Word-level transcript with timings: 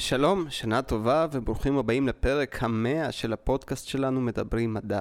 שלום, 0.00 0.50
שנה 0.50 0.82
טובה 0.82 1.26
וברוכים 1.32 1.78
הבאים 1.78 2.08
לפרק 2.08 2.62
המאה 2.62 3.12
של 3.12 3.32
הפודקאסט 3.32 3.86
שלנו 3.86 4.20
מדברים 4.20 4.74
מדע. 4.74 5.00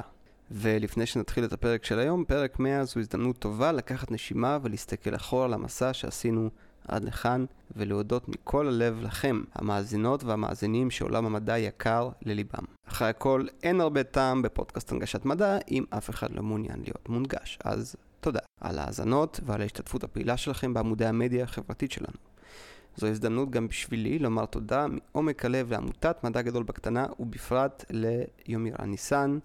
ולפני 0.51 1.05
שנתחיל 1.05 1.45
את 1.45 1.53
הפרק 1.53 1.85
של 1.85 1.99
היום, 1.99 2.25
פרק 2.25 2.59
100 2.59 2.83
זו 2.83 2.99
הזדמנות 2.99 3.39
טובה 3.39 3.71
לקחת 3.71 4.11
נשימה 4.11 4.57
ולהסתכל 4.61 5.15
אחורה 5.15 5.45
על 5.45 5.53
המסע 5.53 5.93
שעשינו 5.93 6.49
עד 6.87 7.03
לכאן, 7.03 7.45
ולהודות 7.75 8.29
מכל 8.29 8.67
הלב 8.67 9.01
לכם, 9.01 9.41
המאזינות 9.55 10.23
והמאזינים 10.23 10.91
שעולם 10.91 11.25
המדע 11.25 11.57
יקר 11.57 12.09
לליבם. 12.21 12.65
אחרי 12.87 13.07
הכל, 13.07 13.45
אין 13.63 13.81
הרבה 13.81 14.03
טעם 14.03 14.41
בפודקאסט 14.41 14.91
הנגשת 14.91 15.25
מדע 15.25 15.57
אם 15.71 15.83
אף 15.89 16.09
אחד 16.09 16.31
לא 16.31 16.43
מעוניין 16.43 16.79
להיות 16.83 17.09
מונגש, 17.09 17.59
אז 17.63 17.95
תודה 18.19 18.39
על 18.61 18.79
ההאזנות 18.79 19.39
ועל 19.45 19.61
ההשתתפות 19.61 20.03
הפעילה 20.03 20.37
שלכם 20.37 20.73
בעמודי 20.73 21.05
המדיה 21.05 21.43
החברתית 21.43 21.91
שלנו. 21.91 22.17
זו 22.97 23.07
הזדמנות 23.07 23.49
גם 23.49 23.67
בשבילי 23.67 24.19
לומר 24.19 24.45
תודה 24.45 24.85
מעומק 24.87 25.45
הלב 25.45 25.71
לעמותת 25.71 26.23
מדע 26.23 26.41
גדול 26.41 26.63
בקטנה, 26.63 27.05
ובפרט 27.19 27.85
ליומירה 27.89 28.85
ניסן, 28.85 29.39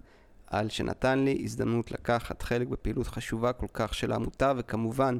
על 0.47 0.69
שנתן 0.69 1.19
לי 1.19 1.41
הזדמנות 1.43 1.91
לקחת 1.91 2.41
חלק 2.41 2.67
בפעילות 2.67 3.07
חשובה 3.07 3.53
כל 3.53 3.67
כך 3.73 3.93
של 3.93 4.11
העמותה, 4.11 4.53
וכמובן 4.57 5.17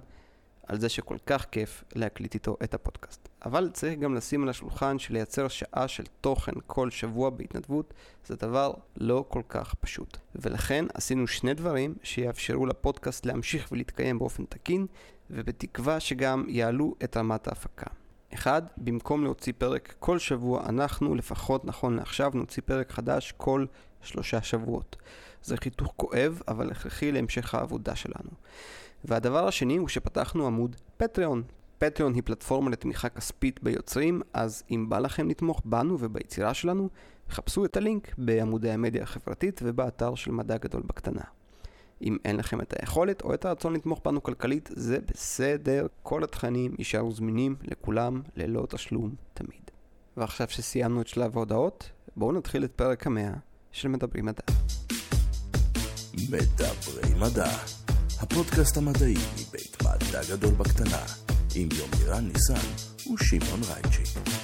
על 0.68 0.80
זה 0.80 0.90
שכל 0.90 1.18
כך 1.26 1.46
כיף 1.52 1.84
להקליט 1.96 2.34
איתו 2.34 2.58
את 2.64 2.74
הפודקאסט. 2.74 3.30
אבל 3.46 3.70
צריך 3.74 4.00
גם 4.00 4.16
לשים 4.16 4.44
על 4.44 4.50
השולחן 4.50 5.00
שלייצר 5.00 5.48
שעה 5.48 5.88
של 5.88 6.04
תוכן 6.22 6.54
כל 6.68 6.90
שבוע 6.90 7.30
בהתנדבות 7.30 7.94
זה 8.26 8.36
דבר 8.36 8.74
לא 8.98 9.26
כל 9.30 9.42
כך 9.50 9.74
פשוט. 9.74 10.18
ולכן 10.36 10.86
עשינו 10.94 11.28
שני 11.28 11.54
דברים 11.54 11.96
שיאפשרו 12.04 12.66
לפודקאסט 12.66 13.26
להמשיך 13.26 13.72
ולהתקיים 13.72 14.20
באופן 14.20 14.46
תקין, 14.46 14.88
ובתקווה 15.30 16.00
שגם 16.00 16.46
יעלו 16.48 16.96
את 17.04 17.18
רמת 17.18 17.48
ההפקה. 17.48 18.03
אחד, 18.34 18.62
במקום 18.78 19.24
להוציא 19.24 19.54
פרק 19.58 19.94
כל 20.00 20.20
שבוע, 20.20 20.64
אנחנו 20.70 21.16
לפחות 21.16 21.66
נכון 21.66 21.96
לעכשיו 21.96 22.32
נוציא 22.34 22.64
פרק 22.66 22.92
חדש 22.92 23.34
כל 23.38 23.66
שלושה 24.02 24.42
שבועות. 24.42 24.96
זה 25.44 25.58
חיתוך 25.58 25.94
כואב, 25.98 26.42
אבל 26.48 26.72
הכרחי 26.72 27.12
להמשך 27.12 27.56
העבודה 27.56 27.96
שלנו. 27.96 28.30
והדבר 29.06 29.48
השני 29.48 29.78
הוא 29.78 29.88
שפתחנו 29.88 30.48
עמוד 30.48 30.76
פטריון. 30.98 31.44
פטריון 31.78 32.14
היא 32.14 32.24
פלטפורמה 32.26 32.70
לתמיכה 32.70 33.10
כספית 33.10 33.64
ביוצרים, 33.64 34.22
אז 34.34 34.64
אם 34.72 34.90
בא 34.90 35.00
לכם 35.00 35.30
לתמוך 35.30 35.62
בנו 35.66 35.98
וביצירה 36.00 36.54
שלנו, 36.54 36.90
חפשו 37.30 37.66
את 37.66 37.78
הלינק 37.78 38.16
בעמודי 38.18 38.72
המדיה 38.72 39.04
החברתית 39.04 39.62
ובאתר 39.64 40.16
של 40.16 40.32
מדע 40.32 40.58
גדול 40.58 40.82
בקטנה. 40.86 41.24
אם 42.04 42.18
אין 42.26 42.38
לכם 42.38 42.62
את 42.62 42.74
היכולת 42.80 43.22
או 43.22 43.34
את 43.34 43.46
הרצון 43.46 43.74
לתמוך 43.74 44.02
בנו 44.06 44.24
כלכלית, 44.24 44.70
זה 44.74 44.98
בסדר, 45.12 45.88
כל 46.04 46.24
התכנים 46.24 46.76
יישארו 46.78 47.12
זמינים 47.12 47.56
לכולם 47.62 48.22
ללא 48.36 48.66
תשלום 48.70 49.16
תמיד. 49.34 49.72
ועכשיו 50.18 50.48
שסיימנו 50.50 51.02
את 51.02 51.08
שלב 51.08 51.38
ההודעות, 51.38 51.90
בואו 52.16 52.32
נתחיל 52.32 52.64
את 52.64 52.72
פרק 52.72 53.08
המאה 53.08 53.34
של 53.72 53.88
מדברים 53.88 54.26
מדע. 54.26 54.44
מדברי 56.14 57.14
מדע, 57.20 57.52
הפודקאסט 58.20 58.78
המדעי 58.78 59.16
מבית 59.34 59.78
מדע 59.82 60.22
גדול 60.30 60.54
בקטנה, 60.54 61.04
עם 61.56 61.70
יומירן 61.78 62.28
ניסן 62.28 62.68
ושמעון 63.14 63.62
רייצ'י. 63.64 64.43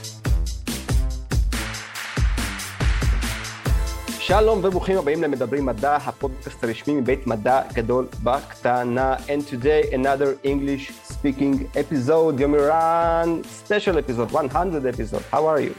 שלום 4.29 4.59
וברוכים 4.65 4.99
הבאים 4.99 5.23
למדברים 5.23 5.67
מדע, 5.67 5.97
הפודקאסט 5.97 6.65
הרשמי 6.65 6.95
מבית 6.95 7.27
מדע 7.27 7.63
גדול 7.73 8.07
בקטנה. 8.23 9.17
And 9.17 9.51
today 9.51 9.95
another 9.95 10.47
English 10.47 10.93
speaking 11.13 11.77
episode, 11.77 12.41
יומירן, 12.41 13.41
special 13.67 13.99
episode, 13.99 14.33
100 14.33 14.87
episode. 14.87 15.23
How 15.33 15.47
are 15.47 15.61
you? 15.61 15.75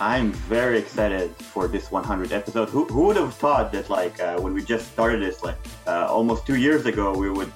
I'm 0.00 0.32
very 0.32 0.78
excited 0.78 1.30
for 1.52 1.68
this 1.68 1.92
100 1.92 2.32
episode. 2.32 2.68
Who, 2.68 2.84
who 2.86 3.02
would 3.06 3.16
have 3.16 3.34
thought 3.34 3.72
that, 3.72 3.88
like, 3.90 4.20
uh, 4.20 4.40
when 4.40 4.52
we 4.52 4.62
just 4.64 4.90
started 4.92 5.22
this, 5.22 5.42
like, 5.44 5.58
uh, 5.86 6.06
almost 6.16 6.46
two 6.46 6.56
years 6.56 6.86
ago, 6.86 7.12
we 7.12 7.30
would 7.30 7.52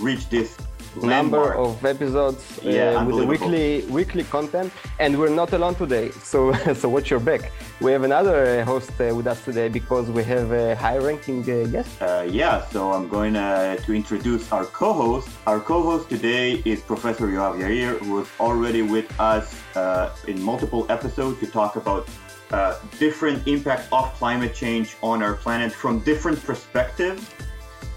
reach 0.00 0.28
this 0.30 0.56
number 1.01 1.55
of 1.55 1.83
episodes 1.85 2.59
uh, 2.59 3.03
with 3.07 3.17
the 3.17 3.25
weekly 3.25 3.85
weekly 3.89 4.23
content, 4.23 4.71
and 4.99 5.17
we're 5.17 5.29
not 5.29 5.53
alone 5.53 5.75
today. 5.75 6.11
So 6.11 6.53
so 6.73 6.89
watch 6.89 7.09
your 7.09 7.19
back. 7.19 7.51
We 7.81 7.91
have 7.91 8.03
another 8.03 8.61
uh, 8.61 8.65
host 8.65 8.91
uh, 8.99 9.13
with 9.15 9.27
us 9.27 9.43
today 9.43 9.67
because 9.67 10.09
we 10.09 10.23
have 10.23 10.51
a 10.51 10.75
high-ranking 10.75 11.41
uh, 11.41 11.67
guest. 11.67 12.01
Uh, 12.01 12.25
yeah, 12.29 12.65
so 12.67 12.93
I'm 12.93 13.07
going 13.09 13.35
uh, 13.35 13.75
to 13.77 13.93
introduce 13.93 14.51
our 14.51 14.65
co-host. 14.65 15.29
Our 15.47 15.59
co-host 15.59 16.09
today 16.09 16.61
is 16.65 16.81
Professor 16.81 17.27
Yoav 17.27 17.57
Yair, 17.57 17.99
who 17.99 18.13
was 18.13 18.27
already 18.39 18.81
with 18.81 19.09
us 19.19 19.59
uh, 19.75 20.15
in 20.27 20.41
multiple 20.41 20.85
episodes 20.89 21.39
to 21.39 21.47
talk 21.47 21.75
about 21.75 22.07
uh, 22.51 22.77
different 22.99 23.47
impact 23.47 23.91
of 23.91 24.13
climate 24.13 24.53
change 24.53 24.95
on 25.01 25.23
our 25.23 25.33
planet 25.33 25.73
from 25.73 25.99
different 25.99 26.41
perspectives. 26.43 27.29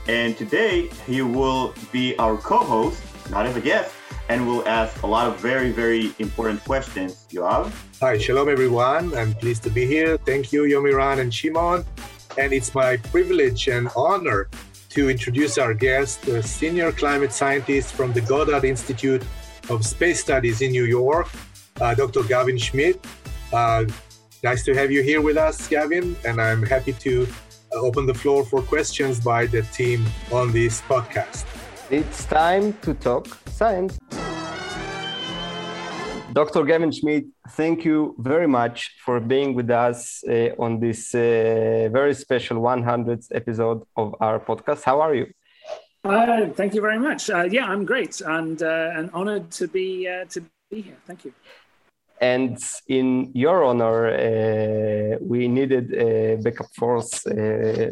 And 0.08 0.36
today 0.36 0.88
he 1.06 1.22
will 1.22 1.74
be 1.90 2.16
our 2.18 2.36
co-host, 2.36 3.02
not 3.30 3.44
as 3.46 3.56
a 3.56 3.60
guest, 3.60 3.92
and 4.28 4.46
will 4.46 4.66
ask 4.68 5.02
a 5.02 5.06
lot 5.06 5.26
of 5.26 5.40
very, 5.40 5.70
very 5.70 6.12
important 6.20 6.62
questions. 6.64 7.26
Yoav? 7.30 7.72
Hi, 8.00 8.16
shalom 8.16 8.48
everyone. 8.48 9.14
I'm 9.16 9.34
pleased 9.34 9.64
to 9.64 9.70
be 9.70 9.84
here. 9.84 10.16
Thank 10.18 10.52
you, 10.52 10.62
Yomiran 10.62 11.18
and 11.18 11.34
Shimon. 11.34 11.84
And 12.38 12.52
it's 12.52 12.74
my 12.74 12.98
privilege 12.98 13.66
and 13.68 13.88
honor 13.96 14.48
to 14.90 15.10
introduce 15.10 15.58
our 15.58 15.74
guest, 15.74 16.26
a 16.28 16.42
senior 16.42 16.92
climate 16.92 17.32
scientist 17.32 17.94
from 17.94 18.12
the 18.12 18.20
Goddard 18.20 18.64
Institute 18.64 19.24
of 19.70 19.84
Space 19.84 20.20
Studies 20.20 20.62
in 20.62 20.70
New 20.70 20.84
York, 20.84 21.28
uh, 21.80 21.94
Dr. 21.94 22.22
Gavin 22.22 22.58
Schmidt. 22.58 23.04
Uh, 23.52 23.84
nice 24.44 24.64
to 24.64 24.74
have 24.74 24.92
you 24.92 25.02
here 25.02 25.20
with 25.20 25.36
us, 25.36 25.66
Gavin, 25.66 26.16
and 26.24 26.40
I'm 26.40 26.62
happy 26.62 26.92
to 26.92 27.26
open 27.72 28.06
the 28.06 28.14
floor 28.14 28.44
for 28.44 28.62
questions 28.62 29.20
by 29.20 29.46
the 29.46 29.62
team 29.62 30.04
on 30.32 30.52
this 30.52 30.80
podcast. 30.82 31.44
It's 31.90 32.24
time 32.24 32.72
to 32.82 32.94
talk 32.94 33.26
science. 33.48 33.98
Dr. 36.32 36.64
Gavin 36.64 36.92
Schmidt, 36.92 37.24
thank 37.50 37.84
you 37.84 38.14
very 38.18 38.46
much 38.46 38.94
for 39.04 39.20
being 39.20 39.54
with 39.54 39.70
us 39.70 40.22
uh, 40.28 40.50
on 40.58 40.80
this 40.80 41.14
uh, 41.14 41.88
very 41.90 42.12
special 42.14 42.58
100th 42.58 43.28
episode 43.30 43.82
of 43.96 44.14
our 44.20 44.38
podcast. 44.38 44.82
How 44.82 45.00
are 45.00 45.14
you? 45.14 45.26
Uh, 46.04 46.48
thank 46.50 46.74
you 46.74 46.80
very 46.80 46.98
much. 46.98 47.30
Uh, 47.30 47.44
yeah, 47.44 47.66
I'm 47.66 47.84
great 47.84 48.20
and 48.20 48.62
uh, 48.62 48.90
and 48.94 49.10
honored 49.12 49.50
to 49.52 49.66
be 49.66 50.06
uh, 50.06 50.26
to 50.26 50.44
be 50.70 50.82
here. 50.82 50.98
Thank 51.06 51.24
you. 51.24 51.32
And 52.20 52.58
in 52.88 53.30
your 53.34 53.64
honor, 53.64 54.06
uh, 54.08 55.18
we 55.20 55.48
needed 55.48 55.92
a 55.92 56.36
backup 56.36 56.72
force 56.74 57.26
uh, 57.26 57.90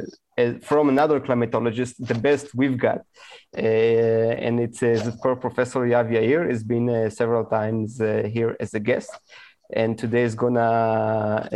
from 0.63 0.89
another 0.89 1.21
climatologist, 1.21 1.95
the 1.99 2.15
best 2.15 2.55
we've 2.55 2.79
got. 2.79 3.01
Uh, 3.57 3.61
and 3.61 4.61
it's 4.61 4.83
uh, 4.83 5.13
Professor 5.21 5.81
Yoav 5.81 6.11
Yair. 6.11 6.49
He's 6.51 6.65
been 6.65 7.11
several 7.11 7.45
times 7.45 7.99
here 7.99 8.57
as 8.59 8.75
a 8.75 8.81
guest. 8.81 9.11
And 9.73 9.99
today 9.99 10.23
is 10.23 10.35
gonna 10.35 11.49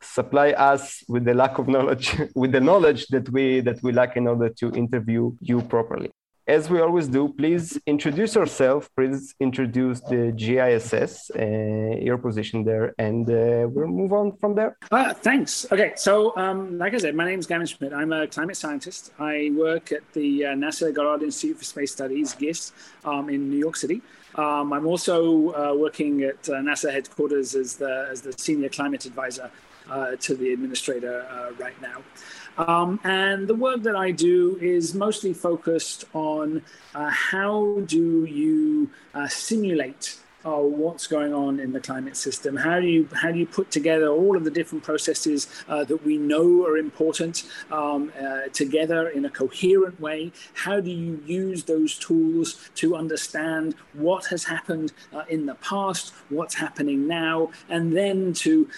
supply 0.00 0.50
us 0.50 1.02
with 1.08 1.24
the 1.24 1.34
lack 1.34 1.58
of 1.58 1.66
knowledge, 1.68 2.16
with 2.34 2.52
the 2.52 2.60
knowledge 2.60 3.06
that 3.08 3.28
we 3.30 3.60
that 3.60 3.82
we 3.82 3.92
lack 3.92 4.16
in 4.16 4.26
order 4.26 4.48
to 4.60 4.70
interview 4.72 5.32
you 5.40 5.60
properly. 5.62 6.10
As 6.46 6.68
we 6.68 6.78
always 6.78 7.08
do, 7.08 7.32
please 7.32 7.80
introduce 7.86 8.34
yourself. 8.34 8.90
Please 8.94 9.34
introduce 9.40 10.00
the 10.00 10.30
GISS, 10.36 11.30
uh, 11.30 11.96
your 11.98 12.18
position 12.18 12.64
there, 12.64 12.94
and 12.98 13.26
uh, 13.30 13.66
we'll 13.70 13.88
move 13.88 14.12
on 14.12 14.36
from 14.36 14.54
there. 14.54 14.76
Uh, 14.90 15.14
thanks. 15.14 15.64
Okay, 15.72 15.94
so 15.96 16.36
um, 16.36 16.76
like 16.76 16.92
I 16.92 16.98
said, 16.98 17.14
my 17.14 17.24
name 17.24 17.38
is 17.38 17.46
Gavin 17.46 17.66
Schmidt. 17.66 17.94
I'm 17.94 18.12
a 18.12 18.26
climate 18.26 18.58
scientist. 18.58 19.10
I 19.18 19.52
work 19.56 19.90
at 19.90 20.02
the 20.12 20.44
uh, 20.44 20.48
NASA 20.50 20.92
Goddard 20.92 21.24
Institute 21.24 21.56
for 21.56 21.64
Space 21.64 21.92
Studies, 21.92 22.34
GISS, 22.34 22.72
um, 23.06 23.30
in 23.30 23.48
New 23.48 23.58
York 23.58 23.76
City. 23.76 24.02
Um, 24.34 24.74
I'm 24.74 24.86
also 24.86 25.54
uh, 25.54 25.74
working 25.74 26.24
at 26.24 26.46
uh, 26.50 26.56
NASA 26.56 26.92
headquarters 26.92 27.54
as 27.54 27.76
the 27.76 28.08
as 28.10 28.20
the 28.20 28.34
senior 28.34 28.68
climate 28.68 29.06
advisor 29.06 29.50
to 30.20 30.34
the 30.34 30.52
administrator 30.52 31.54
right 31.58 31.80
now. 31.80 32.02
Um, 32.56 33.00
and 33.04 33.48
the 33.48 33.54
work 33.54 33.82
that 33.82 33.96
I 33.96 34.10
do 34.10 34.58
is 34.60 34.94
mostly 34.94 35.32
focused 35.32 36.04
on 36.12 36.62
uh, 36.94 37.10
how 37.10 37.80
do 37.86 38.24
you 38.24 38.90
uh, 39.14 39.28
simulate 39.28 40.18
uh, 40.44 40.58
what's 40.58 41.06
going 41.06 41.32
on 41.32 41.58
in 41.58 41.72
the 41.72 41.80
climate 41.80 42.16
system. 42.16 42.56
How 42.56 42.78
do 42.78 42.86
you 42.86 43.08
how 43.14 43.32
do 43.32 43.38
you 43.38 43.46
put 43.46 43.70
together 43.70 44.08
all 44.08 44.36
of 44.36 44.44
the 44.44 44.50
different 44.50 44.84
processes 44.84 45.48
uh, 45.68 45.84
that 45.84 46.04
we 46.04 46.18
know 46.18 46.66
are 46.66 46.76
important 46.76 47.44
um, 47.72 48.12
uh, 48.20 48.48
together 48.52 49.08
in 49.08 49.24
a 49.24 49.30
coherent 49.30 49.98
way? 50.00 50.32
How 50.52 50.80
do 50.80 50.90
you 50.90 51.22
use 51.24 51.64
those 51.64 51.98
tools 51.98 52.70
to 52.76 52.94
understand 52.94 53.74
what 53.94 54.26
has 54.26 54.44
happened 54.44 54.92
uh, 55.14 55.22
in 55.28 55.46
the 55.46 55.54
past, 55.56 56.12
what's 56.28 56.54
happening 56.54 57.06
now, 57.06 57.50
and 57.70 57.96
then 57.96 58.34
to 58.34 58.68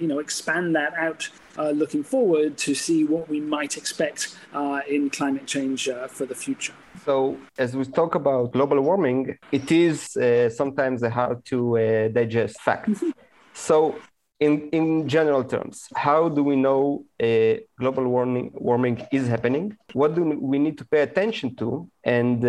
you 0.00 0.08
know 0.08 0.18
expand 0.18 0.74
that 0.74 0.94
out. 0.94 1.28
Uh, 1.58 1.70
looking 1.70 2.02
forward 2.02 2.56
to 2.56 2.74
see 2.74 3.04
what 3.04 3.28
we 3.28 3.40
might 3.40 3.76
expect 3.76 4.36
uh, 4.54 4.80
in 4.88 5.10
climate 5.10 5.46
change 5.46 5.88
uh, 5.88 6.06
for 6.08 6.24
the 6.24 6.34
future. 6.34 6.72
So, 7.04 7.36
as 7.58 7.76
we 7.76 7.84
talk 7.84 8.14
about 8.14 8.52
global 8.52 8.80
warming, 8.80 9.36
it 9.50 9.70
is 9.70 10.16
uh, 10.16 10.48
sometimes 10.48 11.02
a 11.02 11.10
hard 11.10 11.44
to 11.46 11.78
uh, 11.78 12.08
digest 12.08 12.60
fact. 12.60 12.88
Mm-hmm. 12.88 13.10
so, 13.52 13.96
in, 14.40 14.68
in 14.70 15.08
general 15.08 15.44
terms, 15.44 15.86
how 15.94 16.28
do 16.28 16.42
we 16.42 16.56
know 16.56 17.04
uh, 17.22 17.54
global 17.78 18.06
warming, 18.08 18.50
warming 18.54 18.96
is 19.12 19.28
happening? 19.28 19.76
What 19.92 20.14
do 20.16 20.22
we 20.24 20.58
need 20.58 20.76
to 20.78 20.84
pay 20.84 21.02
attention 21.02 21.54
to? 21.56 21.88
And 22.04 22.44
uh, 22.44 22.48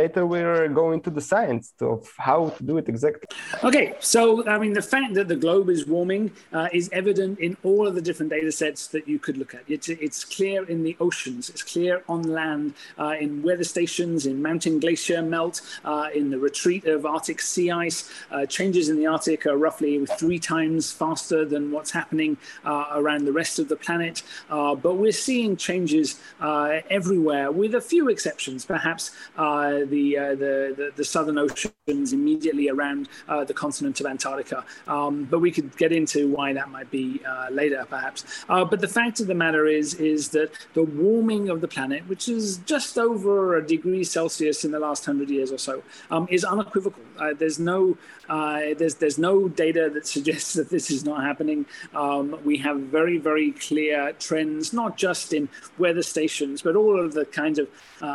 later 0.00 0.26
we're 0.26 0.68
going 0.68 1.00
to 1.02 1.10
the 1.10 1.20
science 1.20 1.72
of 1.80 2.10
how 2.18 2.48
to 2.56 2.62
do 2.64 2.78
it 2.78 2.88
exactly. 2.88 3.28
Okay, 3.62 3.94
so 4.00 4.46
I 4.48 4.58
mean, 4.58 4.72
the 4.72 4.82
fact 4.94 5.14
that 5.14 5.28
the 5.28 5.36
globe 5.36 5.68
is 5.70 5.86
warming 5.86 6.32
uh, 6.52 6.68
is 6.72 6.90
evident 6.92 7.38
in 7.38 7.56
all 7.62 7.86
of 7.86 7.94
the 7.94 8.02
different 8.02 8.30
data 8.32 8.50
sets 8.50 8.88
that 8.88 9.06
you 9.06 9.18
could 9.20 9.36
look 9.36 9.54
at. 9.54 9.62
It's, 9.68 9.88
it's 9.88 10.24
clear 10.24 10.64
in 10.64 10.82
the 10.82 10.96
oceans, 10.98 11.48
it's 11.48 11.62
clear 11.62 12.02
on 12.08 12.22
land, 12.22 12.74
uh, 12.98 13.14
in 13.20 13.42
weather 13.42 13.64
stations, 13.64 14.26
in 14.26 14.42
mountain 14.42 14.80
glacier 14.80 15.22
melt, 15.22 15.60
uh, 15.84 16.08
in 16.12 16.30
the 16.30 16.38
retreat 16.38 16.84
of 16.86 17.06
Arctic 17.06 17.40
sea 17.40 17.70
ice. 17.70 18.10
Uh, 18.32 18.46
changes 18.46 18.88
in 18.88 18.96
the 18.96 19.06
Arctic 19.06 19.46
are 19.46 19.56
roughly 19.56 20.04
three 20.18 20.40
times 20.40 20.90
faster 20.90 21.44
than 21.44 21.70
what's 21.70 21.92
happening 21.92 22.36
around 22.64 23.24
the 23.24 23.32
rest 23.32 23.58
of 23.60 23.68
the 23.68 23.76
planet. 23.76 23.91
But 24.48 24.96
we're 24.96 25.12
seeing 25.12 25.56
changes 25.56 26.20
everywhere, 26.40 27.50
with 27.50 27.74
a 27.74 27.80
few 27.80 28.08
exceptions 28.08 28.64
perhaps 28.64 29.10
uh, 29.36 29.80
the, 29.86 30.18
uh, 30.18 30.30
the, 30.30 30.74
the, 30.76 30.92
the 30.96 31.04
southern 31.04 31.38
oceans 31.38 32.12
immediately 32.12 32.68
around 32.68 33.08
uh, 33.28 33.44
the 33.44 33.54
continent 33.54 34.00
of 34.00 34.06
Antarctica. 34.06 34.64
Um, 34.86 35.24
but 35.24 35.40
we 35.40 35.50
could 35.50 35.76
get 35.76 35.92
into 35.92 36.28
why 36.28 36.52
that 36.52 36.68
might 36.70 36.90
be 36.90 37.20
uh, 37.26 37.48
later, 37.50 37.84
perhaps. 37.88 38.44
Uh, 38.48 38.64
but 38.64 38.80
the 38.80 38.88
fact 38.88 39.20
of 39.20 39.26
the 39.26 39.34
matter 39.34 39.66
is 39.66 39.94
is 39.94 40.30
that 40.30 40.50
the 40.74 40.82
warming 40.82 41.48
of 41.48 41.60
the 41.60 41.68
planet, 41.68 42.02
which 42.08 42.28
is 42.28 42.58
just 42.72 42.98
over 42.98 43.56
a 43.56 43.66
degree 43.66 44.04
Celsius 44.04 44.64
in 44.64 44.70
the 44.70 44.80
last 44.80 45.04
hundred 45.04 45.28
years 45.30 45.50
or 45.52 45.58
so, 45.58 45.82
um, 46.10 46.26
is 46.30 46.44
unequivocal. 46.44 47.02
Uh, 47.18 47.34
there's 47.38 47.58
no 47.58 47.96
there's 48.78 48.96
there's 48.96 49.18
no 49.18 49.48
data 49.48 49.90
that 49.92 50.06
suggests 50.06 50.52
that 50.58 50.68
this 50.70 50.90
is 50.90 51.04
not 51.04 51.22
happening. 51.22 51.66
Um, 51.94 52.38
we 52.44 52.56
have 52.58 52.78
very 52.98 53.18
very 53.18 53.52
clear 53.52 53.81
trends, 54.18 54.72
not 54.72 54.96
just 54.96 55.32
in 55.32 55.48
weather 55.78 56.02
stations, 56.02 56.62
but 56.62 56.76
all 56.76 56.98
of 57.02 57.14
the 57.14 57.24
kinds 57.24 57.58
of 57.58 57.68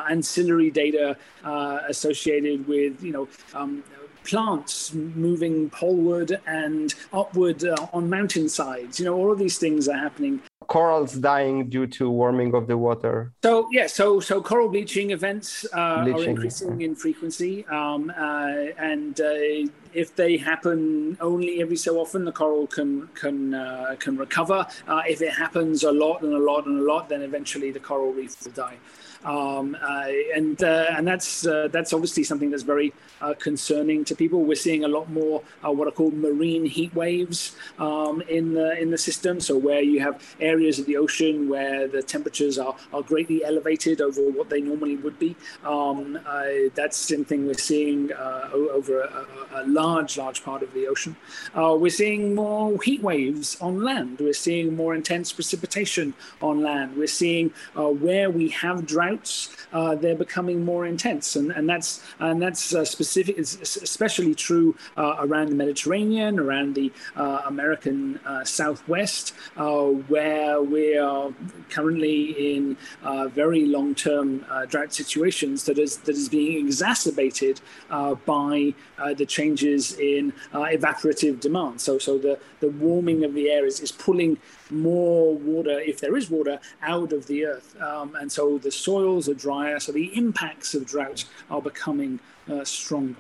ancillary 0.10 0.38
ancillary 0.48 0.72
data 0.72 1.18
uh, 1.44 1.80
associated 1.88 2.68
with, 2.68 3.04
you 3.04 3.12
know, 3.12 3.28
um, 3.54 3.84
plants 4.24 4.94
moving 4.94 5.70
poleward 5.70 6.40
and 6.46 6.94
upward 7.14 7.64
uh, 7.64 7.88
on 7.94 8.10
mountainsides. 8.10 9.00
You 9.00 9.06
know, 9.06 9.16
all 9.16 9.32
of 9.32 9.40
these 9.40 9.58
things 9.58 9.88
are 9.88 9.98
happening. 9.98 10.42
Corals 10.68 11.14
dying 11.14 11.70
due 11.70 11.88
to 11.88 12.10
warming 12.10 12.54
of 12.54 12.68
the 12.68 12.78
water. 12.78 13.32
So 13.44 13.68
yeah, 13.72 13.88
so 13.88 14.20
so 14.20 14.42
coral 14.42 14.70
bleaching 14.70 15.12
events 15.12 15.66
uh, 15.74 16.04
bleaching. 16.04 16.22
are 16.22 16.30
increasing 16.32 16.82
in 16.82 16.96
frequency, 16.96 17.66
um, 17.68 18.12
uh, 18.18 18.72
and 18.78 19.20
uh, 19.20 19.72
if 19.94 20.16
they 20.16 20.38
happen 20.38 21.18
only 21.22 21.62
every 21.62 21.78
so 21.78 22.00
often, 22.00 22.26
the 22.26 22.32
coral 22.32 22.68
can 22.68 23.08
can 23.16 23.54
uh, 23.54 23.96
can 24.00 24.18
recover. 24.18 24.66
Uh, 24.88 25.02
if 25.08 25.22
it 25.22 25.34
happens 25.34 25.84
a 25.84 25.92
lot 25.92 26.22
and 26.22 26.34
a 26.34 26.40
lot 26.40 26.66
and 26.66 26.80
a 26.80 26.84
lot, 26.84 27.10
then 27.10 27.22
eventually 27.22 27.72
the 27.72 27.80
coral 27.80 28.12
reef 28.12 28.44
will 28.44 28.52
die. 28.52 28.78
Um, 29.26 29.76
uh, 29.82 30.08
and 30.36 30.62
uh, 30.64 30.86
and 30.92 31.08
that's 31.08 31.46
uh, 31.46 31.68
that's 31.72 31.94
obviously 31.94 32.24
something 32.24 32.50
that's 32.50 32.64
very 32.64 32.94
concerning 33.40 34.06
to 34.06 34.16
people. 34.16 34.44
We're 34.44 34.56
seeing 34.56 34.84
a 34.84 34.88
lot 34.88 35.10
more 35.10 35.42
what 35.64 35.88
are 35.88 35.92
called 35.92 36.14
marine 36.14 36.66
heat 36.66 36.94
waves 36.94 37.56
um, 37.80 38.22
in 38.30 38.54
the 38.54 38.80
in 38.80 38.92
the 38.92 38.98
system. 38.98 39.40
So 39.40 39.58
where 39.58 39.82
you 39.82 40.00
have 40.02 40.24
areas 40.40 40.80
of 40.80 40.86
the 40.86 40.98
ocean 40.98 41.50
where 41.50 41.88
the 41.88 42.04
temperatures 42.04 42.60
are, 42.60 42.76
are 42.94 43.02
greatly 43.02 43.44
elevated 43.44 44.02
over 44.02 44.22
what 44.22 44.50
they 44.50 44.62
normally 44.62 44.98
would 44.98 45.18
be. 45.18 45.36
Um, 45.64 46.20
that's 46.76 46.98
something 46.98 47.48
we're 47.48 47.56
seeing 47.56 48.12
over 48.14 49.02
a, 49.02 49.26
a, 49.56 49.68
large 49.68 50.18
large 50.18 50.44
part 50.44 50.62
of 50.62 50.74
the 50.74 50.88
ocean. 50.88 51.16
we're 51.56 51.90
seeing 51.90 52.36
more 52.36 52.80
heat 52.84 53.02
waves 53.02 53.58
on 53.62 53.82
land. 53.82 54.20
We're 54.20 54.34
seeing 54.34 54.76
more 54.76 54.94
intense 54.94 55.32
precipitation 55.34 56.14
on 56.42 56.62
land. 56.62 56.98
We're 56.98 57.08
seeing 57.08 57.52
where 57.74 58.30
we 58.30 58.50
have 58.50 58.86
drought 58.86 59.07
uh, 59.74 59.96
they're 59.96 60.16
becoming 60.16 60.64
more 60.64 60.86
intense, 60.86 61.36
and, 61.36 61.52
and 61.52 61.70
that's 61.70 62.02
and 62.20 62.42
that's 62.42 62.74
uh, 62.74 62.86
specific, 62.86 63.38
especially 63.38 64.36
true 64.36 64.76
uh, 64.98 65.16
around 65.20 65.50
the 65.50 65.56
Mediterranean, 65.56 66.40
around 66.40 66.76
the 66.76 66.92
uh, 67.16 67.42
American 67.46 68.20
uh, 68.26 68.44
Southwest, 68.44 69.34
where 70.08 70.62
we 70.62 70.98
are 70.98 71.34
currently 71.70 72.56
in 72.56 72.78
very 73.34 73.66
long-term 73.66 74.46
drought 74.70 74.94
situations 74.94 75.64
that 75.66 75.78
is 75.78 75.98
that 75.98 76.16
is 76.16 76.30
being 76.30 76.66
exacerbated 76.66 77.62
by 78.26 78.74
the 79.16 79.26
changes 79.26 79.98
in 80.00 80.34
evaporative 80.54 81.40
demand. 81.40 81.82
So 81.82 81.98
so 81.98 82.18
the 82.18 82.40
the 82.60 82.70
warming 82.70 83.24
of 83.24 83.34
the 83.34 83.50
air 83.50 83.66
is, 83.66 83.80
is 83.80 83.92
pulling 83.92 84.38
more 84.72 85.36
water, 85.36 85.80
if 85.80 86.00
there 86.00 86.16
is 86.16 86.30
water, 86.30 86.60
out 86.82 87.14
of 87.14 87.28
the 87.28 87.46
earth. 87.46 87.80
Um, 87.82 88.16
and 88.16 88.32
so 88.32 88.58
the 88.58 88.72
soils 88.72 89.30
are 89.30 89.34
drier, 89.34 89.80
so 89.80 89.92
the 89.92 90.16
impacts 90.18 90.74
of 90.74 90.86
drought 90.86 91.26
are 91.50 91.62
becoming 91.62 92.20
uh, 92.52 92.64
stronger. 92.64 93.16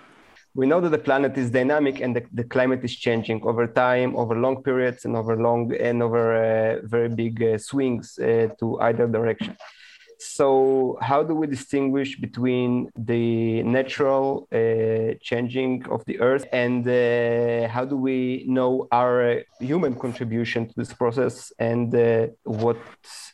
We 0.55 0.65
know 0.65 0.81
that 0.81 0.89
the 0.89 0.97
planet 0.97 1.38
is 1.38 1.51
dynamic 1.51 1.99
and 1.99 2.15
the, 2.15 2.25
the, 2.33 2.44
climate 2.44 2.83
is 2.83 2.95
changing 2.95 3.44
over 3.44 3.67
time, 3.67 4.15
over 4.15 4.33
long 4.35 4.63
periods, 4.63 5.05
and 5.05 5.15
over 5.15 5.35
long 5.38 5.71
and 5.75 6.01
over 6.01 6.23
uh, 6.33 6.79
very 6.83 7.09
big 7.09 7.44
uh, 7.44 7.59
swings 7.59 8.17
uh, 8.17 8.47
to 8.59 8.79
either 8.81 9.07
direction. 9.07 9.55
So, 10.19 10.98
how 11.02 11.24
do 11.24 11.36
we 11.36 11.48
distinguish 11.48 12.19
between 12.19 12.90
the 12.98 13.64
natural 13.64 14.48
uh, 14.52 15.14
changing 15.22 15.86
of 15.90 16.04
the 16.06 16.19
Earth 16.19 16.46
and 16.52 16.88
uh, 16.88 17.68
how 17.69 17.86
do 17.86 17.96
we 17.96 18.46
know 18.48 18.88
our 18.92 19.44
human 19.60 19.96
contribution 19.96 20.68
to 20.68 20.74
this 20.75 20.92
process 20.94 21.52
and 21.60 21.94
uh, 21.94 22.28
what 22.44 22.78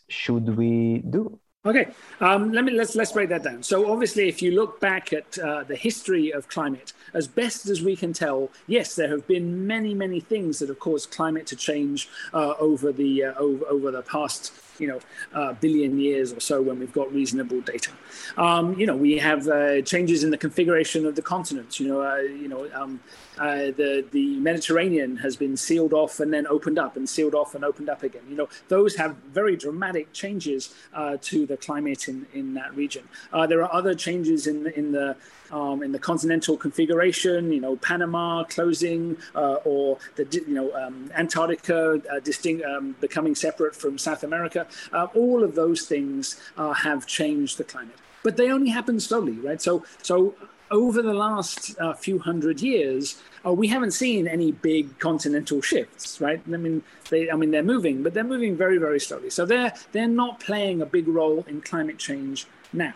should 0.10 0.58
we 0.58 1.04
do? 1.10 1.40
Okay, 1.66 1.88
um, 2.20 2.52
let 2.52 2.66
me 2.66 2.74
let's 2.74 2.94
let's 2.94 3.14
break 3.14 3.30
that 3.30 3.44
down. 3.44 3.64
So 3.64 3.90
obviously, 3.90 4.28
if 4.28 4.42
you 4.42 4.52
look 4.52 4.82
back 4.82 5.14
at 5.14 5.40
uh, 5.40 5.64
the 5.64 5.78
history 5.78 6.32
of 6.32 6.50
climate, 6.50 6.92
as 7.14 7.26
best 7.26 7.70
as 7.70 7.82
we 7.82 7.96
can 7.96 8.12
tell, 8.12 8.50
yes, 8.68 8.96
there 8.96 9.08
have 9.08 9.26
been 9.28 9.66
many 9.66 9.94
many 9.94 10.20
things 10.20 10.60
that 10.60 10.68
have 10.68 10.80
caused 10.80 11.12
climate 11.12 11.48
to 11.48 11.56
change 11.56 12.10
uh, 12.34 12.56
over 12.60 12.92
the 12.92 13.24
uh, 13.24 13.34
over 13.36 13.66
over 13.68 13.92
the 13.92 14.02
past 14.02 14.52
you 14.80 14.88
know 14.88 15.00
uh, 15.34 15.54
billion 15.54 16.00
years 16.00 16.34
or 16.34 16.40
so 16.40 16.62
when 16.62 16.80
we've 16.80 16.94
got 16.94 17.12
reasonable 17.14 17.62
data. 17.62 17.92
Um, 18.38 18.78
you 18.80 18.86
know, 18.86 18.96
we 18.96 19.18
have 19.18 19.48
uh, 19.48 19.82
changes 19.82 20.24
in 20.24 20.32
the 20.32 20.38
configuration 20.38 21.06
of 21.06 21.16
the 21.16 21.22
continents. 21.22 21.80
You 21.80 21.88
know, 21.88 22.02
uh, 22.02 22.18
you 22.18 22.48
know, 22.48 22.70
um, 22.74 23.00
uh, 23.38 23.72
the 23.82 24.06
the 24.12 24.38
Mediterranean 24.38 25.18
has 25.18 25.36
been 25.36 25.58
sealed 25.58 25.94
off 25.94 26.20
and 26.20 26.34
then 26.34 26.48
opened 26.48 26.80
up 26.80 26.98
and 26.98 27.08
sealed 27.08 27.36
off 27.36 27.56
and 27.56 27.64
opened 27.64 27.90
up 27.90 28.04
again. 28.04 28.24
You 28.30 28.36
know, 28.36 28.50
those 28.68 28.96
have 28.96 29.16
very 29.32 29.56
dramatic 29.56 30.12
changes 30.14 30.74
uh, 30.94 31.18
to 31.22 31.46
the 31.46 31.58
climate 31.58 32.08
in 32.08 32.26
in 32.34 32.54
that 32.56 32.76
region. 32.76 33.08
There 33.48 33.62
are 33.64 33.74
other 33.74 33.94
changes 33.94 34.48
in 34.48 34.68
in 34.68 34.92
the 34.92 35.16
um, 35.54 35.84
in 35.84 35.92
the 35.92 36.00
continental 36.00 36.58
configuration, 36.58 37.54
you 37.54 37.62
know, 37.62 37.76
Panama 37.78 38.44
closing 38.44 39.16
uh, 39.36 39.58
or 39.64 40.00
the, 40.16 40.26
you 40.48 40.54
know, 40.54 40.74
um, 40.74 41.12
Antarctica 41.16 42.02
uh, 42.12 42.20
distinct, 42.20 42.66
um, 42.66 42.96
becoming 43.00 43.36
separate 43.36 43.76
from 43.76 43.98
South 43.98 44.24
America. 44.24 44.66
Uh, 44.92 45.08
all 45.14 45.44
of 45.44 45.56
those 45.56 45.84
things 45.84 46.42
uh, 46.58 46.74
have 46.74 47.06
changed 47.06 47.58
the 47.58 47.64
climate, 47.64 47.98
but 48.24 48.36
they 48.36 48.50
only 48.52 48.72
happen 48.72 49.00
slowly, 49.00 49.34
right? 49.34 49.62
So, 49.62 49.86
so 50.02 50.34
over 50.72 51.04
the 51.04 51.14
last 51.14 51.80
uh, 51.80 51.94
few 51.94 52.18
hundred 52.18 52.60
years, 52.62 53.22
uh, 53.46 53.54
we 53.54 53.68
haven't 53.68 53.92
seen 53.92 54.28
any 54.28 54.52
big 54.52 54.98
continental 54.98 55.62
shifts, 55.62 56.20
right? 56.20 56.42
I 56.52 56.58
mean, 56.58 56.82
they, 57.12 57.30
I 57.30 57.36
mean, 57.36 57.52
they're 57.52 57.62
moving, 57.62 58.02
but 58.02 58.16
they're 58.16 58.24
moving 58.24 58.56
very, 58.56 58.80
very 58.80 59.00
slowly. 59.00 59.30
So 59.30 59.46
they're 59.46 59.74
they're 59.92 60.08
not 60.08 60.40
playing 60.40 60.82
a 60.82 60.86
big 60.86 61.08
role 61.08 61.46
in 61.48 61.62
climate 61.62 62.00
change 62.00 62.48
now. 62.72 62.94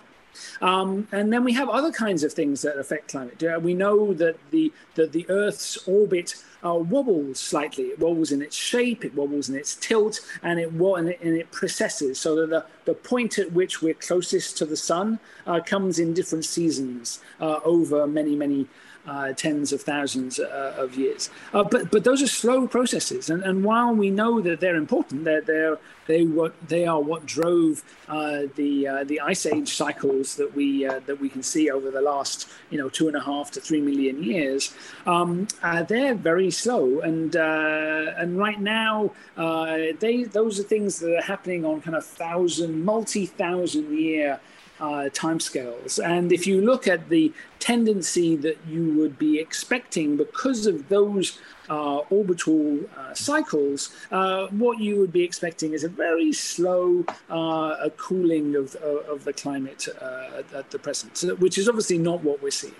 Um, 0.61 1.07
and 1.11 1.31
then 1.31 1.43
we 1.43 1.53
have 1.53 1.69
other 1.69 1.91
kinds 1.91 2.23
of 2.23 2.33
things 2.33 2.61
that 2.61 2.77
affect 2.77 3.11
climate. 3.11 3.41
Uh, 3.43 3.59
we 3.59 3.73
know 3.73 4.13
that 4.13 4.37
the, 4.51 4.71
that 4.95 5.11
the 5.11 5.25
Earth's 5.29 5.77
orbit 5.87 6.35
uh, 6.65 6.73
wobbles 6.73 7.39
slightly. 7.39 7.85
It 7.85 7.99
wobbles 7.99 8.31
in 8.31 8.41
its 8.41 8.55
shape, 8.55 9.05
it 9.05 9.13
wobbles 9.15 9.49
in 9.49 9.55
its 9.55 9.75
tilt, 9.75 10.19
and 10.41 10.59
it, 10.59 10.69
and 10.69 11.09
it, 11.09 11.19
and 11.21 11.37
it 11.37 11.51
precesses 11.51 12.19
so 12.19 12.35
that 12.35 12.49
the, 12.49 12.65
the 12.85 12.93
point 12.93 13.37
at 13.37 13.51
which 13.51 13.81
we're 13.81 13.93
closest 13.93 14.57
to 14.57 14.65
the 14.65 14.77
sun 14.77 15.19
uh, 15.45 15.59
comes 15.59 15.99
in 15.99 16.13
different 16.13 16.45
seasons 16.45 17.19
uh, 17.39 17.59
over 17.63 18.07
many, 18.07 18.35
many 18.35 18.67
uh, 19.07 19.33
tens 19.33 19.71
of 19.71 19.81
thousands 19.81 20.39
uh, 20.39 20.75
of 20.77 20.95
years. 20.95 21.29
Uh, 21.53 21.63
but 21.63 21.89
but 21.91 22.03
those 22.03 22.21
are 22.21 22.27
slow 22.27 22.67
processes, 22.67 23.29
and, 23.29 23.41
and 23.43 23.63
while 23.63 23.93
we 23.93 24.09
know 24.09 24.41
that 24.41 24.59
they're 24.59 24.75
important, 24.75 25.23
they're, 25.23 25.41
they're 25.41 25.77
they 26.07 26.25
what 26.25 26.53
they 26.67 26.85
are 26.85 27.01
what 27.01 27.25
drove 27.25 27.83
uh, 28.07 28.43
the 28.55 28.87
uh, 28.87 29.03
the 29.03 29.19
ice 29.19 29.45
age 29.45 29.75
cycles 29.75 30.35
that 30.35 30.53
we 30.55 30.85
uh, 30.85 30.99
that 31.05 31.19
we 31.19 31.29
can 31.29 31.43
see 31.43 31.69
over 31.69 31.91
the 31.91 32.01
last 32.01 32.49
you 32.69 32.77
know 32.77 32.89
two 32.89 33.07
and 33.07 33.15
a 33.15 33.21
half 33.21 33.51
to 33.51 33.61
three 33.61 33.81
million 33.81 34.21
years. 34.23 34.73
Um, 35.05 35.47
they're 35.87 36.15
very 36.15 36.51
slow, 36.51 36.99
and 36.99 37.35
and 37.35 38.37
right 38.37 38.59
now 38.59 39.11
they 39.37 40.23
those 40.23 40.59
are 40.59 40.63
things 40.63 40.99
that 40.99 41.15
are 41.15 41.21
happening 41.21 41.65
on 41.65 41.81
kind 41.81 41.95
of 41.95 42.05
thousand 42.05 42.83
multi 42.83 43.25
thousand 43.25 43.97
year 43.97 44.39
uh, 44.79 45.09
timescales. 45.13 46.03
And 46.03 46.31
if 46.31 46.45
you 46.47 46.61
look 46.61 46.87
at 46.87 47.09
the 47.09 47.33
tendency 47.59 48.35
that 48.37 48.57
you 48.67 48.93
would 48.93 49.17
be 49.17 49.39
expecting 49.39 50.17
because 50.17 50.65
of 50.65 50.87
those 50.89 51.39
uh, 51.69 51.97
orbital 52.09 52.79
uh, 52.97 53.13
cycles, 53.13 53.89
uh, 54.11 54.47
what 54.47 54.79
you 54.79 54.99
would 54.99 55.11
be 55.11 55.23
expecting 55.23 55.73
is 55.73 55.83
a 55.83 55.89
very 55.89 56.31
slow 56.31 57.05
uh, 57.29 57.89
cooling 57.97 58.55
of, 58.55 58.75
of 58.75 59.23
the 59.23 59.33
climate 59.33 59.87
uh, 60.01 60.43
at 60.55 60.69
the 60.71 60.79
present, 60.79 61.39
which 61.39 61.57
is 61.57 61.67
obviously 61.67 61.97
not 61.97 62.23
what 62.23 62.41
we're 62.41 62.51
seeing. 62.51 62.73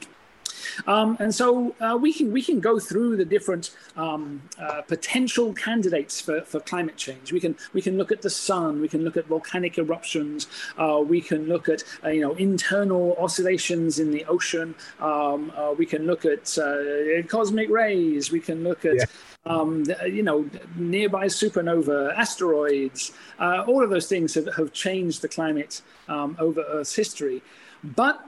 Um, 0.86 1.17
and 1.19 1.34
so 1.34 1.75
uh, 1.79 1.98
we 2.00 2.13
can 2.13 2.31
we 2.31 2.41
can 2.41 2.60
go 2.60 2.79
through 2.79 3.17
the 3.17 3.25
different 3.25 3.75
um, 3.96 4.41
uh, 4.60 4.81
potential 4.81 5.53
candidates 5.53 6.22
for, 6.22 6.41
for 6.41 6.60
climate 6.60 6.98
change. 6.98 7.31
We 7.31 7.39
can 7.39 7.55
we 7.74 7.81
can 7.81 7.98
look 7.98 8.12
at 8.12 8.22
the 8.22 8.29
sun. 8.29 8.81
We 8.81 8.88
can 8.88 9.03
look 9.03 9.17
at 9.17 9.25
volcanic 9.25 9.77
eruptions. 9.77 10.48
Uh, 10.77 11.01
we 11.05 11.22
can 11.22 11.48
look 11.48 11.69
at 11.69 11.84
uh, 12.03 12.10
you 12.10 12.22
know 12.22 12.34
internal 12.36 13.15
oscillations 13.17 14.00
in 14.00 14.12
the 14.12 14.25
ocean. 14.25 14.75
Um, 15.00 15.51
uh, 15.55 15.74
we 15.74 15.86
can 15.86 16.05
look 16.05 16.25
at 16.25 16.57
uh, 16.57 17.24
cosmic 17.27 17.69
rays. 17.69 18.31
We 18.31 18.39
can 18.39 18.63
look 18.63 18.86
at 18.86 18.96
yeah. 18.96 19.05
Um, 19.46 19.86
you 20.05 20.24
know, 20.24 20.50
nearby 20.75 21.27
supernova, 21.27 22.13
asteroids, 22.17 23.13
uh, 23.39 23.63
all 23.65 23.81
of 23.81 23.89
those 23.89 24.07
things 24.07 24.34
have, 24.34 24.53
have 24.55 24.74
changed 24.74 25.22
the 25.22 25.29
climate 25.29 25.81
um, 26.10 26.36
over 26.38 26.63
Earth's 26.63 26.93
history. 26.93 27.41
But 27.81 28.26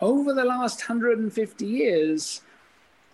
over 0.00 0.32
the 0.32 0.44
last 0.44 0.88
150 0.88 1.66
years, 1.66 2.42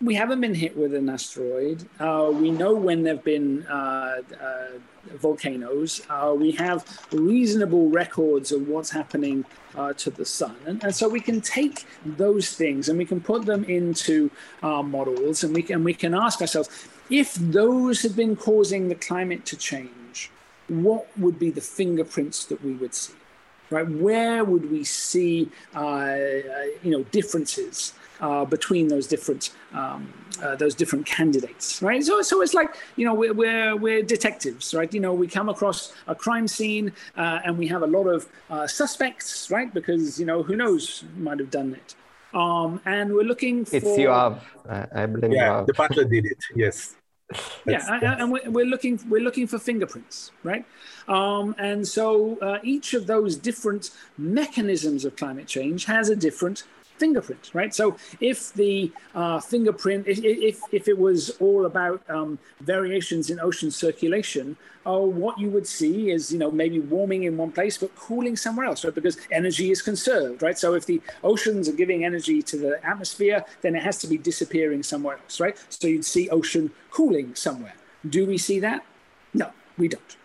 we 0.01 0.15
haven't 0.15 0.41
been 0.41 0.55
hit 0.55 0.75
with 0.75 0.93
an 0.93 1.09
asteroid. 1.09 1.87
Uh, 1.99 2.29
we 2.33 2.51
know 2.51 2.73
when 2.73 3.03
there 3.03 3.15
have 3.15 3.23
been 3.23 3.65
uh, 3.67 4.21
uh, 4.41 4.67
volcanoes. 5.15 6.01
Uh, 6.09 6.33
we 6.37 6.51
have 6.51 6.85
reasonable 7.11 7.89
records 7.89 8.51
of 8.51 8.67
what's 8.67 8.89
happening 8.89 9.45
uh, 9.75 9.93
to 9.93 10.09
the 10.09 10.25
sun. 10.25 10.55
And, 10.65 10.83
and, 10.83 10.93
so 10.93 11.07
we 11.07 11.21
can 11.21 11.39
take 11.41 11.85
those 12.05 12.53
things 12.53 12.89
and 12.89 12.97
we 12.97 13.05
can 13.05 13.21
put 13.21 13.45
them 13.45 13.63
into 13.63 14.29
our 14.61 14.83
models 14.83 15.43
and 15.43 15.55
we 15.55 15.63
can, 15.63 15.83
we 15.83 15.93
can 15.93 16.13
ask 16.13 16.41
ourselves 16.41 16.87
if 17.09 17.35
those 17.35 18.01
had 18.01 18.15
been 18.15 18.35
causing 18.35 18.89
the 18.89 18.95
climate 18.95 19.45
to 19.45 19.57
change, 19.57 20.31
what 20.67 21.07
would 21.17 21.39
be 21.39 21.49
the 21.49 21.61
fingerprints 21.61 22.45
that 22.45 22.63
we 22.63 22.73
would 22.73 22.93
see? 22.93 23.13
Right? 23.73 23.89
Where 23.89 24.43
would 24.43 24.71
we 24.71 24.83
see, 24.83 25.49
uh, 25.73 26.15
you 26.83 26.91
know, 26.91 27.03
differences 27.11 27.93
uh, 28.21 28.45
between 28.45 28.87
those 28.87 29.07
different 29.07 29.51
um, 29.73 30.13
uh, 30.41 30.55
those 30.55 30.75
different 30.75 31.05
candidates, 31.05 31.81
right? 31.81 32.03
So, 32.03 32.21
so 32.21 32.41
it's 32.41 32.53
like 32.53 32.75
you 32.95 33.05
know 33.05 33.13
we're, 33.13 33.33
we're 33.33 33.75
we're 33.75 34.01
detectives, 34.01 34.73
right? 34.73 34.91
You 34.93 34.99
know, 34.99 35.13
we 35.13 35.27
come 35.27 35.49
across 35.49 35.93
a 36.07 36.15
crime 36.15 36.47
scene 36.47 36.93
uh, 37.17 37.39
and 37.45 37.57
we 37.57 37.67
have 37.67 37.81
a 37.81 37.87
lot 37.87 38.07
of 38.07 38.27
uh, 38.49 38.67
suspects, 38.67 39.51
right? 39.51 39.73
Because 39.73 40.19
you 40.19 40.25
know 40.25 40.43
who 40.43 40.55
knows 40.55 41.03
might 41.17 41.39
have 41.39 41.51
done 41.51 41.73
it. 41.73 41.95
Um, 42.33 42.81
and 42.85 43.13
we're 43.13 43.23
looking 43.23 43.65
for. 43.65 43.75
It's 43.75 43.85
Yoav. 43.85 44.39
I 44.69 45.05
blame 45.05 45.33
yeah, 45.33 45.49
Yoav. 45.49 45.67
the 45.67 45.73
butler 45.73 46.05
did 46.05 46.25
it. 46.25 46.43
Yes 46.55 46.95
yeah, 47.65 48.17
and 48.19 48.31
we're 48.31 48.65
looking 48.65 48.99
we're 49.09 49.21
looking 49.21 49.47
for 49.47 49.59
fingerprints, 49.59 50.31
right? 50.43 50.65
Um, 51.07 51.55
and 51.57 51.87
so 51.87 52.37
uh, 52.39 52.59
each 52.63 52.93
of 52.93 53.07
those 53.07 53.35
different 53.35 53.91
mechanisms 54.17 55.05
of 55.05 55.15
climate 55.15 55.47
change 55.47 55.85
has 55.85 56.09
a 56.09 56.15
different 56.15 56.63
fingerprint, 57.03 57.51
right? 57.53 57.73
So 57.75 57.85
if 58.21 58.53
the 58.53 58.91
uh, 59.13 59.39
fingerprint, 59.41 60.07
if, 60.07 60.19
if, 60.23 60.57
if, 60.71 60.87
it 60.87 60.97
was 60.97 61.19
all 61.45 61.65
about 61.65 61.99
um, 62.09 62.39
variations 62.61 63.29
in 63.29 63.41
ocean 63.41 63.71
circulation, 63.71 64.55
oh, 64.85 65.05
what 65.05 65.37
you 65.37 65.49
would 65.49 65.67
see 65.67 66.11
is, 66.11 66.31
you 66.31 66.39
know, 66.39 66.49
maybe 66.49 66.79
warming 66.79 67.23
in 67.23 67.35
one 67.35 67.51
place, 67.51 67.77
but 67.77 67.93
cooling 67.95 68.35
somewhere 68.37 68.65
else, 68.65 68.85
right? 68.85 68.95
Because 68.95 69.17
energy 69.31 69.69
is 69.69 69.81
conserved, 69.81 70.41
right? 70.41 70.57
So 70.57 70.75
if 70.75 70.85
the 70.85 71.01
oceans 71.23 71.67
are 71.67 71.77
giving 71.83 72.05
energy 72.05 72.41
to 72.41 72.55
the 72.57 72.73
atmosphere, 72.85 73.43
then 73.61 73.75
it 73.75 73.83
has 73.83 73.97
to 74.03 74.07
be 74.07 74.17
disappearing 74.17 74.81
somewhere 74.81 75.17
else, 75.21 75.41
right? 75.41 75.57
So 75.67 75.87
you'd 75.87 76.05
see 76.05 76.29
ocean 76.29 76.71
cooling 76.89 77.35
somewhere. 77.35 77.75
Do 78.09 78.25
we 78.25 78.37
see 78.37 78.59
that? 78.61 78.85
No, 79.33 79.49
we 79.77 79.87
don't. 79.89 80.15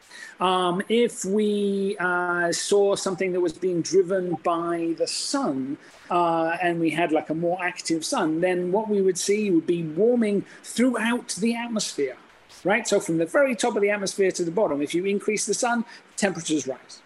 Um, 0.40 0.82
if 0.88 1.24
we 1.24 1.96
uh, 1.98 2.52
saw 2.52 2.94
something 2.94 3.32
that 3.32 3.40
was 3.40 3.52
being 3.52 3.82
driven 3.82 4.34
by 4.44 4.94
the 4.96 5.06
sun 5.06 5.78
uh, 6.10 6.56
and 6.62 6.78
we 6.78 6.90
had 6.90 7.10
like 7.10 7.30
a 7.30 7.34
more 7.34 7.62
active 7.62 8.04
sun, 8.04 8.40
then 8.40 8.70
what 8.70 8.88
we 8.88 9.02
would 9.02 9.18
see 9.18 9.50
would 9.50 9.66
be 9.66 9.82
warming 9.82 10.44
throughout 10.62 11.34
the 11.40 11.56
atmosphere, 11.56 12.16
right? 12.62 12.86
So 12.86 13.00
from 13.00 13.18
the 13.18 13.26
very 13.26 13.56
top 13.56 13.74
of 13.74 13.82
the 13.82 13.90
atmosphere 13.90 14.30
to 14.32 14.44
the 14.44 14.52
bottom, 14.52 14.80
if 14.80 14.94
you 14.94 15.04
increase 15.06 15.44
the 15.44 15.54
sun, 15.54 15.84
temperatures 16.16 16.66
rise. 16.66 17.02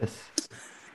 Yes. 0.00 0.30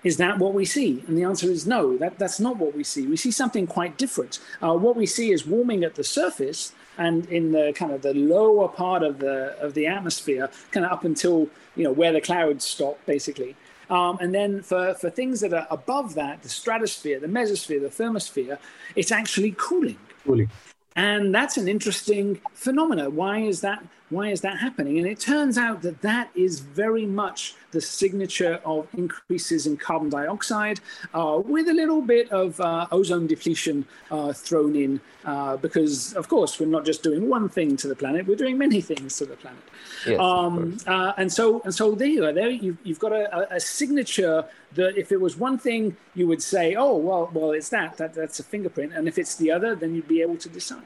Is 0.04 0.18
that 0.18 0.40
what 0.40 0.54
we 0.54 0.64
see? 0.64 1.04
And 1.08 1.18
the 1.18 1.24
answer 1.24 1.50
is 1.52 1.68
no, 1.68 1.98
that, 1.98 2.18
that's 2.18 2.40
not 2.40 2.58
what 2.58 2.74
we 2.76 2.84
see. 2.84 3.06
We 3.06 3.18
see 3.18 3.32
something 3.32 3.68
quite 3.68 3.98
different. 3.98 4.40
Uh, 4.62 4.74
what 4.74 4.96
we 4.96 5.06
see 5.06 5.32
is 5.32 5.46
warming 5.46 5.84
at 5.84 5.96
the 5.96 6.04
surface 6.04 6.72
and 7.00 7.26
in 7.30 7.52
the 7.52 7.74
kind 7.74 7.92
of 7.92 8.04
the 8.04 8.14
lower 8.14 8.68
part 8.68 9.02
of 9.02 9.18
the 9.18 9.58
of 9.60 9.74
the 9.74 9.88
atmosphere, 9.88 10.52
kind 10.72 10.86
of 10.86 10.92
up 10.92 11.06
until 11.06 11.48
you 11.76 11.84
know 11.84 11.92
where 11.92 12.12
the 12.12 12.22
clouds 12.22 12.64
stop, 12.66 13.00
basically. 13.08 13.56
Um, 13.90 14.20
and 14.22 14.36
then 14.36 14.62
for, 14.62 14.94
for 14.94 15.10
things 15.10 15.40
that 15.40 15.52
are 15.52 15.66
above 15.72 16.14
that, 16.14 16.44
the 16.44 16.50
stratosphere, 16.50 17.20
the 17.20 17.26
mesosphere, 17.26 17.82
the 17.82 18.04
thermosphere, 18.04 18.60
it's 18.96 19.12
actually 19.12 19.56
cooling. 19.58 19.98
Cooling. 20.24 20.48
And 20.96 21.34
that's 21.34 21.58
an 21.58 21.68
interesting 21.68 22.42
phenomena. 22.54 23.10
Why 23.10 23.40
is 23.40 23.62
that? 23.62 23.84
Why 24.10 24.30
is 24.30 24.42
that 24.42 24.58
happening? 24.58 24.98
And 24.98 25.06
it 25.06 25.20
turns 25.20 25.56
out 25.56 25.84
that 25.84 26.02
that 26.02 26.32
is 26.34 26.62
very 26.62 27.06
much 27.06 27.54
the 27.72 27.80
signature 27.80 28.60
of 28.66 28.88
increases 28.98 29.68
in 29.68 29.78
carbon 29.78 30.10
dioxide, 30.10 30.80
uh, 31.14 31.40
with 31.46 31.70
a 31.70 31.74
little 31.74 32.02
bit 32.02 32.32
of 32.32 32.60
uh, 32.60 32.88
ozone 32.92 33.28
depletion 33.28 33.86
uh, 34.10 34.34
thrown 34.34 34.76
in, 34.76 35.00
uh, 35.26 35.58
because 35.58 36.14
of 36.14 36.28
course 36.28 36.60
we're 36.60 36.66
not 36.66 36.86
just 36.86 37.04
doing 37.04 37.30
one 37.30 37.48
thing 37.48 37.78
to 37.78 37.88
the 37.88 37.96
planet; 37.96 38.26
we're 38.26 38.36
doing 38.36 38.58
many 38.58 38.82
things 38.90 39.16
to 39.18 39.26
the 39.26 39.36
planet. 39.36 39.62
Yes, 40.06 40.20
um, 40.20 40.78
uh, 40.88 41.14
and 41.18 41.32
so, 41.32 41.62
and 41.66 41.74
so 41.74 41.96
there 41.96 42.08
you 42.08 42.26
are. 42.26 42.34
There 42.34 42.50
you've, 42.50 42.78
you've 42.84 43.00
got 43.00 43.12
a, 43.12 43.56
a, 43.56 43.60
signature 43.60 44.46
that 44.76 44.98
if 44.98 45.12
it 45.12 45.20
was 45.20 45.38
one 45.38 45.58
thing, 45.58 45.98
you 46.16 46.28
would 46.28 46.42
say, 46.42 46.76
"Oh, 46.76 46.96
well, 46.96 47.30
well, 47.34 47.52
it's 47.52 47.70
that. 47.70 47.98
that 47.98 48.14
that's 48.14 48.40
a 48.40 48.44
fingerprint," 48.44 48.94
and 48.94 49.08
if 49.08 49.18
it's 49.18 49.36
the 49.36 49.52
other, 49.52 49.76
then 49.76 49.96
you'd 49.96 50.08
be 50.08 50.22
able 50.22 50.38
to 50.38 50.50
decide. 50.50 50.84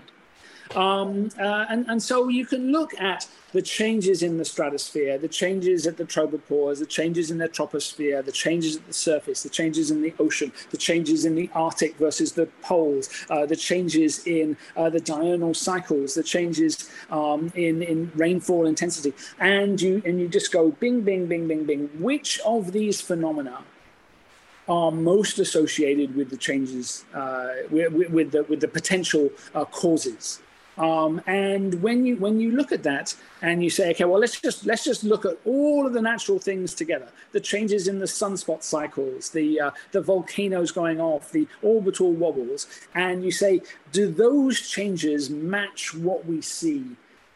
Um, 0.75 1.30
uh, 1.39 1.65
and, 1.70 1.86
and 1.88 2.01
so 2.01 2.27
you 2.27 2.46
can 2.46 2.72
look 2.72 3.00
at 3.00 3.27
the 3.51 3.62
changes 3.62 4.24
in 4.24 4.38
the 4.38 4.46
stratosphere, 4.46 5.20
the 5.20 5.27
changes 5.27 5.86
at 5.86 5.98
the 5.98 6.06
tropopause, 6.06 6.80
the 6.80 6.86
changes 6.86 7.30
in 7.30 7.38
the 7.38 7.48
troposphere, 7.48 8.25
the 8.25 8.32
changes 8.32 8.77
at 8.77 8.88
the 8.88 8.94
surface, 8.94 9.44
the 9.44 9.50
changes 9.50 9.92
in 9.92 10.01
the 10.01 10.13
ocean, 10.20 10.51
the 10.72 10.77
changes 10.77 11.25
in 11.25 11.36
the 11.36 11.50
Arctic 11.53 11.96
versus 11.98 12.32
the 12.32 12.48
poles, 12.63 13.10
uh, 13.30 13.46
the 13.46 13.56
changes 13.56 14.25
in 14.25 14.58
uh, 14.75 14.89
the 14.89 15.00
diurnal 15.00 15.53
cycles, 15.53 16.15
the 16.15 16.24
changes 16.24 16.89
um, 17.12 17.51
in, 17.56 17.84
in 17.84 18.12
rainfall 18.15 18.65
intensity. 18.65 19.13
And 19.39 19.80
you, 19.80 20.01
and 20.06 20.20
you 20.20 20.27
just 20.27 20.51
go 20.51 20.72
bing, 20.72 21.01
bing, 21.01 21.27
bing, 21.27 21.48
bing, 21.48 21.65
bing. 21.65 21.89
Which 22.00 22.39
of 22.39 22.72
these 22.72 23.00
phenomena 23.00 23.63
are 24.68 24.92
most 24.92 25.38
associated 25.38 26.15
with 26.15 26.32
the 26.32 26.38
changes, 26.38 27.06
uh, 27.13 27.50
with, 27.70 27.94
with, 27.94 28.32
the, 28.32 28.44
with 28.44 28.62
the 28.62 28.68
potential 28.68 29.30
uh, 29.53 29.65
causes 29.65 30.42
um, 30.77 31.22
and 31.27 31.82
when 31.82 32.06
you 32.06 32.15
when 32.18 32.39
you 32.39 32.51
look 32.51 32.72
at 32.72 32.84
that 32.84 33.15
and 33.42 33.63
you 33.63 33.70
say, 33.70 33.92
okay, 33.92 34.06
well 34.06 34.20
let's 34.20 34.39
just 34.39 34.65
let's 34.65 34.84
just 34.84 35.03
look 35.03 35.25
at 35.25 35.38
all 35.46 35.86
of 35.86 35.94
the 35.94 36.01
natural 36.01 36.39
things 36.39 36.74
together: 36.74 37.08
the 37.32 37.39
changes 37.39 37.88
in 37.88 38.00
the 38.00 38.06
sunspot 38.06 38.63
cycles, 38.63 39.30
the 39.30 39.60
uh, 39.60 39.72
the 39.92 40.01
volcanoes 40.01 40.72
going 40.72 41.00
off, 41.00 41.32
the 41.32 41.48
orbital 41.62 42.12
wobbles, 42.12 42.68
and 42.96 43.24
you 43.24 43.32
say, 43.32 43.62
do 43.92 44.12
those 44.12 44.60
changes 44.62 45.30
match 45.30 45.94
what 45.94 46.25
we 46.25 46.42
see 46.42 46.84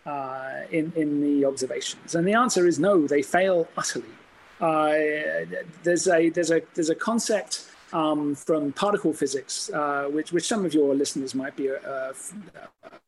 uh, 0.06 0.62
in 0.72 0.92
in 0.96 1.22
the 1.22 1.46
observations? 1.46 2.16
And 2.16 2.28
the 2.28 2.34
answer 2.34 2.66
is 2.66 2.80
no; 2.80 3.06
they 3.06 3.22
fail 3.22 3.68
utterly. 3.78 4.06
Uh, 4.60 4.96
there's 5.84 6.08
a 6.08 6.30
there's 6.30 6.50
a 6.50 6.62
there's 6.74 6.90
a 6.90 6.96
concept 6.96 7.70
um, 7.94 8.36
from 8.36 8.72
particle 8.74 9.14
physics, 9.14 9.70
uh, 9.74 10.08
which, 10.12 10.32
which 10.32 10.48
some 10.48 10.66
of 10.66 10.74
your 10.74 10.94
listeners 10.94 11.34
might 11.34 11.56
be 11.56 11.70
uh, 11.72 12.14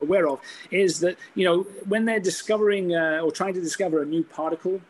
aware 0.02 0.28
of, 0.28 0.40
is 0.72 1.00
that 1.02 1.18
you 1.36 1.46
know 1.46 1.64
when 1.88 2.06
they're 2.06 2.20
discovering 2.20 2.96
uh, 2.96 3.22
or 3.24 3.32
trying 3.32 3.54
to 3.54 3.62
discover 3.62 4.02
a 4.02 4.06
new 4.06 4.24
particle, 4.24 4.82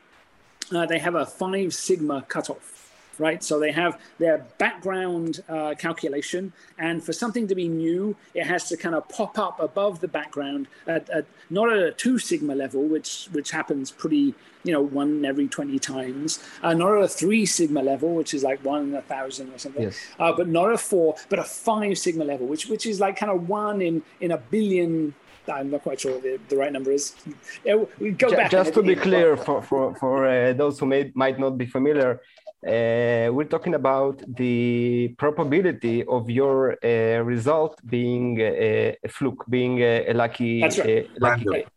uh, 0.75 0.85
they 0.85 0.99
have 0.99 1.15
a 1.15 1.25
five 1.25 1.73
sigma 1.73 2.23
cutoff 2.27 2.78
right? 3.19 3.43
So 3.43 3.59
they 3.59 3.71
have 3.71 3.99
their 4.17 4.45
background 4.57 5.43
uh, 5.49 5.75
calculation, 5.77 6.53
and 6.77 7.03
for 7.03 7.13
something 7.13 7.47
to 7.47 7.55
be 7.55 7.67
new, 7.67 8.15
it 8.33 8.45
has 8.45 8.69
to 8.69 8.77
kind 8.77 8.95
of 8.95 9.07
pop 9.09 9.37
up 9.37 9.59
above 9.59 9.99
the 9.99 10.07
background 10.07 10.67
at, 10.87 11.09
at 11.09 11.25
not 11.49 11.71
at 11.71 11.79
a 11.79 11.91
two 11.91 12.17
sigma 12.17 12.55
level, 12.55 12.83
which 12.83 13.27
which 13.31 13.51
happens 13.51 13.91
pretty, 13.91 14.33
you 14.63 14.71
know, 14.71 14.81
one 14.81 15.25
every 15.25 15.47
twenty 15.47 15.79
times, 15.79 16.43
uh, 16.63 16.73
not 16.73 16.97
at 16.97 17.03
a 17.03 17.07
three 17.07 17.45
sigma 17.45 17.81
level, 17.81 18.15
which 18.15 18.33
is 18.33 18.43
like 18.43 18.63
one 18.63 18.89
in 18.89 18.95
a 18.95 19.01
thousand 19.01 19.53
or 19.53 19.57
something, 19.57 19.83
yes. 19.83 19.99
uh, 20.19 20.31
but 20.31 20.47
not 20.47 20.71
a 20.71 20.77
four, 20.77 21.15
but 21.29 21.39
a 21.39 21.43
five 21.43 21.97
sigma 21.97 22.23
level, 22.23 22.47
which 22.47 22.67
which 22.67 22.85
is 22.85 22.99
like 22.99 23.17
kind 23.17 23.31
of 23.31 23.49
one 23.49 23.81
in 23.81 24.01
in 24.21 24.31
a 24.31 24.37
billion 24.37 25.13
I'm 25.47 25.71
not 25.71 25.83
quite 25.83 25.99
sure 25.99 26.13
what 26.13 26.23
the, 26.23 26.39
the 26.47 26.57
right 26.57 26.71
number 26.71 26.91
is. 26.91 27.15
Yeah, 27.63 27.83
we 27.99 28.11
go 28.11 28.27
just, 28.27 28.37
back. 28.37 28.51
Just 28.51 28.73
to 28.75 28.83
be 28.83 28.95
clear, 28.95 29.35
for 29.37 29.61
for, 29.61 29.95
for 29.95 30.27
uh, 30.27 30.53
those 30.53 30.79
who 30.79 30.85
may, 30.85 31.11
might 31.15 31.39
not 31.39 31.57
be 31.57 31.65
familiar, 31.65 32.21
uh, 32.67 33.31
we're 33.31 33.47
talking 33.49 33.75
about 33.75 34.21
the 34.35 35.15
probability 35.17 36.03
of 36.05 36.29
your 36.29 36.77
uh, 36.83 37.21
result 37.23 37.79
being 37.87 38.39
a, 38.41 38.97
a 39.03 39.07
fluke, 39.07 39.45
being 39.49 39.79
a, 39.79 40.07
a 40.07 40.13
lucky, 40.13 40.61
That's 40.61 40.79
right. 40.79 40.89
a 40.89 41.19
lucky 41.19 41.45
Random. 41.45 41.69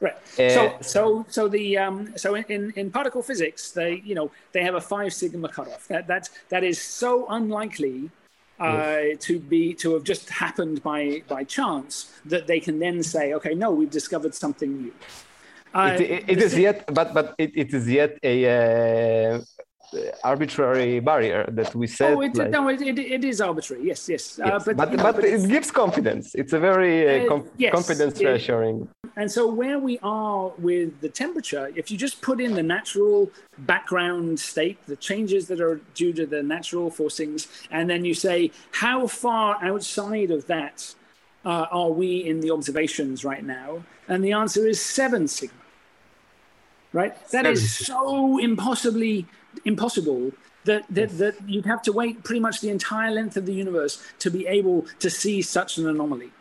Right. 0.00 0.14
Uh, 0.38 0.50
so 0.50 0.76
so 0.80 1.26
so 1.28 1.48
the 1.48 1.78
um, 1.78 2.12
so 2.16 2.34
in, 2.34 2.72
in 2.76 2.90
particle 2.90 3.22
physics 3.22 3.70
they 3.70 4.02
you 4.04 4.14
know 4.14 4.30
they 4.52 4.62
have 4.62 4.74
a 4.74 4.80
five 4.80 5.12
sigma 5.12 5.48
cutoff. 5.48 5.86
That 5.88 6.06
that 6.08 6.28
that 6.48 6.64
is 6.64 6.80
so 6.80 7.26
unlikely 7.28 8.10
uh, 8.58 9.00
to 9.20 9.38
be 9.38 9.74
to 9.74 9.94
have 9.94 10.04
just 10.04 10.28
happened 10.28 10.82
by 10.82 11.22
by 11.28 11.44
chance 11.44 12.12
that 12.24 12.46
they 12.46 12.60
can 12.60 12.78
then 12.78 13.02
say 13.02 13.32
okay 13.34 13.54
no 13.54 13.70
we've 13.70 13.90
discovered 13.90 14.34
something 14.34 14.82
new. 14.82 14.92
Uh, 15.74 15.96
it, 15.98 16.00
it, 16.00 16.24
it 16.28 16.42
is 16.42 16.56
yet, 16.58 16.84
but 16.94 17.12
but 17.12 17.34
it, 17.38 17.52
it 17.54 17.74
is 17.74 17.88
yet 17.88 18.18
a 18.22 18.36
uh, 18.46 19.40
arbitrary 20.24 21.00
barrier 21.00 21.44
that 21.52 21.74
we 21.74 21.86
set. 21.86 22.12
Oh, 22.12 22.20
it, 22.20 22.34
like- 22.36 22.50
no, 22.50 22.68
it, 22.68 22.80
it, 22.82 22.98
it 22.98 23.24
is 23.24 23.40
arbitrary. 23.40 23.86
Yes, 23.86 24.08
yes. 24.08 24.38
Uh, 24.38 24.58
but 24.64 24.76
but 24.76 24.90
you 24.90 24.96
know, 24.96 25.02
but, 25.02 25.24
it's- 25.24 25.44
it 25.44 25.48
gives 25.48 25.70
confidence. 25.70 26.34
It's 26.34 26.52
a 26.52 26.58
very 26.58 26.94
uh, 27.08 27.24
Uh, 27.24 27.28
com- 27.28 27.50
yes, 27.56 27.72
confidence 27.72 28.20
it- 28.20 28.26
reassuring. 28.26 28.88
And 29.18 29.30
so, 29.30 29.46
where 29.50 29.78
we 29.78 29.98
are 30.02 30.52
with 30.58 31.00
the 31.00 31.08
temperature, 31.08 31.72
if 31.74 31.90
you 31.90 31.96
just 31.96 32.20
put 32.20 32.38
in 32.40 32.54
the 32.54 32.62
natural 32.62 33.30
background 33.58 34.38
state, 34.38 34.76
the 34.86 34.96
changes 34.96 35.46
that 35.48 35.60
are 35.60 35.80
due 35.94 36.12
to 36.12 36.26
the 36.26 36.42
natural 36.42 36.90
forcings, 36.90 37.46
and 37.70 37.88
then 37.88 38.04
you 38.04 38.12
say, 38.12 38.50
how 38.72 39.06
far 39.06 39.56
outside 39.64 40.30
of 40.30 40.46
that 40.48 40.94
uh, 41.46 41.66
are 41.70 41.90
we 41.90 42.10
in 42.30 42.40
the 42.40 42.50
observations 42.50 43.24
right 43.24 43.44
now? 43.44 43.82
And 44.08 44.22
the 44.22 44.32
answer 44.32 44.66
is 44.66 44.78
seven 44.82 45.28
sigma. 45.28 45.62
Right? 46.92 47.14
That 47.30 47.46
is 47.46 47.60
Seven 47.72 47.86
so 47.86 48.38
impossibly 48.38 49.26
impossible 49.64 50.32
that, 50.64 50.84
that, 50.90 51.16
that 51.18 51.36
you'd 51.48 51.66
have 51.66 51.82
to 51.82 51.92
wait 51.92 52.24
pretty 52.24 52.40
much 52.40 52.60
the 52.60 52.70
entire 52.70 53.10
length 53.10 53.36
of 53.36 53.46
the 53.46 53.54
universe 53.54 54.02
to 54.18 54.30
be 54.30 54.46
able 54.46 54.86
to 54.98 55.08
see 55.08 55.42
such 55.42 55.78
an 55.78 55.88
anomaly. 55.88 56.32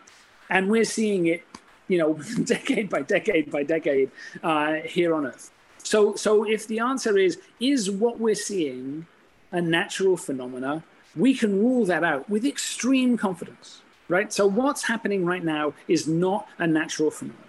And 0.50 0.70
we're 0.70 0.86
seeing 0.86 1.28
it 1.28 1.44
you 1.88 1.98
know, 1.98 2.14
decade 2.44 2.90
by 2.90 3.02
decade 3.02 3.52
by 3.52 3.64
decade 3.64 4.12
uh, 4.44 4.76
here 4.76 5.14
on 5.14 5.26
Earth. 5.28 5.52
So, 5.84 6.16
so 6.16 6.44
if 6.44 6.68
the 6.68 6.80
answer 6.80 7.18
is 7.18 7.40
is 7.60 7.92
what 7.92 8.20
we're 8.20 8.36
seeing 8.36 9.06
a 9.52 9.62
natural 9.62 10.18
phenomena, 10.18 10.84
we 11.16 11.34
can 11.34 11.60
rule 11.60 11.86
that 11.86 12.04
out 12.04 12.30
with 12.30 12.46
extreme 12.46 13.18
confidence, 13.18 13.82
right? 14.10 14.34
So, 14.34 14.48
what's 14.48 14.84
happening 14.84 15.26
right 15.26 15.44
now 15.44 15.74
is 15.88 16.08
not 16.08 16.48
a 16.58 16.68
natural 16.68 17.12
phenomenon. 17.12 17.42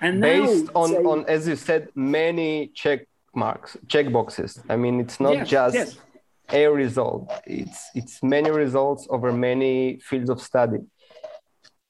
And 0.00 0.20
now, 0.20 0.46
Based 0.46 0.68
on, 0.74 0.88
say- 0.88 0.96
on, 0.96 1.24
as 1.26 1.46
you 1.46 1.56
said, 1.56 1.88
many 1.94 2.72
check 2.74 3.06
marks, 3.34 3.76
check 3.88 4.10
boxes. 4.12 4.60
I 4.68 4.76
mean, 4.76 5.00
it's 5.00 5.20
not 5.20 5.34
Yes, 5.34 5.48
just 5.48 5.74
yes. 5.74 5.96
a 6.52 6.66
result. 6.66 7.30
It's 7.46 7.90
it's 7.94 8.22
many 8.22 8.50
results 8.50 9.06
over 9.10 9.32
many 9.32 9.98
fields 10.00 10.30
of 10.30 10.40
study. 10.40 10.80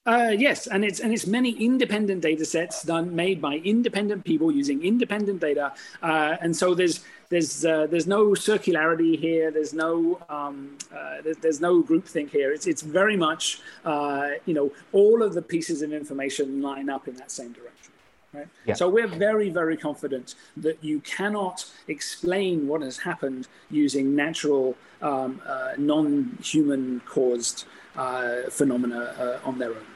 Uh, 0.04 0.34
yes, 0.36 0.66
and 0.66 0.84
it's 0.84 0.98
and 0.98 1.12
it's 1.12 1.28
many 1.28 1.50
independent 1.52 2.22
data 2.22 2.44
sets 2.44 2.82
done 2.82 3.14
made 3.14 3.40
by 3.40 3.54
independent 3.58 4.24
people 4.24 4.50
using 4.50 4.82
independent 4.84 5.40
data, 5.40 5.72
uh, 6.02 6.36
and 6.40 6.56
so 6.56 6.74
there's 6.74 7.04
there's 7.28 7.64
uh, 7.64 7.86
there's 7.86 8.08
no 8.08 8.30
circularity 8.30 9.16
here. 9.16 9.52
There's 9.52 9.72
no 9.72 10.18
um, 10.28 10.76
uh, 10.92 11.22
there's, 11.22 11.36
there's 11.36 11.60
no 11.60 11.84
groupthink 11.84 12.30
here. 12.30 12.50
It's 12.52 12.66
it's 12.66 12.82
very 12.82 13.16
much 13.16 13.60
uh, 13.84 14.30
you 14.44 14.54
know 14.54 14.72
all 14.90 15.22
of 15.22 15.34
the 15.34 15.42
pieces 15.42 15.82
of 15.82 15.92
information 15.92 16.60
line 16.60 16.90
up 16.90 17.06
in 17.06 17.14
that 17.14 17.30
same 17.30 17.52
direction. 17.52 17.91
Right? 18.32 18.48
Yeah. 18.64 18.74
So 18.74 18.88
we're 18.88 19.08
very, 19.08 19.50
very 19.50 19.76
confident 19.76 20.34
that 20.56 20.82
you 20.82 21.00
cannot 21.00 21.66
explain 21.88 22.66
what 22.66 22.80
has 22.80 22.98
happened 22.98 23.48
using 23.70 24.16
natural, 24.16 24.76
um, 25.02 25.40
uh, 25.46 25.72
non-human 25.76 27.02
caused 27.06 27.66
uh, 27.96 28.50
phenomena 28.50 29.14
uh, 29.18 29.48
on 29.48 29.58
their 29.58 29.70
own. 29.70 29.86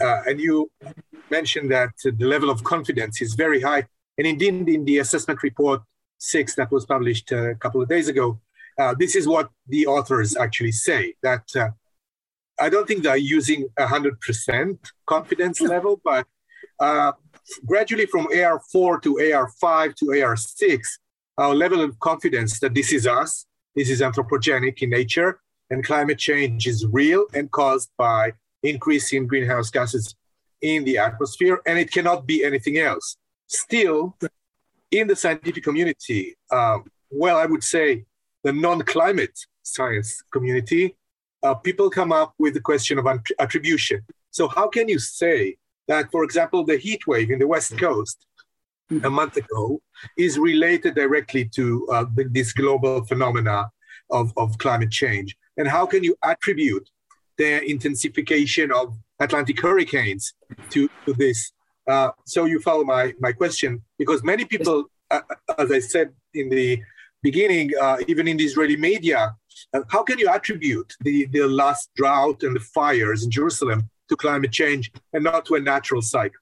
Uh, 0.00 0.22
and 0.26 0.40
you 0.40 0.70
mentioned 1.30 1.70
that 1.70 1.90
uh, 2.06 2.10
the 2.16 2.26
level 2.26 2.48
of 2.48 2.64
confidence 2.64 3.20
is 3.20 3.34
very 3.34 3.60
high. 3.60 3.86
And 4.16 4.26
indeed, 4.26 4.68
in 4.68 4.84
the 4.84 4.98
assessment 4.98 5.42
report 5.42 5.82
six 6.18 6.54
that 6.54 6.70
was 6.70 6.86
published 6.86 7.32
uh, 7.32 7.50
a 7.50 7.54
couple 7.54 7.82
of 7.82 7.88
days 7.88 8.08
ago, 8.08 8.40
uh, 8.78 8.94
this 8.98 9.14
is 9.14 9.28
what 9.28 9.50
the 9.68 9.86
authors 9.86 10.36
actually 10.36 10.72
say 10.72 11.14
that 11.22 11.44
uh, 11.56 11.68
I 12.58 12.68
don't 12.68 12.86
think 12.86 13.02
they're 13.02 13.16
using 13.16 13.68
100% 13.78 14.78
confidence 15.06 15.60
level, 15.60 16.00
but 16.02 16.26
uh, 16.78 17.12
gradually 17.66 18.06
from 18.06 18.26
AR4 18.26 19.02
to 19.02 19.14
AR5 19.14 19.94
to 19.96 20.04
AR6, 20.06 20.80
our 21.38 21.54
level 21.54 21.80
of 21.80 21.98
confidence 21.98 22.60
that 22.60 22.74
this 22.74 22.92
is 22.92 23.06
us, 23.06 23.46
this 23.74 23.88
is 23.88 24.00
anthropogenic 24.00 24.82
in 24.82 24.90
nature, 24.90 25.40
and 25.70 25.84
climate 25.84 26.18
change 26.18 26.66
is 26.66 26.86
real 26.86 27.26
and 27.34 27.50
caused 27.50 27.90
by 27.96 28.32
increase 28.62 29.12
in 29.12 29.26
greenhouse 29.26 29.70
gases 29.70 30.14
in 30.60 30.84
the 30.84 30.98
atmosphere, 30.98 31.60
and 31.66 31.78
it 31.78 31.90
cannot 31.90 32.26
be 32.26 32.44
anything 32.44 32.78
else. 32.78 33.16
Still, 33.46 34.16
in 34.90 35.08
the 35.08 35.16
scientific 35.16 35.64
community, 35.64 36.36
um, 36.50 36.84
well, 37.10 37.36
I 37.36 37.46
would 37.46 37.64
say 37.64 38.04
the 38.44 38.52
non-climate 38.52 39.38
science 39.62 40.22
community, 40.32 40.96
uh, 41.42 41.54
people 41.54 41.90
come 41.90 42.12
up 42.12 42.34
with 42.38 42.54
the 42.54 42.60
question 42.60 42.98
of 42.98 43.06
attribution. 43.38 44.02
So, 44.30 44.48
how 44.48 44.68
can 44.68 44.88
you 44.88 44.98
say 44.98 45.56
that, 45.92 46.10
for 46.10 46.24
example, 46.24 46.60
the 46.64 46.78
heat 46.86 47.02
wave 47.06 47.30
in 47.30 47.38
the 47.38 47.50
West 47.54 47.72
Coast 47.78 48.18
a 49.10 49.10
month 49.20 49.36
ago 49.36 49.62
is 50.16 50.38
related 50.38 50.94
directly 50.94 51.44
to 51.56 51.64
uh, 51.94 52.04
this 52.38 52.52
global 52.52 53.04
phenomena 53.04 53.58
of, 54.18 54.32
of 54.42 54.56
climate 54.64 54.90
change? 54.90 55.36
And 55.58 55.66
how 55.68 55.84
can 55.92 56.02
you 56.02 56.14
attribute 56.32 56.86
the 57.36 57.52
intensification 57.72 58.72
of 58.80 58.86
Atlantic 59.20 59.60
hurricanes 59.60 60.32
to, 60.70 60.88
to 61.04 61.12
this? 61.22 61.52
Uh, 61.86 62.10
so 62.24 62.40
you 62.46 62.58
follow 62.60 62.84
my, 62.84 63.12
my 63.26 63.32
question 63.32 63.82
because 63.98 64.22
many 64.22 64.44
people, 64.44 64.84
uh, 65.10 65.20
as 65.58 65.70
I 65.70 65.80
said 65.80 66.08
in 66.32 66.48
the 66.48 66.80
beginning, 67.22 67.70
uh, 67.84 67.98
even 68.08 68.28
in 68.28 68.36
the 68.38 68.44
Israeli 68.44 68.76
media, 68.76 69.20
uh, 69.74 69.82
how 69.88 70.02
can 70.02 70.18
you 70.18 70.28
attribute 70.28 70.90
the, 71.00 71.26
the 71.26 71.46
last 71.46 71.90
drought 71.96 72.42
and 72.44 72.56
the 72.56 72.60
fires 72.60 73.24
in 73.24 73.30
Jerusalem 73.30 73.90
to 74.08 74.16
climate 74.16 74.52
change 74.52 74.92
and 75.12 75.24
not 75.24 75.44
to 75.46 75.54
a 75.54 75.60
natural 75.60 76.02
cycle? 76.02 76.40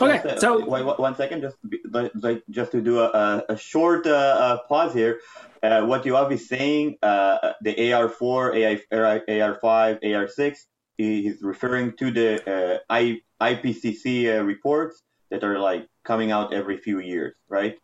Okay, 0.00 0.18
uh, 0.28 0.36
so- 0.38 0.64
wait, 0.64 0.84
wait, 0.84 0.98
one 0.98 1.16
second, 1.16 1.40
just 1.40 1.56
like, 1.90 2.12
like, 2.14 2.42
just 2.50 2.70
to 2.72 2.80
do 2.80 3.00
a, 3.00 3.08
a, 3.08 3.44
a 3.54 3.56
short 3.56 4.06
uh, 4.06 4.10
uh, 4.10 4.58
pause 4.68 4.94
here. 4.94 5.18
Uh, 5.62 5.82
what 5.86 6.04
you 6.06 6.16
are 6.16 6.32
is 6.32 6.48
saying, 6.48 6.96
uh, 7.02 7.52
the 7.62 7.74
AR4, 7.74 8.54
AI, 8.56 8.80
AR5, 8.92 10.02
AR6, 10.02 10.56
he's 10.98 11.42
referring 11.42 11.96
to 11.96 12.10
the 12.10 12.28
uh, 12.52 12.78
I, 12.90 13.20
IPCC 13.40 14.38
uh, 14.38 14.44
reports 14.44 15.02
that 15.30 15.42
are 15.42 15.58
like 15.58 15.86
coming 16.04 16.30
out 16.30 16.52
every 16.52 16.76
few 16.76 17.00
years, 17.00 17.34
right? 17.48 17.76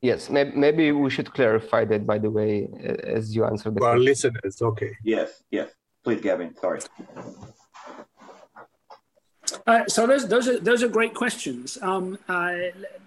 Yes, 0.00 0.28
maybe, 0.30 0.52
maybe 0.56 0.92
we 0.92 1.08
should 1.08 1.32
clarify 1.32 1.84
that, 1.86 2.06
by 2.06 2.18
the 2.18 2.30
way, 2.30 2.68
uh, 2.84 3.16
as 3.16 3.34
you 3.34 3.44
answer 3.44 3.70
the 3.70 3.78
For 3.78 3.86
our 3.88 3.94
question. 3.94 4.04
listeners, 4.04 4.60
okay. 4.60 4.96
Yes, 5.04 5.42
yes. 5.50 5.70
Please, 6.02 6.20
Gavin. 6.20 6.54
Sorry. 6.56 6.80
Uh, 9.66 9.86
so 9.86 10.06
those 10.06 10.28
those 10.28 10.48
are 10.48 10.58
those 10.58 10.82
are 10.82 10.88
great 10.88 11.14
questions. 11.14 11.78
Um, 11.82 12.18
uh, 12.28 12.54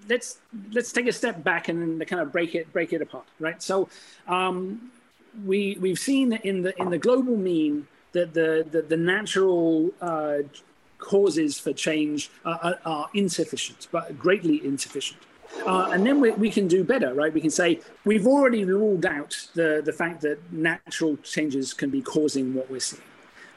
let's 0.10 0.40
let's 0.72 0.92
take 0.92 1.08
a 1.08 1.14
step 1.14 1.44
back 1.44 1.68
and 1.68 2.06
kind 2.08 2.22
of 2.22 2.32
break 2.32 2.56
it 2.56 2.72
break 2.74 2.94
it 2.94 3.02
apart, 3.02 3.26
right? 3.40 3.62
So 3.62 3.90
um, 4.28 4.92
we 5.46 5.78
we've 5.80 6.00
seen 6.00 6.34
in 6.34 6.62
the 6.62 6.80
in 6.82 6.90
the 6.90 6.98
global 6.98 7.36
mean 7.36 7.88
that 8.14 8.34
the 8.34 8.66
the, 8.70 8.82
the 8.82 8.98
natural 8.98 9.92
uh, 10.02 10.38
causes 10.98 11.60
for 11.60 11.74
change 11.74 12.32
are, 12.46 12.80
are, 12.86 13.10
insufficient, 13.14 13.88
but 13.92 14.18
greatly 14.18 14.66
insufficient. 14.66 15.22
Uh, 15.66 15.90
and 15.92 16.06
then 16.06 16.20
we, 16.20 16.32
we 16.32 16.50
can 16.50 16.68
do 16.68 16.84
better, 16.84 17.14
right? 17.14 17.34
We 17.34 17.42
can 17.42 17.50
say 17.50 17.80
we've 18.06 18.28
already 18.28 18.66
ruled 18.66 19.06
out 19.06 19.36
the, 19.54 19.82
the 19.84 19.94
fact 19.94 20.22
that 20.22 20.40
natural 20.52 21.18
changes 21.18 21.74
can 21.74 21.90
be 21.90 22.02
causing 22.02 22.54
what 22.54 22.70
we're 22.70 22.80
seeing, 22.80 23.04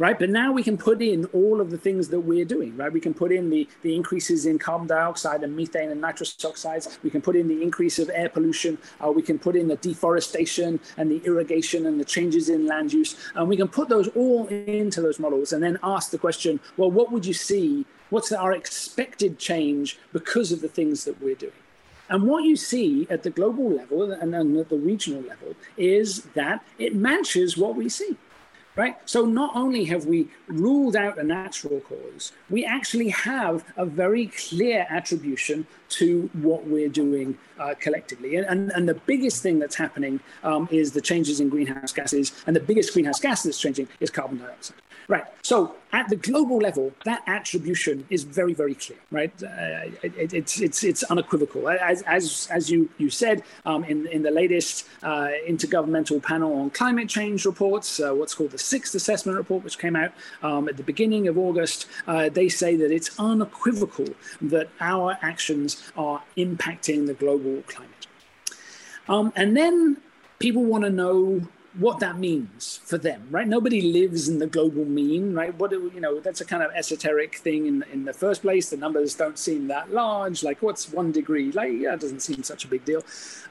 right? 0.00 0.18
But 0.18 0.30
now 0.30 0.50
we 0.50 0.62
can 0.62 0.78
put 0.78 1.02
in 1.02 1.26
all 1.26 1.60
of 1.60 1.70
the 1.70 1.76
things 1.76 2.08
that 2.08 2.20
we're 2.20 2.46
doing, 2.46 2.74
right? 2.74 2.90
We 2.90 3.00
can 3.00 3.12
put 3.12 3.30
in 3.30 3.50
the, 3.50 3.68
the 3.82 3.94
increases 3.94 4.46
in 4.46 4.58
carbon 4.58 4.86
dioxide 4.86 5.44
and 5.44 5.54
methane 5.54 5.90
and 5.90 6.00
nitrous 6.00 6.42
oxides. 6.42 6.98
We 7.02 7.10
can 7.10 7.20
put 7.20 7.36
in 7.36 7.48
the 7.48 7.62
increase 7.62 7.98
of 7.98 8.10
air 8.14 8.30
pollution. 8.30 8.78
Uh, 9.04 9.12
we 9.12 9.20
can 9.20 9.38
put 9.38 9.56
in 9.56 9.68
the 9.68 9.76
deforestation 9.76 10.80
and 10.96 11.10
the 11.10 11.22
irrigation 11.26 11.84
and 11.84 12.00
the 12.00 12.04
changes 12.06 12.48
in 12.48 12.66
land 12.66 12.94
use. 12.94 13.14
And 13.34 13.46
we 13.46 13.58
can 13.58 13.68
put 13.68 13.90
those 13.90 14.08
all 14.16 14.46
into 14.46 15.02
those 15.02 15.18
models 15.20 15.52
and 15.52 15.62
then 15.62 15.78
ask 15.82 16.10
the 16.10 16.18
question, 16.18 16.60
well, 16.78 16.90
what 16.90 17.12
would 17.12 17.26
you 17.26 17.34
see? 17.34 17.84
What's 18.08 18.32
our 18.32 18.52
expected 18.52 19.38
change 19.38 19.98
because 20.14 20.50
of 20.50 20.62
the 20.62 20.68
things 20.68 21.04
that 21.04 21.20
we're 21.20 21.34
doing? 21.34 21.52
And 22.08 22.24
what 22.24 22.44
you 22.44 22.56
see 22.56 23.06
at 23.10 23.22
the 23.22 23.30
global 23.30 23.70
level 23.70 24.10
and, 24.10 24.34
and 24.34 24.56
at 24.56 24.70
the 24.70 24.78
regional 24.78 25.20
level 25.20 25.54
is 25.76 26.22
that 26.34 26.64
it 26.78 26.96
matches 26.96 27.58
what 27.58 27.76
we 27.76 27.90
see 27.90 28.16
right? 28.80 28.96
So 29.04 29.26
not 29.26 29.54
only 29.54 29.84
have 29.92 30.06
we 30.06 30.28
ruled 30.48 30.96
out 30.96 31.18
a 31.18 31.22
natural 31.22 31.80
cause, 31.80 32.32
we 32.48 32.64
actually 32.64 33.10
have 33.10 33.62
a 33.76 33.84
very 33.84 34.28
clear 34.28 34.86
attribution 34.88 35.66
to 36.00 36.30
what 36.32 36.66
we're 36.66 36.88
doing 36.88 37.36
uh, 37.58 37.74
collectively. 37.78 38.36
And, 38.36 38.46
and, 38.46 38.72
and, 38.76 38.88
the 38.88 38.94
biggest 38.94 39.42
thing 39.42 39.58
that's 39.58 39.74
happening 39.74 40.20
um, 40.42 40.66
is 40.70 40.92
the 40.92 41.00
changes 41.02 41.40
in 41.40 41.50
greenhouse 41.50 41.92
gases, 41.92 42.32
and 42.46 42.56
the 42.56 42.60
biggest 42.60 42.94
greenhouse 42.94 43.20
gas 43.20 43.42
that's 43.42 43.60
changing 43.60 43.86
is 43.98 44.08
carbon 44.08 44.38
dioxide. 44.38 44.76
Right. 45.10 45.24
So 45.42 45.74
at 45.92 46.08
the 46.08 46.14
global 46.14 46.58
level, 46.58 46.92
that 47.04 47.24
attribution 47.26 48.06
is 48.10 48.22
very, 48.22 48.54
very 48.54 48.76
clear. 48.76 49.00
Right. 49.10 49.32
Uh, 49.42 49.90
it, 50.04 50.32
it's 50.32 50.60
it's 50.60 50.84
it's 50.84 51.02
unequivocal. 51.02 51.68
As 51.68 52.02
as 52.02 52.46
as 52.48 52.70
you 52.70 52.88
you 52.96 53.10
said 53.10 53.42
um, 53.66 53.82
in 53.82 54.06
in 54.06 54.22
the 54.22 54.30
latest 54.30 54.86
uh, 55.02 55.30
intergovernmental 55.48 56.22
panel 56.22 56.54
on 56.60 56.70
climate 56.70 57.08
change 57.08 57.44
reports, 57.44 57.98
uh, 57.98 58.12
what's 58.14 58.34
called 58.36 58.52
the 58.52 58.64
sixth 58.74 58.94
assessment 58.94 59.36
report, 59.36 59.64
which 59.64 59.80
came 59.80 59.96
out 59.96 60.12
um, 60.44 60.68
at 60.68 60.76
the 60.76 60.84
beginning 60.84 61.26
of 61.26 61.36
August, 61.36 61.88
uh, 62.06 62.28
they 62.28 62.48
say 62.48 62.76
that 62.76 62.92
it's 62.92 63.10
unequivocal 63.18 64.06
that 64.40 64.68
our 64.80 65.18
actions 65.22 65.90
are 65.96 66.22
impacting 66.36 67.08
the 67.08 67.14
global 67.14 67.64
climate. 67.66 68.06
Um, 69.08 69.32
and 69.34 69.56
then 69.56 69.96
people 70.38 70.62
want 70.62 70.84
to 70.84 70.90
know 70.90 71.48
what 71.78 72.00
that 72.00 72.18
means 72.18 72.80
for 72.84 72.98
them, 72.98 73.28
right? 73.30 73.46
Nobody 73.46 73.80
lives 73.80 74.28
in 74.28 74.38
the 74.38 74.46
global 74.46 74.84
mean, 74.84 75.34
right? 75.34 75.54
What 75.56 75.70
do 75.70 75.90
you 75.94 76.00
know, 76.00 76.18
that's 76.18 76.40
a 76.40 76.44
kind 76.44 76.62
of 76.62 76.72
esoteric 76.72 77.36
thing 77.36 77.66
in 77.66 77.84
in 77.92 78.04
the 78.04 78.12
first 78.12 78.42
place. 78.42 78.70
The 78.70 78.76
numbers 78.76 79.14
don't 79.14 79.38
seem 79.38 79.68
that 79.68 79.92
large. 79.92 80.42
Like, 80.42 80.62
what's 80.62 80.90
one 80.90 81.12
degree? 81.12 81.52
Like, 81.52 81.72
yeah, 81.72 81.94
it 81.94 82.00
doesn't 82.00 82.20
seem 82.20 82.42
such 82.42 82.64
a 82.64 82.68
big 82.68 82.84
deal. 82.84 83.02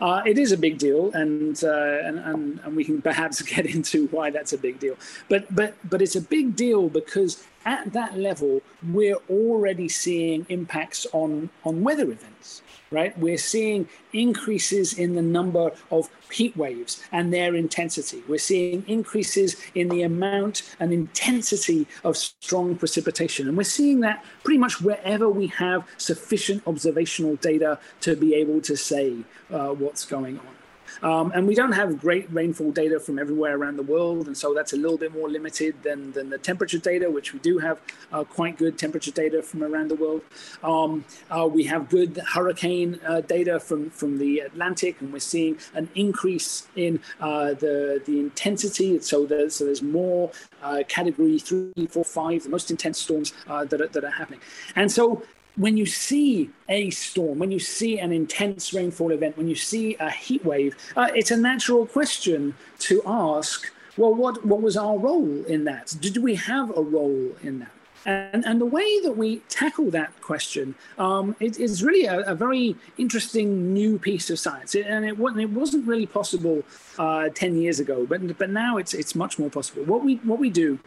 Uh, 0.01 0.21
it 0.25 0.38
is 0.38 0.51
a 0.51 0.58
big 0.58 0.77
deal, 0.77 1.12
and, 1.13 1.63
uh, 1.63 2.08
and 2.08 2.19
and 2.19 2.60
and 2.63 2.75
we 2.75 2.84
can 2.84 3.01
perhaps 3.10 3.41
get 3.41 3.65
into 3.65 4.08
why 4.08 4.29
that's 4.29 4.53
a 4.53 4.58
big 4.58 4.79
deal. 4.79 4.97
But 5.29 5.53
but 5.55 5.75
but 5.89 6.01
it's 6.01 6.15
a 6.15 6.21
big 6.21 6.55
deal 6.55 6.89
because 6.89 7.41
at 7.65 7.93
that 7.93 8.17
level, 8.17 8.62
we're 8.91 9.19
already 9.29 9.88
seeing 9.88 10.45
impacts 10.49 11.08
on 11.13 11.49
on 11.63 11.84
weather 11.84 12.12
events 12.12 12.62
right? 12.91 13.17
We're 13.17 13.38
seeing 13.38 13.88
increases 14.13 14.93
in 14.93 15.15
the 15.15 15.21
number 15.21 15.71
of 15.91 16.10
heat 16.32 16.56
waves 16.56 17.04
and 17.12 17.34
their 17.34 17.56
intensity. 17.56 18.23
We're 18.28 18.38
seeing 18.38 18.84
increases 18.88 19.56
in 19.75 19.89
the 19.89 20.04
amount 20.04 20.75
and 20.80 20.91
intensity 20.93 21.88
of 22.04 22.17
strong 22.17 22.75
precipitation. 22.75 23.47
And 23.47 23.58
we're 23.58 23.63
seeing 23.63 23.99
that 24.02 24.23
pretty 24.43 24.58
much 24.58 24.82
wherever 24.82 25.30
we 25.30 25.47
have 25.47 25.88
sufficient 25.97 26.63
observational 26.67 27.36
data 27.38 27.80
to 28.02 28.15
be 28.15 28.36
able 28.36 28.62
to 28.62 28.75
say 28.75 29.17
uh, 29.52 29.69
what's 29.69 30.06
going 30.06 30.39
on. 30.39 30.59
Um, 31.02 31.32
and 31.34 31.47
we 31.47 31.56
don't 31.56 31.71
have 31.73 31.99
great 31.99 32.32
rainfall 32.32 32.71
data 32.71 32.99
from 32.99 33.19
everywhere 33.19 33.56
around 33.58 33.78
the 33.78 33.84
world, 33.84 34.28
and 34.28 34.38
so 34.38 34.54
that's 34.54 34.73
a 34.73 34.78
little 34.78 34.97
bit 34.97 35.13
more 35.13 35.30
limited 35.30 35.82
than, 35.84 36.12
than 36.12 36.30
the 36.30 36.38
temperature 36.38 36.78
data, 36.78 37.10
which 37.10 37.34
we 37.34 37.39
do 37.39 37.58
have 37.60 37.80
uh, 38.12 38.23
quite 38.23 38.58
good 38.58 38.78
temperature 38.78 39.12
data 39.12 39.41
from 39.41 39.63
around 39.63 39.89
the 39.89 39.95
world. 39.95 40.21
Um, 40.63 41.06
uh, 41.30 41.47
we 41.47 41.63
have 41.65 41.89
good 41.89 42.21
hurricane 42.34 42.99
uh, 43.08 43.21
data 43.21 43.60
from, 43.60 43.89
from 43.89 44.17
the 44.17 44.39
Atlantic, 44.39 45.02
and 45.02 45.12
we're 45.13 45.19
seeing 45.19 45.58
an 45.73 45.89
increase 45.95 46.67
in 46.75 46.99
uh, 47.19 47.54
the, 47.54 48.02
the 48.06 48.19
intensity. 48.19 48.99
So 48.99 49.25
there's, 49.25 49.56
so 49.56 49.65
there's 49.65 49.82
more 49.82 50.32
uh, 50.62 50.84
category 50.88 51.39
three, 51.39 51.88
four, 51.89 52.04
five, 52.04 52.43
the 52.43 52.49
most 52.49 52.71
intense 52.71 52.99
storms 52.99 53.34
uh, 53.47 53.65
that, 53.65 53.82
are, 53.82 53.88
that 53.88 54.04
are 54.04 54.12
happening. 54.12 54.41
And 54.75 54.91
so 54.91 55.23
when 55.60 55.76
you 55.76 55.86
see 55.86 56.50
a 56.69 56.89
storm, 56.89 57.38
when 57.38 57.52
you 57.52 57.60
see 57.60 58.00
an 58.00 58.13
intense 58.13 58.74
rainfall 58.74 59.12
event, 59.12 59.38
when 59.38 59.48
you 59.48 59.56
see 59.56 59.95
a 60.00 60.10
heat 60.10 60.43
wave, 60.45 60.76
uh, 60.95 61.10
it's 61.13 61.32
a 61.32 61.38
natural 61.38 61.86
question 61.86 62.56
to 62.80 63.02
ask 63.06 63.72
well, 63.98 64.15
what, 64.15 64.45
what 64.45 64.62
was 64.62 64.78
our 64.78 64.98
role 64.98 65.43
in 65.45 65.65
that? 65.65 65.93
Did 66.00 66.17
we 66.24 66.36
have 66.36 66.69
a 66.78 66.82
role 66.82 67.36
in 67.43 67.60
that? 67.60 67.72
And, 68.06 68.45
and 68.45 68.62
the 68.62 68.65
way 68.65 69.02
that 69.02 69.17
we 69.17 69.39
tackle 69.50 69.91
that 69.91 70.22
question 70.22 70.74
um, 70.98 71.36
it, 71.41 71.60
is 71.60 71.84
really 71.84 72.06
a, 72.06 72.22
a, 72.22 72.34
very 72.34 72.78
interesting 72.98 73.74
new 73.74 74.00
piece 74.00 74.30
of 74.30 74.39
science. 74.39 74.74
It, 74.74 74.86
and 74.86 75.04
it, 75.04 75.19
it 75.19 75.50
wasn't 75.50 75.86
really 75.86 76.06
possible 76.06 76.63
uh, 76.98 77.28
10 77.36 77.58
years 77.58 77.82
ago, 77.82 78.06
but, 78.06 78.38
but 78.38 78.50
now 78.50 78.78
it's, 78.78 78.93
it's 78.93 79.15
much 79.15 79.38
more 79.38 79.50
possible. 79.50 79.84
What 79.84 80.02
we, 80.02 80.15
what 80.17 80.39
we 80.39 80.50
do 80.50 80.80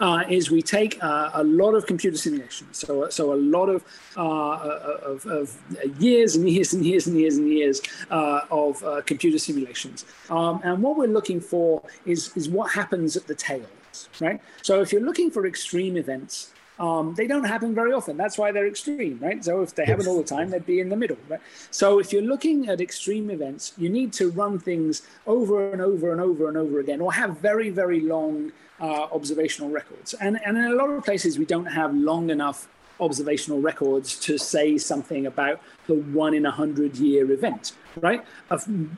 uh, 0.00 0.24
is 0.28 0.50
we 0.50 0.62
take 0.62 1.02
uh, 1.02 1.30
a 1.34 1.44
lot 1.44 1.74
of 1.74 1.86
computer 1.86 2.16
simulations, 2.16 2.78
so 2.78 3.08
so 3.08 3.32
a 3.32 3.40
lot 3.56 3.68
of, 3.68 3.84
uh, 4.16 4.20
of, 5.12 5.26
of, 5.26 5.56
years 5.98 6.36
and 6.36 6.48
years 6.48 6.72
and 6.72 6.84
years 6.84 7.06
and 7.06 7.16
years 7.16 7.36
and 7.36 7.48
years 7.48 7.80
uh, 8.10 8.40
of 8.50 8.82
uh, 8.84 9.02
computer 9.02 9.38
simulations, 9.38 10.04
um, 10.30 10.60
and 10.64 10.82
what 10.82 10.96
we're 10.96 11.06
looking 11.06 11.40
for 11.40 11.82
is 12.04 12.36
is 12.36 12.48
what 12.48 12.72
happens 12.72 13.16
at 13.16 13.26
the 13.26 13.34
tails, 13.34 14.08
right? 14.20 14.40
So 14.62 14.80
if 14.80 14.92
you're 14.92 15.02
looking 15.02 15.30
for 15.30 15.46
extreme 15.46 15.96
events. 15.96 16.52
Um, 16.78 17.14
they 17.14 17.26
don't 17.26 17.44
happen 17.44 17.74
very 17.74 17.92
often. 17.92 18.16
That's 18.16 18.38
why 18.38 18.52
they're 18.52 18.68
extreme, 18.68 19.18
right? 19.20 19.44
So 19.44 19.62
if 19.62 19.74
they 19.74 19.84
happen 19.84 20.06
all 20.06 20.16
the 20.16 20.24
time, 20.24 20.50
they'd 20.50 20.64
be 20.64 20.80
in 20.80 20.88
the 20.88 20.96
middle, 20.96 21.16
right? 21.28 21.40
So 21.70 21.98
if 21.98 22.12
you're 22.12 22.22
looking 22.22 22.68
at 22.68 22.80
extreme 22.80 23.30
events, 23.30 23.72
you 23.76 23.88
need 23.88 24.12
to 24.14 24.30
run 24.30 24.58
things 24.58 25.02
over 25.26 25.72
and 25.72 25.80
over 25.82 26.12
and 26.12 26.20
over 26.20 26.48
and 26.48 26.56
over 26.56 26.78
again, 26.80 27.00
or 27.00 27.12
have 27.12 27.38
very, 27.38 27.70
very 27.70 28.00
long 28.00 28.52
uh, 28.80 29.06
observational 29.12 29.70
records. 29.70 30.14
And, 30.14 30.38
and 30.44 30.56
in 30.56 30.64
a 30.64 30.74
lot 30.74 30.90
of 30.90 31.04
places, 31.04 31.38
we 31.38 31.44
don't 31.44 31.66
have 31.66 31.94
long 31.94 32.30
enough 32.30 32.68
observational 33.00 33.60
records 33.60 34.18
to 34.20 34.38
say 34.38 34.78
something 34.78 35.26
about 35.26 35.60
the 35.86 35.94
one 35.94 36.34
in 36.34 36.46
a 36.46 36.50
hundred 36.50 36.96
year 36.96 37.30
event, 37.32 37.72
right? 38.00 38.24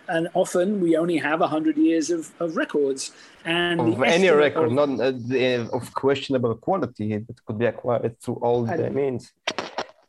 And 0.09 0.29
often 0.35 0.81
we 0.81 0.97
only 0.97 1.19
have 1.19 1.41
a 1.41 1.49
hundred 1.49 1.77
years 1.77 2.11
of, 2.11 2.33
of 2.41 2.57
records. 2.57 3.13
And 3.45 3.81
of 3.81 4.03
any 4.03 4.29
record, 4.29 4.67
of, 4.67 4.73
not 4.73 5.01
uh, 5.01 5.13
the, 5.13 5.69
of 5.73 5.95
questionable 5.95 6.55
quality, 6.57 7.15
it 7.15 7.41
could 7.47 7.59
be 7.59 7.67
acquired 7.67 8.19
through 8.21 8.37
all 8.37 8.65
the 8.65 8.91
means. 8.91 9.33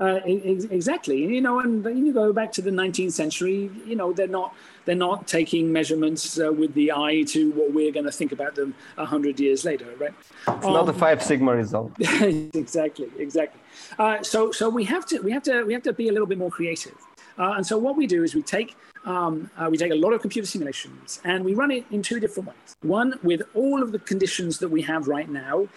Uh, 0.01 0.19
exactly, 0.25 1.19
you 1.19 1.41
know, 1.41 1.59
and 1.59 1.85
you 1.85 2.11
go 2.11 2.33
back 2.33 2.51
to 2.51 2.59
the 2.59 2.71
19th 2.71 3.11
century. 3.11 3.69
You 3.85 3.95
know, 3.95 4.11
they're 4.11 4.27
not 4.27 4.55
they're 4.85 4.95
not 4.95 5.27
taking 5.27 5.71
measurements 5.71 6.39
uh, 6.39 6.51
with 6.51 6.73
the 6.73 6.91
eye 6.91 7.21
to 7.27 7.51
what 7.51 7.71
we're 7.71 7.91
going 7.91 8.07
to 8.07 8.11
think 8.11 8.31
about 8.31 8.55
them 8.55 8.73
a 8.97 9.05
hundred 9.05 9.39
years 9.39 9.63
later, 9.63 9.85
right? 9.99 10.13
It's 10.47 10.65
um, 10.65 10.73
not 10.73 10.89
a 10.89 10.93
five 10.93 11.21
sigma 11.21 11.55
result. 11.55 11.91
exactly, 11.99 13.11
exactly. 13.19 13.61
Uh, 13.99 14.23
so 14.23 14.51
so 14.51 14.69
we 14.69 14.83
have 14.85 15.05
to 15.05 15.19
we 15.19 15.31
have 15.31 15.43
to 15.43 15.63
we 15.65 15.73
have 15.73 15.83
to 15.83 15.93
be 15.93 16.09
a 16.09 16.11
little 16.11 16.27
bit 16.27 16.39
more 16.39 16.49
creative. 16.49 16.97
Uh, 17.37 17.53
and 17.57 17.65
so 17.65 17.77
what 17.77 17.95
we 17.95 18.07
do 18.07 18.23
is 18.23 18.33
we 18.33 18.41
take 18.41 18.75
um, 19.05 19.51
uh, 19.55 19.67
we 19.69 19.77
take 19.77 19.91
a 19.91 19.95
lot 19.95 20.13
of 20.13 20.21
computer 20.21 20.47
simulations 20.47 21.21
and 21.25 21.45
we 21.45 21.53
run 21.53 21.69
it 21.69 21.85
in 21.91 22.01
two 22.01 22.19
different 22.19 22.49
ways. 22.49 22.75
One 22.81 23.19
with 23.21 23.43
all 23.53 23.83
of 23.83 23.91
the 23.91 23.99
conditions 23.99 24.57
that 24.59 24.69
we 24.69 24.81
have 24.81 25.07
right 25.07 25.29
now 25.29 25.67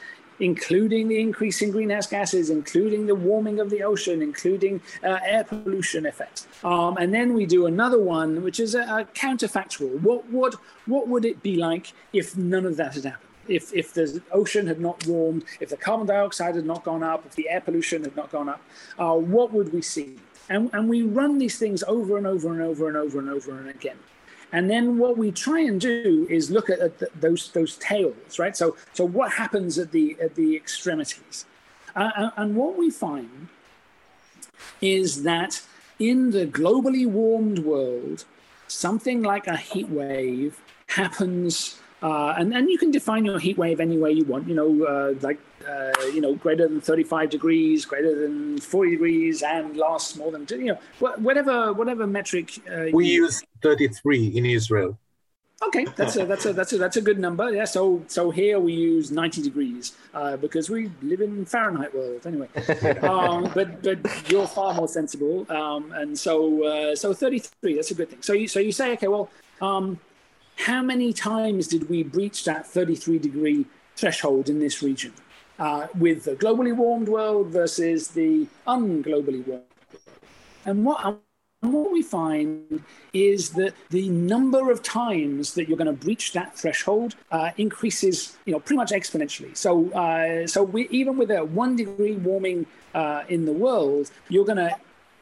including 0.41 1.09
the 1.09 1.21
increase 1.21 1.63
in 1.63 1.71
greenhouse 1.71 2.07
gases, 2.07 2.51
including 2.51 3.07
the 3.07 3.15
warming 3.15 3.61
of 3.61 3.71
the 3.71 3.83
ocean, 3.83 4.23
including 4.23 4.81
uh, 5.03 5.19
air 5.25 5.45
pollution 5.45 6.07
effects. 6.07 6.47
Um, 6.63 6.97
and 6.97 7.13
then 7.13 7.35
we 7.35 7.47
do 7.47 7.67
another 7.67 8.01
one, 8.01 8.43
which 8.43 8.61
is 8.61 8.75
a, 8.75 8.83
a 8.83 9.09
counterfactual. 9.15 10.01
What, 10.01 10.29
what, 10.31 10.57
what 10.87 11.09
would 11.09 11.25
it 11.25 11.43
be 11.43 11.57
like 11.57 11.93
if 12.13 12.37
none 12.37 12.67
of 12.67 12.77
that 12.77 12.95
had 12.95 13.05
happened? 13.05 13.31
If, 13.47 13.75
if 13.75 13.93
the 13.93 14.23
ocean 14.33 14.67
had 14.67 14.81
not 14.81 15.07
warmed, 15.07 15.45
if 15.61 15.69
the 15.69 15.77
carbon 15.77 16.07
dioxide 16.07 16.55
had 16.57 16.65
not 16.65 16.83
gone 16.83 17.03
up, 17.03 17.27
if 17.27 17.35
the 17.35 17.51
air 17.51 17.61
pollution 17.61 18.03
had 18.03 18.17
not 18.17 18.33
gone 18.33 18.49
up, 18.49 18.63
uh, 18.99 19.15
what 19.15 19.53
would 19.53 19.73
we 19.73 19.83
see? 19.83 20.17
And, 20.49 20.71
and 20.73 20.89
we 20.89 21.03
run 21.03 21.39
these 21.39 21.59
things 21.59 21.83
over 21.87 22.17
and 22.17 22.27
over 22.27 22.53
and 22.53 22.63
over 22.63 22.89
and 22.89 22.97
over 22.97 23.19
and 23.19 23.29
over 23.29 23.59
and 23.59 23.69
again. 23.69 23.99
And 24.55 24.71
then 24.71 24.99
what 24.99 25.19
we 25.19 25.33
try 25.33 25.61
and 25.69 25.81
do 25.81 26.29
is 26.31 26.49
look 26.49 26.71
at, 26.71 26.79
at 26.79 27.01
the, 27.01 27.09
those 27.25 27.51
those 27.51 27.77
tails, 27.79 28.39
right? 28.39 28.57
So 28.57 28.77
so 28.93 29.05
what 29.05 29.33
happens 29.33 29.79
at 29.83 29.91
the 29.91 30.17
at 30.23 30.37
the 30.37 30.55
extremities, 30.55 31.45
uh, 31.97 32.31
and 32.37 32.55
what 32.55 32.79
we 32.79 32.89
find 32.89 33.49
is 34.81 35.25
that 35.25 35.61
in 35.99 36.31
the 36.31 36.47
globally 36.47 37.07
warmed 37.07 37.59
world, 37.59 38.25
something 38.69 39.23
like 39.23 39.49
a 39.49 39.57
heat 39.57 39.89
wave 39.89 40.61
happens 40.87 41.81
uh, 42.05 42.35
and, 42.37 42.55
and 42.55 42.69
you 42.69 42.77
can 42.77 42.91
define 42.91 43.25
your 43.25 43.39
heat 43.39 43.57
wave 43.57 43.81
any 43.81 43.97
way 43.97 44.13
you 44.13 44.25
want, 44.25 44.47
you 44.47 44.55
know, 44.55 44.85
uh, 44.85 45.15
like, 45.23 45.41
uh, 45.69 45.93
you 46.13 46.21
know, 46.21 46.35
greater 46.35 46.69
than 46.69 46.81
35 46.81 47.31
degrees, 47.31 47.85
greater 47.85 48.15
than 48.21 48.59
40 48.59 48.91
degrees, 48.91 49.43
and 49.43 49.77
lasts 49.77 50.17
more 50.17 50.31
than, 50.33 50.47
you 50.51 50.67
know, 50.67 50.79
whatever, 50.99 51.73
whatever 51.73 52.07
metric. 52.07 52.59
Uh, 52.71 52.87
we 52.93 53.09
use 53.09 53.43
33 53.63 54.29
in 54.29 54.47
Israel. 54.47 54.99
Okay, 55.67 55.87
that's 55.97 56.17
a 56.17 56.27
that's 56.31 56.47
a 56.47 56.53
that's 56.53 56.73
a 56.73 56.79
that's 56.79 56.97
a 56.97 57.01
good 57.01 57.19
number. 57.19 57.51
Yeah. 57.51 57.65
So 57.65 58.03
so 58.09 58.31
here 58.31 58.59
we 58.59 58.73
use 58.73 59.11
90 59.11 59.43
degrees 59.43 59.93
uh, 60.13 60.37
because 60.37 60.69
we 60.69 60.91
live 61.03 61.21
in 61.21 61.45
Fahrenheit 61.45 61.95
world 61.95 62.27
anyway. 62.27 62.49
um, 63.03 63.51
but 63.55 63.83
but 63.83 64.31
you're 64.31 64.47
far 64.47 64.75
more 64.75 64.89
sensible, 64.89 65.47
um, 65.51 65.93
and 65.93 66.19
so 66.19 66.65
uh, 66.65 66.97
so 66.97 67.13
33. 67.15 67.77
That's 67.77 67.91
a 67.91 67.95
good 67.95 68.11
thing. 68.11 68.23
So 68.23 68.33
you 68.33 68.49
so 68.49 68.61
you 68.61 68.73
say 68.73 68.93
okay, 68.93 69.09
well, 69.09 69.31
um, 69.61 69.99
how 70.57 70.83
many 70.83 71.13
times 71.13 71.69
did 71.69 71.89
we 71.89 72.03
breach 72.03 72.45
that 72.45 72.67
33 72.67 73.19
degree 73.19 73.67
threshold 73.97 74.49
in 74.49 74.59
this 74.59 74.83
region 74.83 75.13
uh, 75.59 75.87
with 75.99 76.25
the 76.25 76.37
globally 76.37 76.75
warmed 76.75 77.09
world 77.09 77.49
versus 77.49 78.09
the 78.09 78.47
unglobally 78.67 79.47
warmed 79.47 79.47
world? 79.47 79.63
And 80.67 80.85
what, 80.85 81.21
what 81.61 81.93
we 81.93 82.03
find 82.03 82.83
is 83.13 83.51
that 83.51 83.75
the 83.91 84.09
number 84.09 84.71
of 84.71 84.83
times 84.83 85.55
that 85.55 85.69
you're 85.69 85.79
going 85.79 85.87
to 85.87 86.05
breach 86.05 86.33
that 86.33 86.57
threshold 86.57 87.15
uh, 87.31 87.51
increases, 87.57 88.37
you 88.45 88.53
know, 88.53 88.61
pretty 88.61 88.77
much 88.77 88.91
exponentially. 88.91 89.57
So, 89.57 89.91
uh, 89.93 90.47
so 90.47 90.63
we, 90.63 90.89
even 90.89 91.17
with 91.17 91.31
a 91.31 91.45
one 91.45 91.77
degree 91.77 92.17
warming 92.17 92.67
uh, 92.95 93.25
in 93.29 93.45
the 93.45 93.53
world, 93.53 94.11
you're 94.29 94.45
going 94.45 94.59
to 94.59 94.77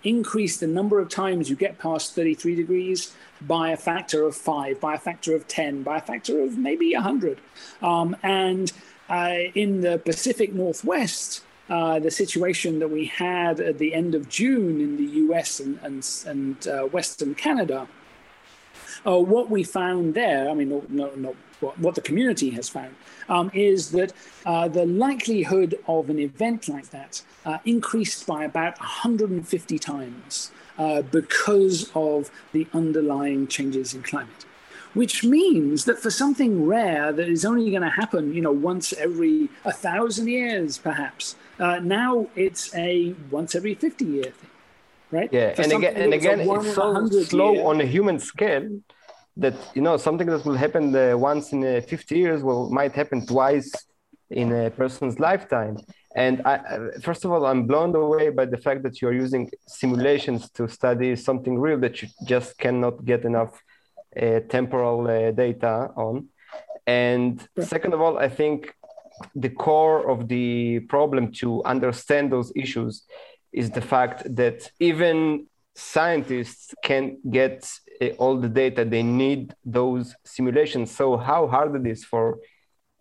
increase 0.05 0.57
the 0.59 0.66
number 0.66 0.99
of 0.99 1.09
times 1.09 1.49
you 1.49 1.57
get 1.57 1.79
past 1.79 2.14
33 2.14 2.57
degrees 2.57 3.14
by 3.42 3.71
a 3.71 3.77
factor 3.77 4.25
of 4.25 4.37
five, 4.37 4.81
by 4.81 4.95
a 4.95 4.99
factor 4.99 5.35
of 5.35 5.47
10, 5.49 5.83
by 5.83 5.99
a 5.99 6.01
factor 6.01 6.40
of 6.40 6.59
maybe 6.59 6.92
100. 6.95 7.38
Um, 7.83 8.16
and 8.23 8.73
in 9.55 9.81
the 9.81 9.98
Pacific 9.98 10.53
Northwest, 10.53 11.42
uh, 11.68 11.98
the 11.98 12.11
situation 12.11 12.79
that 12.81 12.88
we 12.88 13.07
had 13.07 13.61
at 13.61 13.79
the 13.79 13.94
end 13.94 14.14
of 14.14 14.29
June 14.29 14.81
in 14.81 14.96
the 14.96 15.12
US 15.27 15.61
and, 15.61 15.79
and, 15.83 16.07
and 16.27 16.68
uh, 16.68 16.83
Western 16.85 17.35
Canada, 17.35 17.88
uh, 19.07 19.18
what 19.18 19.51
we 19.51 19.62
found 19.62 20.14
there, 20.14 20.48
I 20.48 20.55
mean, 20.55 20.68
no, 20.68 20.85
no, 20.88 21.11
no, 21.14 21.37
what, 21.61 21.79
what 21.79 21.94
the 21.94 22.01
community 22.01 22.51
has 22.51 22.68
found, 22.68 22.94
um, 23.29 23.51
is 23.55 23.90
that 23.92 24.12
uh, 24.44 24.68
the 24.68 24.85
likelihood 24.85 25.79
of 25.87 26.11
an 26.11 26.18
event 26.18 26.68
like 26.68 26.90
that 26.90 27.22
uh, 27.44 27.59
increased 27.64 28.27
by 28.27 28.44
about 28.44 28.79
150 28.79 29.79
times 29.79 30.51
uh, 30.79 31.03
because 31.03 31.90
of 31.94 32.31
the 32.53 32.66
underlying 32.72 33.46
changes 33.46 33.94
in 33.94 34.03
climate. 34.03 34.44
Which 34.94 35.24
means 35.24 35.87
that 35.87 35.98
for 35.98 36.11
something 36.11 36.66
rare 36.66 37.12
that 37.12 37.28
is 37.28 37.44
only 37.44 37.70
going 37.70 37.83
to 37.83 37.88
happen, 38.02 38.35
you 38.35 38.42
know, 38.42 38.52
once 38.52 38.92
every 38.92 39.48
a 39.64 39.72
thousand 39.72 40.28
years, 40.28 40.76
perhaps, 40.76 41.37
uh, 41.59 41.78
now 41.78 42.26
it's 42.37 42.74
a 42.74 43.14
once 43.31 43.55
every 43.55 43.74
50 43.74 44.05
year 44.05 44.24
thing, 44.24 44.50
right? 45.11 45.31
Yeah, 45.33 45.55
For 45.55 45.62
and 45.62 45.72
again, 45.72 45.94
and 45.96 46.12
that 46.12 46.16
was 46.18 46.26
a 46.26 46.33
again, 46.33 46.40
it's 46.40 46.74
so 46.74 47.22
slow 47.22 47.52
year- 47.55 47.64
on 47.64 47.81
a 47.81 47.87
human 47.87 48.18
scale 48.18 48.68
that 49.38 49.55
you 49.74 49.81
know 49.81 49.96
something 49.96 50.26
that 50.26 50.44
will 50.44 50.57
happen 50.57 50.94
uh, 50.94 51.16
once 51.16 51.52
in 51.52 51.64
uh, 51.64 51.81
50 51.81 52.18
years 52.18 52.42
will 52.42 52.68
might 52.70 52.92
happen 52.92 53.24
twice 53.26 53.72
in 54.31 54.52
a 54.52 54.70
person's 54.70 55.18
lifetime. 55.18 55.76
And 56.14 56.42
I, 56.44 56.55
uh, 56.57 57.00
first 57.00 57.24
of 57.24 57.33
all, 57.33 57.46
I'm 57.46 57.66
blown 57.66 57.94
away 57.96 58.28
by 58.28 58.44
the 58.44 58.59
fact 58.59 58.83
that 58.83 59.00
you're 59.00 59.14
using 59.14 59.50
simulations 59.66 60.50
to 60.50 60.68
study 60.68 61.16
something 61.16 61.59
real 61.59 61.78
that 61.81 62.02
you 62.02 62.09
just 62.26 62.59
cannot 62.59 63.05
get 63.07 63.24
enough 63.24 63.52
temporal 64.48 65.09
uh, 65.09 65.31
data 65.31 65.90
on. 65.96 66.29
And 66.87 67.46
second 67.61 67.94
of 67.94 68.01
all, 68.01 68.18
I 68.18 68.29
think 68.29 68.75
the 69.35 69.51
core 69.51 70.11
of 70.11 70.29
the 70.29 70.81
problem 70.81 71.33
to 71.33 71.62
understand 71.64 72.33
those 72.33 72.53
issues 72.57 73.05
is 73.53 73.70
the 73.70 73.81
fact 73.81 74.35
that 74.35 74.70
even 74.81 75.46
scientists 75.75 76.75
can't 76.83 77.14
get 77.31 77.68
uh, 78.01 78.09
all 78.18 78.37
the 78.37 78.48
data 78.48 78.85
they 78.85 79.03
need 79.03 79.55
those 79.64 80.14
simulations 80.25 80.90
so 80.90 81.16
how 81.16 81.46
hard 81.46 81.75
it 81.75 81.90
is 81.90 82.05
for 82.05 82.38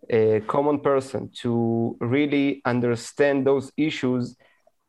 a 0.08 0.40
common 0.46 0.80
person 0.80 1.30
to 1.34 1.96
really 2.00 2.62
understand 2.64 3.46
those 3.46 3.70
issues 3.76 4.36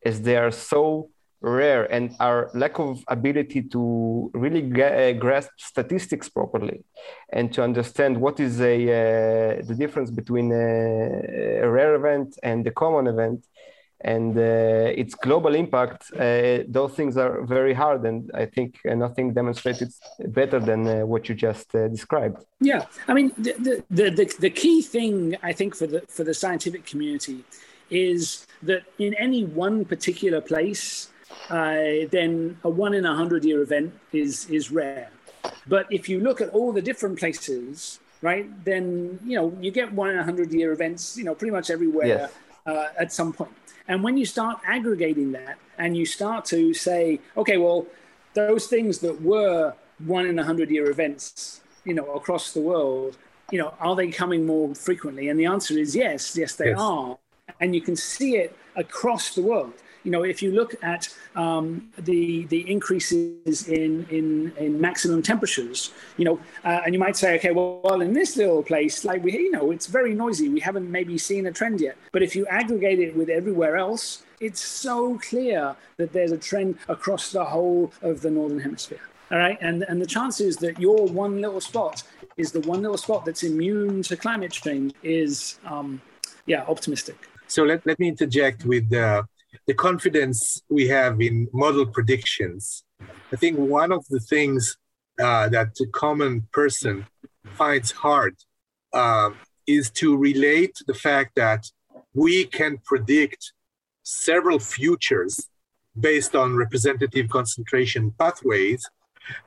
as 0.06 0.22
they 0.22 0.38
are 0.38 0.52
so 0.52 1.10
rare 1.44 1.84
and 1.92 2.16
our 2.20 2.50
lack 2.54 2.80
of 2.80 3.04
ability 3.10 3.62
to 3.64 4.32
really 4.34 4.62
gra- 4.62 5.10
uh, 5.10 5.14
grasp 5.14 5.52
statistics 5.58 6.30
properly 6.30 6.84
and 7.34 7.54
to 7.54 7.62
understand 7.62 8.18
what 8.20 8.40
is 8.40 8.62
a 8.62 8.76
uh, 8.84 9.62
the 9.68 9.76
difference 9.76 10.10
between 10.10 10.52
a, 10.52 11.62
a 11.62 11.70
rare 11.70 11.96
event 11.96 12.40
and 12.42 12.66
the 12.66 12.72
common 12.72 13.08
event. 13.08 13.46
And 14.06 14.38
uh, 14.38 15.02
its 15.02 15.16
global 15.16 15.56
impact 15.56 16.12
uh, 16.14 16.64
those 16.68 16.94
things 16.94 17.16
are 17.16 17.46
very 17.46 17.74
hard 17.74 18.02
and 18.04 18.30
i 18.34 18.46
think 18.46 18.70
nothing 18.84 19.34
demonstrated 19.34 19.90
better 20.40 20.60
than 20.60 20.82
uh, 20.86 21.06
what 21.06 21.30
you 21.30 21.36
just 21.36 21.74
uh, 21.74 21.88
described. 21.88 22.44
Yeah, 22.60 22.84
I 23.08 23.14
mean, 23.14 23.32
the, 23.38 23.54
the, 23.90 24.10
the, 24.10 24.36
the 24.40 24.50
key 24.50 24.82
thing 24.82 25.38
I 25.42 25.54
think 25.54 25.74
for 25.74 25.88
the 25.88 26.02
for 26.10 26.26
the 26.26 26.34
scientific 26.34 26.86
community 26.86 27.46
is 27.90 28.46
that 28.62 28.84
in 28.98 29.14
any 29.14 29.46
one 29.46 29.86
particular 29.86 30.42
place, 30.42 31.13
uh, 31.50 32.08
then 32.12 32.58
a 32.64 32.70
one 32.70 32.94
in 32.94 33.06
a 33.06 33.16
hundred 33.16 33.44
year 33.46 33.62
event 33.62 33.94
is 34.12 34.50
is 34.50 34.72
rare. 34.72 35.10
But 35.68 35.88
if 35.92 36.10
you 36.10 36.20
look 36.20 36.42
at 36.42 36.50
all 36.50 36.72
the 36.72 36.82
different 36.82 37.20
places, 37.20 38.00
right, 38.22 38.48
then 38.66 39.20
you 39.26 39.36
know 39.38 39.56
you 39.62 39.72
get 39.72 39.92
one 39.94 40.10
in 40.10 40.18
a 40.18 40.24
hundred 40.24 40.52
year 40.52 40.72
events, 40.72 41.18
you 41.18 41.24
know, 41.24 41.36
pretty 41.36 41.52
much 41.52 41.70
everywhere 41.70 42.08
Yes. 42.08 42.32
uh, 42.66 42.88
at 43.00 43.12
some 43.14 43.34
point. 43.34 43.52
And 43.88 44.04
when 44.04 44.16
you 44.18 44.26
start 44.26 44.60
aggregating 44.66 45.32
that, 45.34 45.58
and 45.78 45.98
you 45.98 46.06
start 46.06 46.46
to 46.46 46.74
say, 46.74 47.20
okay, 47.36 47.58
well, 47.58 47.86
those 48.34 48.68
things 48.68 49.00
that 49.00 49.22
were 49.22 49.74
one 50.06 50.26
in 50.26 50.40
a 50.40 50.44
hundred 50.44 50.70
year 50.70 50.90
events, 50.90 51.62
you 51.86 51.94
know, 51.94 52.14
across 52.14 52.54
the 52.54 52.62
world, 52.62 53.18
you 53.52 53.60
know, 53.60 53.74
are 53.80 53.96
they 53.96 54.08
coming 54.10 54.46
more 54.46 54.74
frequently? 54.76 55.28
And 55.30 55.40
the 55.40 55.46
answer 55.46 55.78
is 55.78 55.96
yes, 55.96 56.38
yes, 56.38 56.56
they 56.56 56.70
Yes. 56.70 56.80
are. 56.80 57.18
And 57.60 57.76
you 57.76 57.82
can 57.82 57.96
see 57.96 58.38
it 58.38 58.56
across 58.76 59.36
the 59.36 59.42
world. 59.42 59.74
You 60.04 60.12
know, 60.12 60.24
if 60.24 60.42
you 60.42 60.52
look 60.52 60.76
at 60.84 61.08
um, 61.36 61.90
the 61.98 62.46
the 62.46 62.70
increases 62.70 63.68
in, 63.68 64.06
in 64.10 64.52
in 64.58 64.82
maximum 64.82 65.22
temperatures, 65.22 65.92
you 66.18 66.26
know, 66.26 66.40
uh, 66.64 66.82
and 66.84 66.94
you 66.94 67.00
might 67.00 67.16
say, 67.16 67.36
okay, 67.36 67.52
well, 67.52 67.82
well, 67.84 68.02
in 68.02 68.14
this 68.14 68.36
little 68.36 68.64
place, 68.64 69.06
like 69.06 69.24
we, 69.24 69.32
you 69.34 69.52
know, 69.52 69.72
it's 69.72 69.88
very 69.88 70.14
noisy. 70.14 70.50
We 70.50 70.60
haven't 70.60 70.90
maybe 70.92 71.18
seen 71.18 71.48
a 71.48 71.52
trend 71.52 71.80
yet. 71.82 71.96
But 72.12 72.22
if 72.22 72.36
you 72.36 72.46
aggregate 72.48 73.00
it 73.00 73.16
with 73.16 73.30
everywhere 73.30 73.78
else, 73.78 74.24
it's 74.40 74.60
so 74.60 75.18
clear 75.20 75.76
that 75.98 76.12
there's 76.12 76.32
a 76.32 76.38
trend 76.38 76.78
across 76.90 77.32
the 77.32 77.46
whole 77.46 77.94
of 78.02 78.22
the 78.22 78.30
northern 78.30 78.60
hemisphere. 78.60 79.00
All 79.32 79.38
right, 79.38 79.58
and 79.62 79.84
and 79.90 80.02
the 80.02 80.06
chances 80.06 80.58
that 80.58 80.80
your 80.80 81.08
one 81.08 81.42
little 81.42 81.62
spot 81.62 82.04
is 82.36 82.52
the 82.52 82.60
one 82.62 82.82
little 82.82 82.98
spot 82.98 83.26
that's 83.26 83.44
immune 83.44 84.04
to 84.04 84.18
climate 84.18 84.52
change 84.52 84.94
is, 85.02 85.60
um, 85.66 86.02
yeah, 86.46 86.64
optimistic. 86.68 87.16
So 87.48 87.64
let, 87.64 87.86
let 87.86 88.00
me 88.00 88.08
interject 88.08 88.66
with 88.66 88.92
uh, 88.94 89.24
the 89.68 89.74
confidence 89.74 90.62
we 90.70 90.88
have 90.88 91.22
in 91.22 91.48
model 91.54 91.86
predictions. 91.86 92.84
I 93.32 93.36
think 93.36 93.58
one 93.58 93.92
of 93.92 94.06
the 94.10 94.20
things 94.20 94.78
uh, 95.20 95.50
that 95.50 95.76
the 95.76 95.88
common 95.88 96.48
person 96.52 97.06
finds 97.56 97.92
hard 97.92 98.36
um, 98.94 99.38
is 99.68 99.90
to 99.92 100.18
relate 100.18 100.76
the 100.88 100.94
fact 100.94 101.36
that 101.36 101.66
we 102.14 102.46
can 102.46 102.78
predict 102.86 103.54
several 104.04 104.60
futures 104.60 105.50
based 106.00 106.36
on 106.36 106.56
representative 106.56 107.30
concentration 107.30 108.12
pathways 108.18 108.84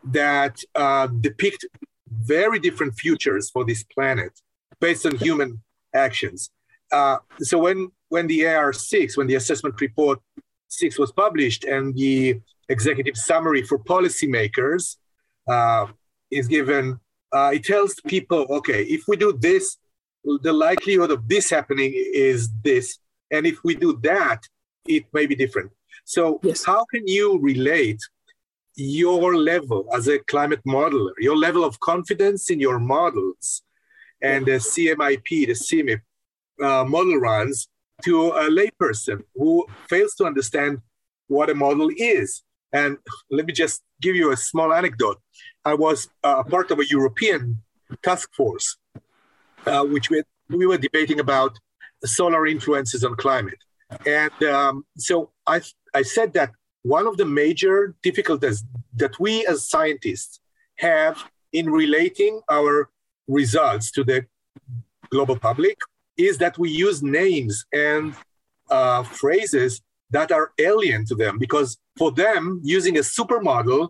that 0.05 0.57
uh, 0.75 1.07
depict 1.07 1.67
very 2.11 2.59
different 2.59 2.95
futures 2.95 3.51
for 3.51 3.65
this 3.65 3.83
planet 3.83 4.33
based 4.81 5.05
on 5.07 5.17
human 5.17 5.63
actions. 5.95 6.51
Uh, 6.93 7.19
so 7.41 7.59
when 7.59 7.91
when 8.09 8.27
the 8.27 8.41
AR6, 8.41 9.17
when 9.17 9.27
the 9.27 9.35
assessment 9.35 9.81
report 9.81 10.21
six 10.69 10.99
was 10.99 11.13
published, 11.13 11.65
and 11.65 11.95
the 11.95 12.41
executive 12.69 13.17
summary 13.17 13.63
for 13.63 13.79
policymakers 13.79 14.97
uh, 15.49 15.87
is 16.31 16.47
given, 16.47 16.99
uh, 17.33 17.51
it 17.55 17.65
tells 17.65 17.95
people, 18.07 18.47
okay, 18.51 18.83
if 18.85 19.03
we 19.09 19.17
do 19.17 19.33
this, 19.33 19.79
the 20.25 20.53
likelihood 20.53 21.11
of 21.11 21.29
this 21.29 21.51
happening 21.51 21.93
is 21.95 22.51
this, 22.63 22.99
and 23.31 23.47
if 23.47 23.59
we 23.65 23.75
do 23.75 23.99
that, 24.03 24.43
it 24.87 25.05
may 25.13 25.27
be 25.27 25.35
different. 25.35 25.71
So 26.05 26.41
Yes. 26.43 26.65
how 26.65 26.85
can 26.93 27.07
you 27.07 27.39
relate 27.41 28.01
your 28.77 29.37
level 29.37 29.89
as 29.93 30.07
a 30.09 30.19
climate 30.21 30.61
modeler, 30.67 31.13
your 31.19 31.37
level 31.37 31.65
of 31.65 31.81
confidence 31.81 32.51
in 32.51 32.61
your 32.61 32.79
models, 32.79 33.63
and 34.23 34.47
the 34.47 34.59
CMIP, 34.59 35.47
the 35.47 35.57
CMIP 35.69 36.01
uh, 36.63 36.85
model 36.85 37.17
runs 37.17 37.69
to 38.05 38.29
a 38.29 38.51
layperson 38.51 39.23
who 39.35 39.67
fails 39.89 40.15
to 40.15 40.25
understand 40.25 40.79
what 41.29 41.51
a 41.51 41.55
model 41.55 41.91
is. 41.97 42.43
And 42.73 42.99
let 43.31 43.47
me 43.47 43.53
just 43.53 43.83
give 44.01 44.17
you 44.17 44.33
a 44.33 44.37
small 44.37 44.73
anecdote. 44.73 45.21
I 45.65 45.75
was 45.75 46.09
uh, 46.23 46.43
part 46.45 46.71
of 46.71 46.79
a 46.79 46.87
European 46.87 47.63
task 48.03 48.33
force, 48.35 48.77
uh, 49.67 49.85
which 49.85 50.11
we, 50.11 50.23
we 50.51 50.67
were 50.67 50.79
debating 50.79 51.21
about 51.21 51.59
solar 52.05 52.47
influences 52.47 53.03
on 53.05 53.17
climate. 53.17 53.59
And 54.05 54.43
um, 54.45 54.85
so 54.97 55.31
I, 55.47 55.63
I 55.95 56.03
said 56.03 56.33
that 56.35 56.51
one 56.83 57.07
of 57.07 57.17
the 57.17 57.25
major 57.25 57.95
difficulties 58.03 58.65
that 58.95 59.19
we 59.19 59.47
as 59.47 59.69
scientists 59.69 60.41
have 60.77 61.25
in 61.53 61.71
relating 61.71 62.41
our 62.51 62.91
results 63.27 63.91
to 63.93 64.05
the 64.05 64.27
global 65.11 65.39
public 65.39 65.79
is 66.17 66.39
that 66.39 66.59
we 66.59 66.71
use 66.71 67.03
names 67.03 67.65
and 67.73 68.15
uh, 68.71 69.03
phrases 69.03 69.83
that 70.11 70.33
are 70.33 70.53
alien 70.59 71.05
to 71.07 71.15
them 71.15 71.39
because 71.39 71.79
for 71.97 72.11
them 72.13 72.61
using 72.63 72.97
a 72.99 73.01
supermodel 73.01 73.89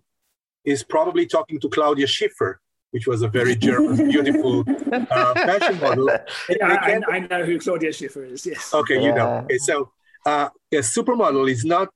is 0.65 0.83
probably 0.83 1.27
talking 1.27 1.59
to 1.61 1.69
claudia 1.69 2.07
schiffer 2.07 2.61
which 2.91 3.07
was 3.07 3.23
a 3.23 3.29
very 3.29 3.55
german 3.67 4.09
beautiful 4.09 4.65
uh, 4.93 5.35
fashion 5.35 5.79
model 5.81 6.09
Yeah, 6.49 6.79
I, 6.81 7.01
I 7.17 7.19
know 7.21 7.45
who 7.45 7.59
Claudia 7.59 7.93
Schiffer 7.93 8.25
is. 8.25 8.47
Yes. 8.47 8.73
Okay, 8.73 9.03
you 9.03 9.13
know. 9.13 9.45
Okay, 9.45 9.59
so 9.59 9.91
uh, 10.25 10.49
a 10.73 10.77
supermodel 10.77 11.51
is 11.51 11.65
not 11.65 11.89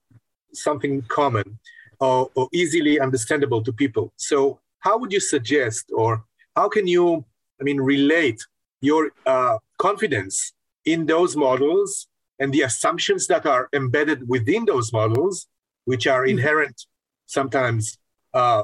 something 0.52 1.02
common. 1.02 1.58
or, 2.00 2.30
or 2.34 2.48
easily 2.52 2.98
understandable 2.98 3.62
to 3.62 3.72
people. 3.72 4.12
So, 4.16 4.58
how 4.80 4.98
would 4.98 5.12
you 5.12 5.20
suggest, 5.20 5.90
or 5.92 6.24
how 6.56 6.68
can 6.68 6.86
you, 6.86 7.24
I 7.60 7.64
mean, 7.64 7.80
relate 7.80 8.40
your 8.80 9.10
uh, 9.26 9.58
confidence 9.78 10.52
in 10.84 11.06
those 11.06 11.36
models 11.36 12.08
and 12.38 12.52
the 12.52 12.62
assumptions 12.62 13.26
that 13.26 13.46
are 13.46 13.68
embedded 13.72 14.28
within 14.28 14.64
those 14.64 14.92
models, 14.92 15.46
which 15.84 16.06
are 16.06 16.22
mm-hmm. 16.22 16.38
inherent 16.38 16.86
sometimes, 17.26 17.98
uh, 18.34 18.62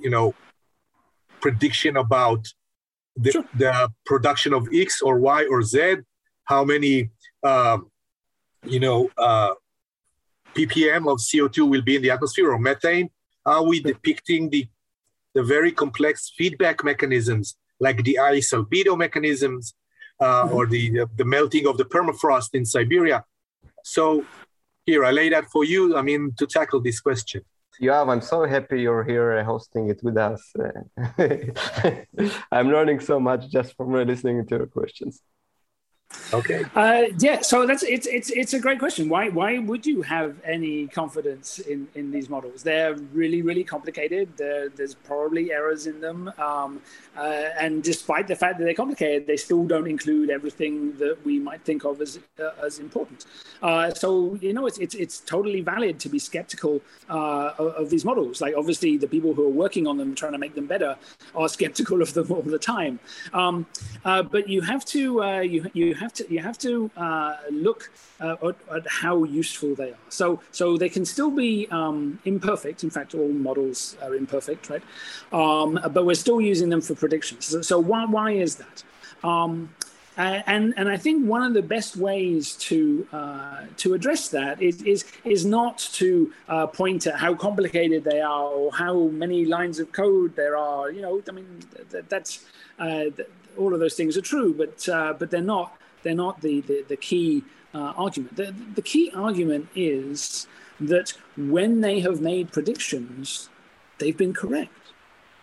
you 0.00 0.10
know, 0.10 0.34
prediction 1.40 1.96
about 1.96 2.46
the, 3.16 3.32
sure. 3.32 3.44
the 3.56 3.90
production 4.06 4.52
of 4.54 4.68
X 4.72 5.02
or 5.02 5.18
Y 5.18 5.44
or 5.50 5.62
Z, 5.62 5.96
how 6.44 6.64
many, 6.64 7.10
uh, 7.42 7.78
you 8.64 8.80
know, 8.80 9.10
uh, 9.18 9.54
ppm 10.54 11.10
of 11.12 11.18
CO2 11.18 11.68
will 11.68 11.82
be 11.82 11.96
in 11.96 12.02
the 12.02 12.10
atmosphere 12.10 12.50
or 12.50 12.58
methane? 12.58 13.10
Are 13.44 13.64
we 13.64 13.80
depicting 13.80 14.50
the, 14.50 14.66
the 15.34 15.42
very 15.42 15.72
complex 15.72 16.32
feedback 16.36 16.84
mechanisms 16.84 17.56
like 17.80 18.02
the 18.04 18.18
ice 18.18 18.52
albedo 18.52 18.96
mechanisms 18.96 19.74
uh, 20.20 20.44
mm-hmm. 20.44 20.54
or 20.54 20.66
the, 20.66 21.06
the 21.16 21.24
melting 21.24 21.66
of 21.66 21.76
the 21.78 21.84
permafrost 21.84 22.50
in 22.54 22.64
Siberia? 22.64 23.24
So 23.84 24.24
here, 24.86 25.04
I 25.04 25.10
lay 25.10 25.28
that 25.28 25.46
for 25.46 25.64
you, 25.64 25.96
I 25.96 26.02
mean, 26.02 26.32
to 26.38 26.46
tackle 26.46 26.80
this 26.80 27.00
question. 27.00 27.42
Yoav, 27.80 28.08
I'm 28.10 28.20
so 28.20 28.44
happy 28.44 28.80
you're 28.80 29.04
here 29.04 29.44
hosting 29.44 29.88
it 29.88 30.00
with 30.02 30.16
us. 30.16 30.42
I'm 32.50 32.68
learning 32.68 33.00
so 33.00 33.20
much 33.20 33.48
just 33.50 33.76
from 33.76 33.92
listening 33.92 34.44
to 34.46 34.56
your 34.56 34.66
questions. 34.66 35.22
Okay. 36.32 36.64
Uh, 36.74 37.04
yeah. 37.18 37.40
So 37.42 37.66
that's 37.66 37.82
it's 37.82 38.06
it's 38.06 38.30
it's 38.30 38.54
a 38.54 38.60
great 38.60 38.78
question. 38.78 39.08
Why 39.08 39.28
why 39.28 39.58
would 39.58 39.86
you 39.86 40.02
have 40.02 40.36
any 40.44 40.86
confidence 40.86 41.58
in 41.58 41.88
in 41.94 42.10
these 42.10 42.28
models? 42.28 42.62
They're 42.62 42.94
really 43.12 43.42
really 43.42 43.64
complicated. 43.64 44.36
They're, 44.36 44.68
there's 44.68 44.94
probably 44.94 45.52
errors 45.52 45.86
in 45.86 46.00
them, 46.00 46.32
um, 46.38 46.82
uh, 47.16 47.20
and 47.58 47.82
despite 47.82 48.26
the 48.26 48.36
fact 48.36 48.58
that 48.58 48.64
they're 48.64 48.74
complicated, 48.74 49.26
they 49.26 49.36
still 49.36 49.64
don't 49.64 49.86
include 49.86 50.30
everything 50.30 50.96
that 50.98 51.24
we 51.24 51.38
might 51.38 51.62
think 51.62 51.84
of 51.84 52.00
as 52.00 52.18
uh, 52.38 52.50
as 52.64 52.78
important. 52.78 53.26
Uh, 53.62 53.92
so 53.92 54.38
you 54.40 54.52
know, 54.52 54.66
it's 54.66 54.78
it's 54.78 54.94
it's 54.94 55.20
totally 55.20 55.60
valid 55.60 55.98
to 56.00 56.08
be 56.08 56.18
skeptical 56.18 56.80
uh, 57.10 57.52
of, 57.58 57.72
of, 57.74 57.90
these 57.90 58.04
models. 58.04 58.40
Like 58.40 58.54
obviously, 58.56 58.96
the 58.96 59.08
people 59.08 59.34
who 59.34 59.46
are 59.46 59.56
working 59.64 59.86
on 59.86 59.96
them, 59.96 60.14
trying 60.14 60.32
to 60.32 60.38
make 60.38 60.54
them 60.54 60.66
better, 60.66 60.96
are 61.34 61.48
skeptical 61.48 62.02
of 62.02 62.14
them 62.14 62.30
all 62.30 62.42
the 62.42 62.58
time. 62.58 62.98
Um, 63.32 63.66
uh, 64.04 64.22
but 64.22 64.48
you 64.48 64.60
have 64.62 64.84
to 64.86 65.42
you 65.42 65.70
you 65.72 65.97
have 65.98 66.12
to 66.14 66.32
you 66.32 66.40
have 66.40 66.58
to 66.58 66.90
uh, 66.96 67.36
look 67.50 67.90
uh, 68.20 68.36
at, 68.48 68.56
at, 68.76 68.86
how 68.88 69.24
useful 69.24 69.74
they 69.74 69.90
are. 69.90 70.06
So 70.08 70.40
so 70.52 70.76
they 70.76 70.88
can 70.88 71.04
still 71.04 71.30
be 71.30 71.68
um, 71.70 72.18
imperfect. 72.24 72.84
In 72.84 72.90
fact, 72.90 73.14
all 73.14 73.28
models 73.28 73.96
are 74.02 74.14
imperfect, 74.14 74.70
right? 74.70 74.82
Um, 75.32 75.78
but 75.92 76.04
we're 76.06 76.22
still 76.26 76.40
using 76.40 76.68
them 76.68 76.80
for 76.80 76.94
predictions. 76.94 77.46
So, 77.46 77.62
so 77.62 77.78
why 77.78 78.04
why 78.04 78.32
is 78.32 78.56
that? 78.56 78.82
Um, 79.22 79.70
and 80.18 80.74
and 80.76 80.88
I 80.88 80.96
think 80.96 81.26
one 81.26 81.42
of 81.42 81.54
the 81.54 81.62
best 81.62 81.96
ways 81.96 82.54
to 82.54 83.06
uh, 83.12 83.66
to 83.78 83.94
address 83.94 84.28
that 84.30 84.60
is 84.60 84.82
is, 84.82 85.04
is 85.24 85.44
not 85.44 85.78
to 85.94 86.32
uh, 86.48 86.66
point 86.66 87.06
at 87.06 87.14
how 87.14 87.34
complicated 87.34 88.02
they 88.02 88.20
are 88.20 88.46
or 88.46 88.72
how 88.72 89.04
many 89.08 89.44
lines 89.44 89.78
of 89.78 89.92
code 89.92 90.34
there 90.34 90.56
are. 90.56 90.90
You 90.90 91.02
know, 91.02 91.22
I 91.28 91.32
mean, 91.32 91.60
that, 91.90 92.08
that's 92.10 92.44
uh, 92.80 93.04
all 93.56 93.72
of 93.72 93.80
those 93.80 93.94
things 93.94 94.16
are 94.16 94.22
true, 94.22 94.52
but 94.52 94.88
uh, 94.88 95.14
but 95.16 95.30
they're 95.30 95.40
not 95.40 95.77
they're 96.02 96.14
not 96.14 96.40
the, 96.40 96.60
the, 96.62 96.84
the 96.88 96.96
key 96.96 97.44
uh, 97.74 97.92
argument. 97.96 98.36
The, 98.36 98.54
the 98.74 98.82
key 98.82 99.10
argument 99.14 99.68
is 99.74 100.46
that 100.80 101.12
when 101.36 101.80
they 101.80 102.00
have 102.00 102.20
made 102.20 102.52
predictions, 102.52 103.48
they've 103.98 104.16
been 104.16 104.34
correct. 104.34 104.72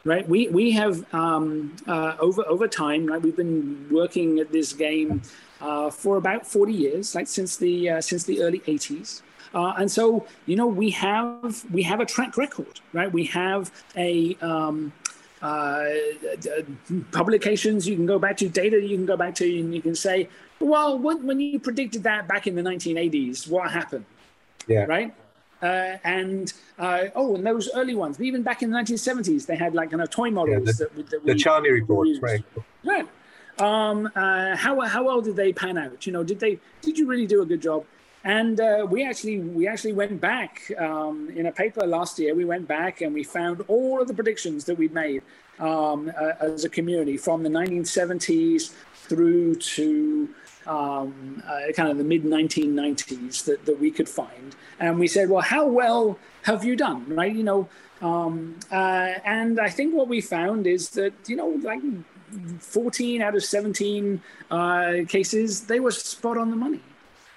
Right, 0.04 0.30
we 0.30 0.50
we 0.50 0.70
have 0.74 1.12
um, 1.16 1.76
uh, 1.88 2.16
over 2.20 2.48
over 2.48 2.68
time. 2.68 3.08
Right, 3.08 3.20
we've 3.20 3.36
been 3.36 3.88
working 3.90 4.38
at 4.38 4.52
this 4.52 4.72
game 4.72 5.24
uh, 5.60 5.90
for 5.90 6.18
about 6.18 6.46
forty 6.46 6.74
years, 6.74 7.16
like 7.16 7.28
since 7.28 7.58
the 7.58 7.90
uh, 7.90 8.02
since 8.02 8.24
the 8.24 8.44
early 8.44 8.60
'80s. 8.60 9.24
Uh, 9.56 9.74
and 9.78 9.90
so, 9.90 10.28
you 10.46 10.56
know, 10.56 10.68
we 10.68 10.92
have 10.92 11.66
we 11.72 11.82
have 11.82 12.02
a 12.02 12.06
track 12.06 12.38
record, 12.38 12.80
right? 12.94 13.12
We 13.12 13.24
have 13.26 13.72
a 13.96 14.38
um, 14.42 14.92
uh, 15.42 15.86
publications 17.12 17.88
you 17.88 17.96
can 17.96 18.06
go 18.06 18.20
back 18.20 18.38
to, 18.38 18.50
data 18.50 18.82
you 18.82 18.96
can 18.96 19.06
go 19.06 19.18
back 19.18 19.36
to, 19.36 19.60
and 19.60 19.74
you 19.74 19.82
can 19.82 19.96
say, 19.96 20.30
well, 20.60 20.98
when, 20.98 21.26
when 21.26 21.40
you 21.40 21.60
predicted 21.60 22.04
that 22.04 22.28
back 22.28 22.48
in 22.48 22.56
the 22.56 22.62
1980s, 22.62 23.48
what 23.50 23.72
happened? 23.72 24.06
Yeah. 24.68 24.86
Right? 24.86 25.14
Uh, 25.62 25.98
and 26.04 26.54
uh, 26.78 27.06
oh, 27.16 27.36
and 27.36 27.46
those 27.46 27.70
early 27.76 27.96
ones, 27.96 28.20
even 28.22 28.44
back 28.44 28.62
in 28.62 28.72
the 28.72 28.78
1970s, 28.78 29.46
they 29.46 29.56
had 29.56 29.74
like 29.74 29.90
kind 29.90 30.02
of 30.02 30.10
toy 30.10 30.30
models 30.30 30.66
yeah, 30.66 30.72
the, 30.72 30.74
that, 30.74 31.10
that 31.10 31.24
we, 31.24 31.34
the 31.34 31.40
Charney 31.40 31.72
report, 31.72 32.08
right? 32.22 32.44
Right. 32.84 33.08
Um, 33.58 34.12
uh, 34.16 34.56
how 34.58 34.80
how 34.82 35.06
well 35.06 35.22
did 35.22 35.38
they 35.38 35.54
pan 35.54 35.78
out? 35.78 36.06
You 36.06 36.12
know, 36.12 36.24
did 36.24 36.40
they 36.40 36.60
did 36.82 36.98
you 36.98 37.08
really 37.08 37.26
do 37.26 37.42
a 37.42 37.46
good 37.46 37.62
job? 37.62 37.86
And 38.26 38.60
uh, 38.60 38.88
we 38.90 39.06
actually 39.06 39.40
we 39.40 39.68
actually 39.68 39.94
went 39.94 40.20
back 40.20 40.72
um, 40.80 41.30
in 41.36 41.46
a 41.46 41.52
paper 41.52 41.86
last 41.86 42.18
year. 42.18 42.34
We 42.34 42.44
went 42.44 42.68
back 42.68 43.02
and 43.02 43.14
we 43.14 43.24
found 43.24 43.62
all 43.68 44.02
of 44.02 44.08
the 44.08 44.16
predictions 44.16 44.66
that 44.66 44.80
we'd 44.80 44.94
made 44.94 45.22
um, 45.60 46.12
uh, 46.20 46.32
as 46.42 46.66
a 46.66 46.70
community 46.70 47.18
from 47.18 47.44
the 47.44 47.50
1970s 47.50 48.74
through 48.96 49.56
to 49.56 50.28
um, 50.66 51.44
uh, 51.48 51.72
kind 51.74 51.90
of 51.90 52.00
the 52.00 52.04
mid 52.04 52.24
1990s 52.24 53.46
that, 53.46 53.64
that 53.68 53.80
we 53.80 53.92
could 53.92 54.10
find. 54.10 54.56
And 54.80 54.98
we 54.98 55.08
said, 55.08 55.30
well, 55.30 55.44
how 55.44 55.68
well 55.68 56.18
have 56.44 56.66
you 56.66 56.76
done? 56.76 57.06
Right? 57.08 57.34
You 57.34 57.44
know, 57.44 57.70
um, 58.02 58.56
uh, 58.72 59.14
and 59.24 59.60
I 59.60 59.70
think 59.70 59.94
what 59.94 60.08
we 60.08 60.20
found 60.20 60.66
is 60.66 60.90
that, 60.92 61.14
you 61.28 61.36
know, 61.36 61.60
like 61.62 61.82
14 62.58 63.22
out 63.22 63.36
of 63.36 63.44
17 63.44 64.20
uh, 64.50 64.94
cases, 65.08 65.62
they 65.68 65.80
were 65.80 65.92
spot 65.92 66.40
on 66.40 66.50
the 66.50 66.56
money. 66.56 66.82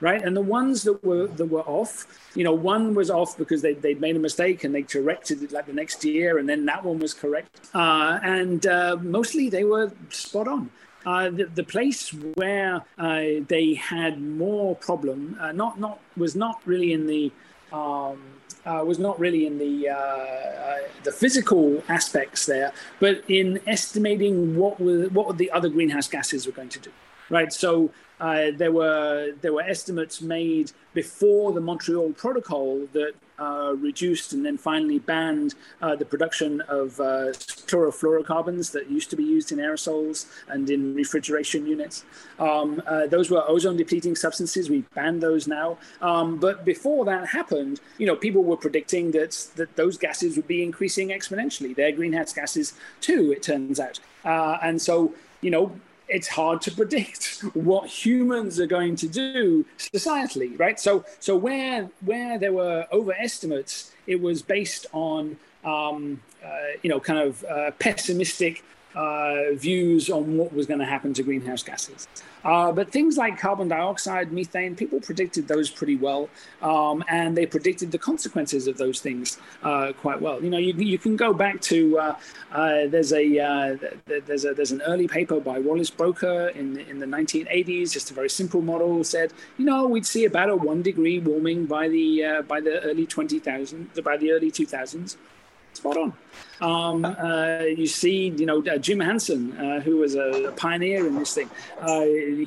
Right, 0.00 0.22
and 0.22 0.36
the 0.36 0.42
ones 0.42 0.84
that 0.84 1.02
were 1.04 1.26
that 1.26 1.46
were 1.46 1.62
off, 1.62 2.06
you 2.36 2.44
know, 2.44 2.52
one 2.52 2.94
was 2.94 3.10
off 3.10 3.36
because 3.36 3.62
they 3.62 3.74
they'd 3.74 4.00
made 4.00 4.14
a 4.14 4.20
mistake 4.20 4.62
and 4.62 4.72
they 4.72 4.82
corrected 4.82 5.42
it 5.42 5.50
like 5.50 5.66
the 5.66 5.72
next 5.72 6.04
year, 6.04 6.38
and 6.38 6.48
then 6.48 6.64
that 6.66 6.84
one 6.84 7.00
was 7.00 7.14
correct, 7.14 7.68
uh, 7.74 8.20
and 8.22 8.64
uh, 8.68 8.96
mostly 9.02 9.48
they 9.48 9.64
were 9.64 9.90
spot 10.10 10.46
on. 10.46 10.70
Uh, 11.06 11.30
the, 11.30 11.44
the, 11.54 11.64
place 11.64 12.12
where 12.34 12.84
uh, 12.98 13.22
they 13.48 13.74
had 13.74 14.20
more 14.20 14.76
problem, 14.76 15.36
uh, 15.40 15.52
not 15.52 15.80
not 15.80 16.00
was 16.16 16.36
not 16.36 16.60
really 16.64 16.92
in 16.92 17.06
the 17.06 17.32
um, 17.72 18.20
uh, 18.66 18.84
was 18.84 18.98
not 18.98 19.18
really 19.18 19.46
in 19.46 19.58
the 19.58 19.88
uh, 19.88 20.76
the 21.04 21.12
physical 21.12 21.82
aspects 21.88 22.46
there, 22.46 22.72
but 23.00 23.22
in 23.28 23.60
estimating 23.66 24.56
what 24.56 24.80
were 24.80 25.08
what 25.08 25.38
the 25.38 25.50
other 25.50 25.68
greenhouse 25.68 26.08
gases 26.08 26.46
were 26.46 26.52
going 26.52 26.68
to 26.68 26.78
do. 26.78 26.90
Right, 27.30 27.52
so 27.52 27.90
there 28.18 28.72
were 28.72 29.32
there 29.40 29.52
were 29.52 29.62
estimates 29.62 30.20
made 30.20 30.72
before 30.94 31.52
the 31.52 31.60
Montreal 31.60 32.12
Protocol 32.12 32.86
that 32.92 33.14
uh, 33.38 33.72
reduced 33.76 34.32
and 34.32 34.44
then 34.44 34.58
finally 34.58 34.98
banned 34.98 35.54
uh, 35.80 35.94
the 35.94 36.04
production 36.04 36.60
of 36.62 36.98
uh, 36.98 37.30
chlorofluorocarbons 37.68 38.72
that 38.72 38.90
used 38.90 39.10
to 39.10 39.16
be 39.16 39.22
used 39.22 39.52
in 39.52 39.58
aerosols 39.58 40.26
and 40.48 40.68
in 40.70 40.94
refrigeration 40.94 41.66
units. 41.66 42.04
Um, 42.38 42.82
uh, 42.86 43.06
those 43.06 43.30
were 43.30 43.48
ozone 43.48 43.76
depleting 43.76 44.16
substances. 44.16 44.68
We 44.68 44.84
banned 44.94 45.22
those 45.22 45.46
now. 45.46 45.78
Um, 46.00 46.38
but 46.38 46.64
before 46.64 47.04
that 47.04 47.28
happened, 47.28 47.80
you 47.98 48.06
know, 48.06 48.16
people 48.16 48.42
were 48.42 48.56
predicting 48.56 49.12
that, 49.12 49.46
that 49.54 49.76
those 49.76 49.96
gases 49.96 50.36
would 50.36 50.48
be 50.48 50.62
increasing 50.62 51.10
exponentially. 51.10 51.76
They're 51.76 51.92
greenhouse 51.92 52.32
gases 52.32 52.72
too, 53.00 53.32
it 53.32 53.42
turns 53.42 53.78
out. 53.78 54.00
Uh, 54.24 54.58
and 54.62 54.82
so, 54.82 55.14
you 55.42 55.50
know, 55.52 55.78
it's 56.08 56.28
hard 56.28 56.60
to 56.62 56.70
predict 56.70 57.40
what 57.54 57.88
humans 57.88 58.58
are 58.58 58.66
going 58.66 58.96
to 58.96 59.08
do 59.08 59.64
societally, 59.78 60.58
right? 60.58 60.78
So, 60.80 61.04
so 61.20 61.36
where 61.36 61.90
where 62.04 62.38
there 62.38 62.52
were 62.52 62.86
overestimates, 62.92 63.92
it 64.06 64.20
was 64.20 64.42
based 64.42 64.86
on 64.92 65.36
um, 65.64 66.20
uh, 66.44 66.48
you 66.82 66.90
know 66.90 67.00
kind 67.00 67.18
of 67.18 67.44
uh, 67.44 67.70
pessimistic 67.78 68.62
uh, 68.94 69.52
views 69.54 70.10
on 70.10 70.36
what 70.36 70.52
was 70.52 70.66
going 70.66 70.80
to 70.80 70.86
happen 70.86 71.12
to 71.14 71.22
greenhouse 71.22 71.62
gases. 71.62 72.08
Uh, 72.44 72.72
but 72.72 72.90
things 72.90 73.16
like 73.16 73.38
carbon 73.38 73.68
dioxide, 73.68 74.32
methane, 74.32 74.76
people 74.76 75.00
predicted 75.00 75.48
those 75.48 75.70
pretty 75.70 75.96
well, 75.96 76.28
um, 76.62 77.04
and 77.08 77.36
they 77.36 77.44
predicted 77.44 77.90
the 77.90 77.98
consequences 77.98 78.66
of 78.66 78.78
those 78.78 79.00
things 79.00 79.38
uh, 79.62 79.92
quite 79.92 80.20
well. 80.20 80.42
You 80.42 80.50
know, 80.50 80.58
you, 80.58 80.72
you 80.74 80.98
can 80.98 81.16
go 81.16 81.32
back 81.32 81.60
to 81.62 81.98
uh, 81.98 82.16
uh 82.52 82.86
there's 82.86 83.12
a 83.12 83.38
uh, 83.38 83.76
there's 84.06 84.44
a 84.44 84.54
there's 84.54 84.72
an 84.72 84.82
early 84.82 85.08
paper 85.08 85.40
by 85.40 85.58
Wallace 85.58 85.90
Broecker 85.90 86.54
in 86.54 86.78
in 86.78 86.98
the 86.98 87.06
1980s, 87.06 87.92
just 87.92 88.10
a 88.10 88.14
very 88.14 88.30
simple 88.30 88.62
model 88.62 89.02
said, 89.04 89.32
you 89.58 89.64
know, 89.64 89.86
we'd 89.86 90.06
see 90.06 90.24
about 90.24 90.48
a 90.48 90.56
one 90.56 90.82
degree 90.82 91.18
warming 91.18 91.66
by 91.66 91.88
the 91.88 92.44
by 92.46 92.60
the 92.60 92.80
early 92.82 93.06
20,000 93.06 93.90
by 94.04 94.16
the 94.16 94.30
early 94.30 94.50
2000s. 94.50 95.16
Spot 95.78 95.96
on. 95.96 96.12
Um, 96.60 97.04
uh, 97.04 97.60
you 97.60 97.86
see, 97.86 98.28
you 98.28 98.46
know, 98.46 98.62
uh, 98.62 98.78
Jim 98.78 99.00
Hansen, 99.00 99.56
uh, 99.56 99.80
who 99.80 99.98
was 99.98 100.14
a, 100.14 100.52
pioneer 100.56 101.06
in 101.06 101.14
this 101.14 101.34
thing. 101.34 101.48
Uh, 101.80 102.02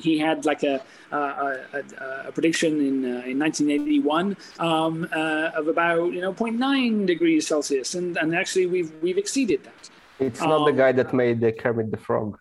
he 0.06 0.18
had 0.18 0.44
like 0.44 0.62
a, 0.62 0.82
a, 1.10 1.16
a, 1.16 2.28
a 2.28 2.32
prediction 2.32 2.72
in 2.88 3.04
uh, 3.04 3.30
in 3.30 3.38
1981 3.38 4.36
um, 4.58 5.08
uh, 5.12 5.50
of 5.54 5.68
about 5.68 6.12
you 6.12 6.20
know 6.20 6.32
0.9 6.32 7.06
degrees 7.06 7.46
Celsius, 7.46 7.94
and, 7.94 8.16
and 8.18 8.34
actually 8.34 8.66
we've 8.66 8.92
we've 9.02 9.18
exceeded 9.18 9.64
that. 9.64 9.90
It's 10.18 10.40
not 10.40 10.60
um, 10.60 10.64
the 10.64 10.72
guy 10.72 10.92
that 10.92 11.12
made 11.12 11.40
the 11.40 11.52
Kermit 11.52 11.90
the 11.90 11.96
Frog. 11.96 12.38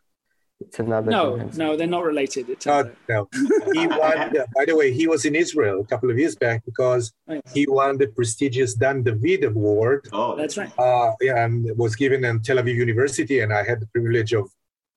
It's 0.62 0.80
another. 0.80 1.12
No, 1.12 1.50
no, 1.56 1.76
they're 1.76 1.88
not 1.88 2.04
related. 2.04 2.50
It's 2.50 2.66
no, 2.66 2.92
no. 3.10 3.28
He 3.74 3.88
won. 4.02 4.34
by 4.56 4.66
the 4.66 4.76
way, 4.76 4.94
he 4.94 5.08
was 5.08 5.26
in 5.26 5.36
Israel 5.36 5.82
a 5.82 5.86
couple 5.86 6.10
of 6.10 6.18
years 6.18 6.36
back 6.36 6.64
because 6.66 7.12
oh, 7.28 7.42
he 7.54 7.66
won 7.68 7.98
the 7.98 8.08
prestigious 8.08 8.74
Dan 8.74 9.04
David 9.04 9.44
Award. 9.44 10.08
Oh, 10.14 10.36
that's 10.36 10.58
right. 10.58 10.72
Uh, 10.78 11.12
yeah, 11.22 11.44
and 11.44 11.70
was 11.78 11.96
given 11.96 12.24
in 12.24 12.42
Tel 12.42 12.58
Aviv 12.58 12.76
University, 12.76 13.40
and 13.40 13.52
I 13.54 13.64
had 13.64 13.80
the 13.82 13.88
privilege 13.88 14.34
of 14.34 14.50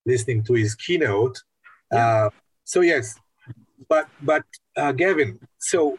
listening 0.06 0.44
to 0.44 0.54
his 0.54 0.74
keynote. 0.74 1.42
Yeah. 1.92 2.26
Uh, 2.26 2.30
so 2.64 2.80
yes, 2.80 3.18
but 3.88 4.08
but 4.22 4.44
uh, 4.76 4.92
Gavin, 4.92 5.38
so 5.58 5.98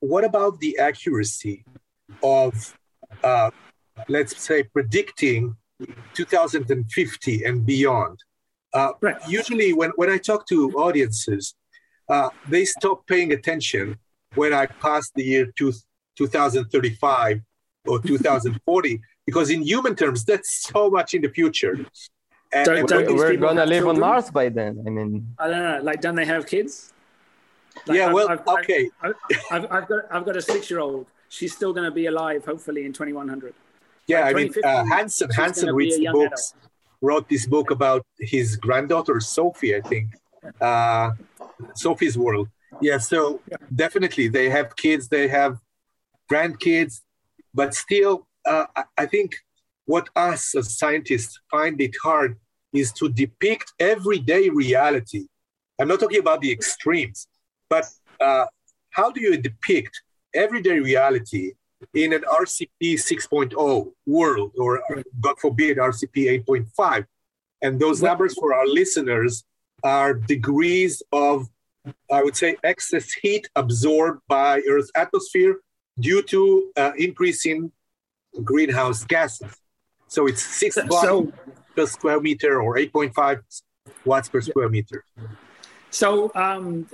what 0.00 0.24
about 0.24 0.60
the 0.60 0.78
accuracy 0.78 1.64
of, 2.22 2.78
uh, 3.24 3.50
let's 4.08 4.40
say, 4.40 4.62
predicting 4.62 5.56
2050 6.14 7.44
and 7.44 7.64
beyond? 7.64 8.18
Uh, 8.76 8.92
right. 9.00 9.16
Usually, 9.26 9.72
when, 9.72 9.90
when 9.96 10.10
I 10.10 10.18
talk 10.18 10.46
to 10.48 10.70
audiences, 10.72 11.54
uh, 12.10 12.28
they 12.46 12.66
stop 12.66 13.06
paying 13.06 13.32
attention 13.32 13.96
when 14.34 14.52
I 14.52 14.66
pass 14.66 15.10
the 15.14 15.24
year 15.24 15.46
two, 15.56 15.72
2035 16.18 17.40
or 17.86 18.02
2040, 18.02 19.00
because 19.24 19.48
in 19.50 19.62
human 19.62 19.96
terms, 19.96 20.26
that's 20.26 20.68
so 20.70 20.90
much 20.90 21.14
in 21.14 21.22
the 21.22 21.30
future. 21.30 21.86
And, 22.52 22.66
don't, 22.66 22.88
don't 22.88 23.16
we're 23.16 23.36
going 23.36 23.56
to 23.56 23.64
live 23.64 23.84
children? 23.84 23.96
on 23.96 24.00
Mars 24.00 24.30
by 24.30 24.50
then. 24.50 24.84
I 24.86 24.90
mean, 24.90 25.34
I 25.38 25.48
don't 25.48 25.62
know. 25.62 25.80
Like, 25.82 26.02
don't 26.02 26.14
they 26.14 26.26
have 26.26 26.46
kids? 26.46 26.92
Like, 27.86 27.96
yeah, 27.96 28.08
I've, 28.08 28.12
well, 28.12 28.28
I've, 28.28 28.46
okay. 28.46 28.90
I've, 29.00 29.14
I've, 29.50 29.72
I've, 29.72 29.88
got 29.88 30.04
I've 30.10 30.24
got 30.26 30.36
a 30.36 30.42
six 30.42 30.70
year 30.70 30.80
old. 30.80 31.06
She's 31.30 31.54
still 31.54 31.72
going 31.72 31.86
to 31.86 31.90
be 31.90 32.06
alive, 32.06 32.44
hopefully, 32.44 32.84
in 32.84 32.92
2100. 32.92 33.54
Yeah, 34.06 34.20
I 34.20 34.34
mean, 34.34 34.52
uh, 34.62 34.84
Hansen 34.84 35.30
Hansen 35.30 35.74
reads 35.74 35.96
the 35.96 36.08
books. 36.12 36.52
Adult 36.52 36.75
wrote 37.06 37.26
this 37.28 37.46
book 37.54 37.68
about 37.70 38.02
his 38.18 38.56
granddaughter 38.56 39.18
Sophie, 39.20 39.74
I 39.80 39.82
think. 39.90 40.06
Uh, 40.60 41.10
Sophie's 41.74 42.16
World. 42.24 42.48
Yeah, 42.88 42.98
so 42.98 43.40
definitely 43.74 44.26
they 44.28 44.48
have 44.56 44.68
kids, 44.84 45.08
they 45.08 45.28
have 45.28 45.52
grandkids, 46.30 46.94
but 47.54 47.74
still, 47.74 48.26
uh, 48.44 48.66
I 49.02 49.06
think 49.06 49.28
what 49.86 50.06
us 50.16 50.54
as 50.54 50.66
scientists 50.80 51.32
find 51.50 51.80
it 51.80 51.94
hard 52.02 52.32
is 52.72 52.92
to 52.98 53.08
depict 53.08 53.66
everyday 53.78 54.44
reality. 54.50 55.22
I'm 55.78 55.88
not 55.88 56.00
talking 56.00 56.20
about 56.26 56.40
the 56.40 56.52
extremes, 56.52 57.28
but 57.70 57.84
uh, 58.20 58.46
how 58.90 59.10
do 59.14 59.20
you 59.26 59.36
depict 59.48 59.94
everyday 60.34 60.78
reality 60.80 61.52
in 61.94 62.12
an 62.12 62.22
RCP 62.22 62.94
6.0 62.94 63.92
world, 64.06 64.52
or 64.58 64.82
God 65.20 65.38
forbid, 65.38 65.78
RCP 65.78 66.44
8.5. 66.46 67.06
And 67.62 67.80
those 67.80 68.02
numbers 68.02 68.34
for 68.34 68.54
our 68.54 68.66
listeners 68.66 69.44
are 69.82 70.14
degrees 70.14 71.02
of, 71.12 71.48
I 72.12 72.22
would 72.22 72.36
say, 72.36 72.56
excess 72.62 73.12
heat 73.12 73.48
absorbed 73.56 74.20
by 74.28 74.62
Earth's 74.68 74.90
atmosphere 74.94 75.60
due 75.98 76.22
to 76.22 76.70
uh, 76.76 76.92
increase 76.98 77.46
in 77.46 77.72
greenhouse 78.44 79.04
gases. 79.04 79.52
So 80.08 80.26
it's 80.26 80.42
six 80.42 80.76
watts 80.76 81.06
so, 81.06 81.32
per 81.74 81.86
square 81.86 82.20
meter 82.20 82.60
or 82.60 82.76
8.5 82.76 83.42
watts 84.04 84.28
per 84.28 84.40
square 84.40 84.68
meter. 84.68 85.04
So 85.96 86.30
um, 86.34 86.86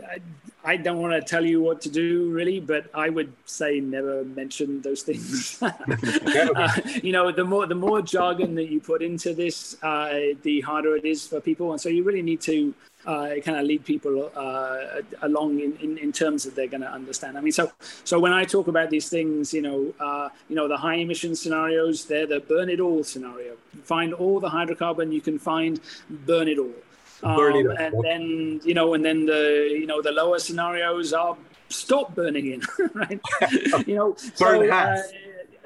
I 0.65 0.77
don't 0.77 0.99
want 0.99 1.13
to 1.15 1.23
tell 1.29 1.45
you 1.45 1.61
what 1.61 1.81
to 1.81 1.89
do, 1.89 2.31
really, 2.31 2.61
but 2.61 2.87
I 2.95 3.09
would 3.09 3.33
say 3.47 3.81
never 3.81 4.23
mention 4.23 4.81
those 4.81 5.03
things. 5.03 5.59
uh, 5.63 6.69
you 7.03 7.11
know, 7.11 7.33
the 7.33 7.43
more 7.43 7.67
the 7.67 7.75
more 7.75 8.01
jargon 8.01 8.55
that 8.55 8.71
you 8.71 8.81
put 8.81 9.03
into 9.03 9.35
this, 9.35 9.77
uh, 9.83 10.37
the 10.43 10.61
harder 10.61 10.95
it 10.95 11.05
is 11.05 11.27
for 11.27 11.41
people, 11.41 11.73
and 11.73 11.81
so 11.81 11.89
you 11.89 12.05
really 12.05 12.23
need 12.23 12.41
to 12.43 12.73
uh, 13.05 13.31
kind 13.45 13.59
of 13.59 13.65
lead 13.65 13.85
people 13.85 14.31
uh, 14.37 15.03
along 15.23 15.59
in, 15.59 15.77
in, 15.79 15.99
in, 15.99 16.13
terms 16.13 16.45
that 16.45 16.55
they're 16.55 16.69
going 16.69 16.83
to 16.83 16.93
understand. 16.93 17.37
I 17.37 17.41
mean, 17.41 17.51
so 17.51 17.73
so 18.05 18.21
when 18.21 18.33
I 18.33 18.45
talk 18.45 18.69
about 18.69 18.89
these 18.91 19.09
things, 19.09 19.53
you 19.53 19.63
know, 19.63 19.93
uh, 19.99 20.29
you 20.49 20.55
know, 20.55 20.69
the 20.69 20.77
high 20.77 20.99
emission 21.03 21.35
scenarios, 21.35 22.05
they're 22.05 22.29
the 22.29 22.39
burn 22.39 22.69
it 22.69 22.79
all 22.79 23.03
scenario. 23.03 23.57
Find 23.83 24.15
all 24.15 24.39
the 24.39 24.51
hydrocarbon 24.51 25.13
you 25.13 25.21
can 25.21 25.41
find, 25.41 25.81
burn 26.09 26.47
it 26.47 26.61
all. 26.61 26.77
Um, 27.23 27.39
and 27.79 28.05
then 28.05 28.61
you 28.65 28.75
know, 28.75 28.95
and 28.95 29.05
then 29.05 29.27
the 29.27 29.69
you 29.71 29.87
know 29.87 30.03
the 30.03 30.11
lower 30.11 30.39
scenarios 30.39 31.13
are 31.13 31.37
stop 31.69 32.15
burning 32.15 32.53
in, 32.53 32.63
right? 32.95 33.21
you 33.87 33.95
know, 33.95 34.17
burn 34.39 34.69
so, 34.69 34.71
uh, 34.71 35.03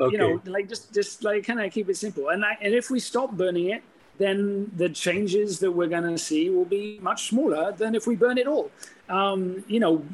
okay. 0.00 0.12
You 0.12 0.18
know, 0.18 0.40
like 0.46 0.68
just 0.68 0.92
just 0.92 1.24
like 1.24 1.44
kind 1.46 1.60
of 1.60 1.72
keep 1.72 1.88
it 1.88 1.96
simple. 1.96 2.28
And 2.28 2.44
I, 2.44 2.56
and 2.60 2.74
if 2.74 2.90
we 2.90 3.00
stop 3.00 3.32
burning 3.32 3.70
it, 3.70 3.82
then 4.18 4.70
the 4.76 4.88
changes 4.88 5.58
that 5.60 5.70
we're 5.70 5.88
going 5.88 6.10
to 6.10 6.18
see 6.18 6.50
will 6.50 6.64
be 6.64 6.98
much 7.00 7.28
smaller 7.28 7.72
than 7.72 7.94
if 7.94 8.06
we 8.06 8.16
burn 8.16 8.38
it 8.38 8.46
all. 8.46 8.70
Um, 9.08 9.64
you 9.68 9.80
know, 9.80 10.04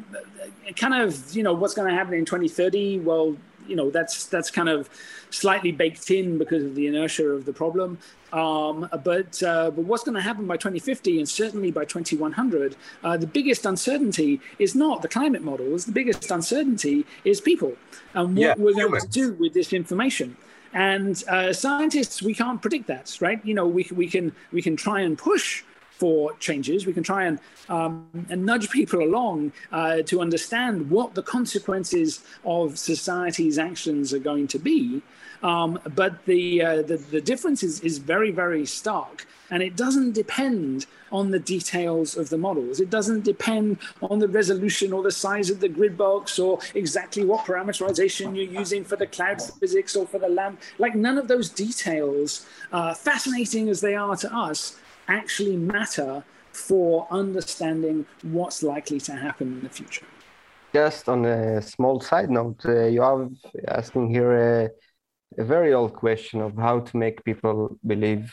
kind 0.76 0.94
of 0.94 1.34
you 1.34 1.42
know 1.42 1.52
what's 1.52 1.74
going 1.74 1.88
to 1.88 1.94
happen 1.94 2.14
in 2.14 2.24
2030. 2.24 3.00
Well, 3.00 3.36
you 3.66 3.76
know 3.76 3.90
that's 3.90 4.26
that's 4.26 4.50
kind 4.50 4.68
of 4.68 4.88
slightly 5.30 5.72
baked 5.72 6.10
in 6.10 6.38
because 6.38 6.64
of 6.64 6.74
the 6.74 6.86
inertia 6.86 7.28
of 7.28 7.44
the 7.44 7.52
problem. 7.52 7.98
Um, 8.32 8.88
but 9.04 9.42
uh, 9.42 9.70
but 9.70 9.84
what's 9.84 10.04
going 10.04 10.14
to 10.14 10.20
happen 10.20 10.46
by 10.46 10.56
2050 10.56 11.18
and 11.18 11.28
certainly 11.28 11.70
by 11.70 11.84
2100? 11.84 12.76
Uh, 13.04 13.16
the 13.16 13.26
biggest 13.26 13.66
uncertainty 13.66 14.40
is 14.58 14.74
not 14.74 15.02
the 15.02 15.08
climate 15.08 15.42
models. 15.42 15.84
The 15.84 15.92
biggest 15.92 16.30
uncertainty 16.30 17.04
is 17.24 17.40
people 17.40 17.76
and 18.14 18.36
what 18.36 18.40
yeah, 18.40 18.54
we're 18.56 18.72
humans. 18.72 18.90
going 18.90 19.00
to 19.00 19.08
do 19.08 19.32
with 19.34 19.52
this 19.52 19.72
information. 19.72 20.36
And 20.72 21.22
uh, 21.28 21.52
scientists, 21.52 22.22
we 22.22 22.34
can't 22.34 22.62
predict 22.62 22.86
that, 22.86 23.18
right? 23.20 23.44
You 23.44 23.54
know, 23.54 23.66
we 23.66 23.86
we 23.94 24.08
can 24.08 24.32
we 24.52 24.62
can 24.62 24.76
try 24.76 25.00
and 25.00 25.18
push 25.18 25.62
for 25.96 26.34
changes. 26.38 26.86
We 26.86 26.92
can 26.92 27.02
try 27.02 27.24
and 27.24 27.38
um, 27.68 28.06
and 28.28 28.44
nudge 28.44 28.70
people 28.70 29.02
along 29.02 29.52
uh, 29.70 30.02
to 30.02 30.20
understand 30.20 30.90
what 30.90 31.14
the 31.14 31.22
consequences 31.22 32.24
of 32.44 32.78
society's 32.78 33.58
actions 33.58 34.12
are 34.12 34.18
going 34.18 34.48
to 34.48 34.58
be. 34.58 35.02
Um, 35.42 35.78
but 35.96 36.24
the, 36.24 36.62
uh, 36.62 36.82
the, 36.82 36.96
the 36.96 37.20
difference 37.20 37.62
is 37.62 37.80
is 37.80 37.98
very 37.98 38.30
very 38.30 38.64
stark, 38.64 39.26
and 39.50 39.62
it 39.62 39.76
doesn't 39.76 40.12
depend 40.12 40.86
on 41.12 41.30
the 41.30 41.38
details 41.38 42.16
of 42.16 42.30
the 42.30 42.38
models. 42.38 42.80
It 42.80 42.90
doesn't 42.90 43.22
depend 43.22 43.78
on 44.00 44.18
the 44.18 44.28
resolution 44.28 44.92
or 44.92 45.02
the 45.02 45.12
size 45.12 45.50
of 45.50 45.60
the 45.60 45.68
grid 45.68 45.96
box 45.96 46.38
or 46.38 46.58
exactly 46.74 47.24
what 47.24 47.44
parameterization 47.44 48.34
you're 48.34 48.60
using 48.60 48.82
for 48.82 48.96
the 48.96 49.06
cloud 49.06 49.42
physics 49.60 49.94
or 49.94 50.06
for 50.06 50.18
the 50.18 50.28
lamp. 50.28 50.60
Like 50.78 50.94
none 50.94 51.18
of 51.18 51.28
those 51.28 51.50
details, 51.50 52.46
uh, 52.72 52.94
fascinating 52.94 53.68
as 53.68 53.80
they 53.80 53.94
are 53.94 54.16
to 54.16 54.34
us, 54.34 54.80
actually 55.08 55.56
matter 55.56 56.24
for 56.52 57.06
understanding 57.10 58.06
what's 58.22 58.62
likely 58.62 59.00
to 59.00 59.12
happen 59.12 59.48
in 59.48 59.62
the 59.62 59.68
future. 59.68 60.06
Just 60.72 61.08
on 61.08 61.24
a 61.24 61.60
small 61.60 62.00
side 62.00 62.30
note, 62.30 62.60
uh, 62.64 62.86
you 62.86 63.02
are 63.02 63.28
asking 63.68 64.10
here 64.10 64.32
a, 64.32 64.70
a 65.38 65.44
very 65.44 65.72
old 65.72 65.94
question 65.94 66.40
of 66.40 66.56
how 66.56 66.80
to 66.80 66.96
make 66.96 67.24
people 67.24 67.78
believe 67.86 68.32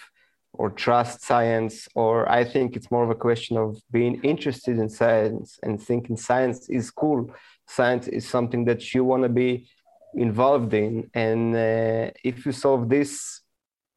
or 0.53 0.69
trust 0.69 1.23
science, 1.23 1.87
or 1.95 2.29
I 2.29 2.43
think 2.43 2.75
it's 2.75 2.91
more 2.91 3.03
of 3.03 3.09
a 3.09 3.15
question 3.15 3.55
of 3.57 3.81
being 3.91 4.19
interested 4.23 4.77
in 4.79 4.89
science 4.89 5.59
and 5.63 5.81
thinking 5.81 6.17
science 6.17 6.69
is 6.69 6.91
cool. 6.91 7.31
Science 7.67 8.07
is 8.07 8.27
something 8.27 8.65
that 8.65 8.93
you 8.93 9.03
want 9.03 9.23
to 9.23 9.29
be 9.29 9.69
involved 10.15 10.73
in. 10.73 11.09
And 11.13 11.55
uh, 11.55 12.11
if 12.23 12.45
you 12.45 12.51
solve 12.51 12.89
this 12.89 13.41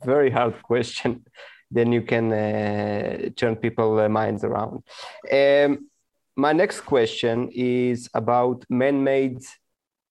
very 0.05 0.31
hard 0.31 0.61
question, 0.73 1.25
then 1.73 1.93
you 1.93 2.03
can 2.03 2.33
uh, 2.33 3.31
turn 3.37 3.57
people's 3.57 4.01
uh, 4.01 4.09
minds 4.09 4.45
around. 4.45 4.83
Um, 5.31 5.89
my 6.37 6.53
next 6.53 6.81
question 6.83 7.51
is 7.53 8.09
about 8.14 8.64
man-made 8.68 9.41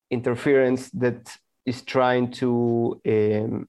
interference 0.09 0.89
that 0.91 1.37
is 1.65 1.81
trying 1.81 2.31
to 2.31 2.99
um, 3.07 3.67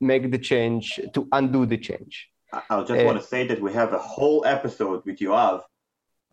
make 0.00 0.30
the 0.30 0.38
change, 0.38 1.00
to 1.14 1.26
undo 1.32 1.66
the 1.66 1.78
change. 1.78 2.28
I 2.52 2.80
just 2.80 2.90
uh, 2.90 3.04
want 3.04 3.20
to 3.20 3.26
say 3.26 3.46
that 3.46 3.60
we 3.60 3.72
have 3.72 3.92
a 3.92 3.98
whole 3.98 4.44
episode 4.44 5.04
with 5.04 5.18
Yoav 5.18 5.62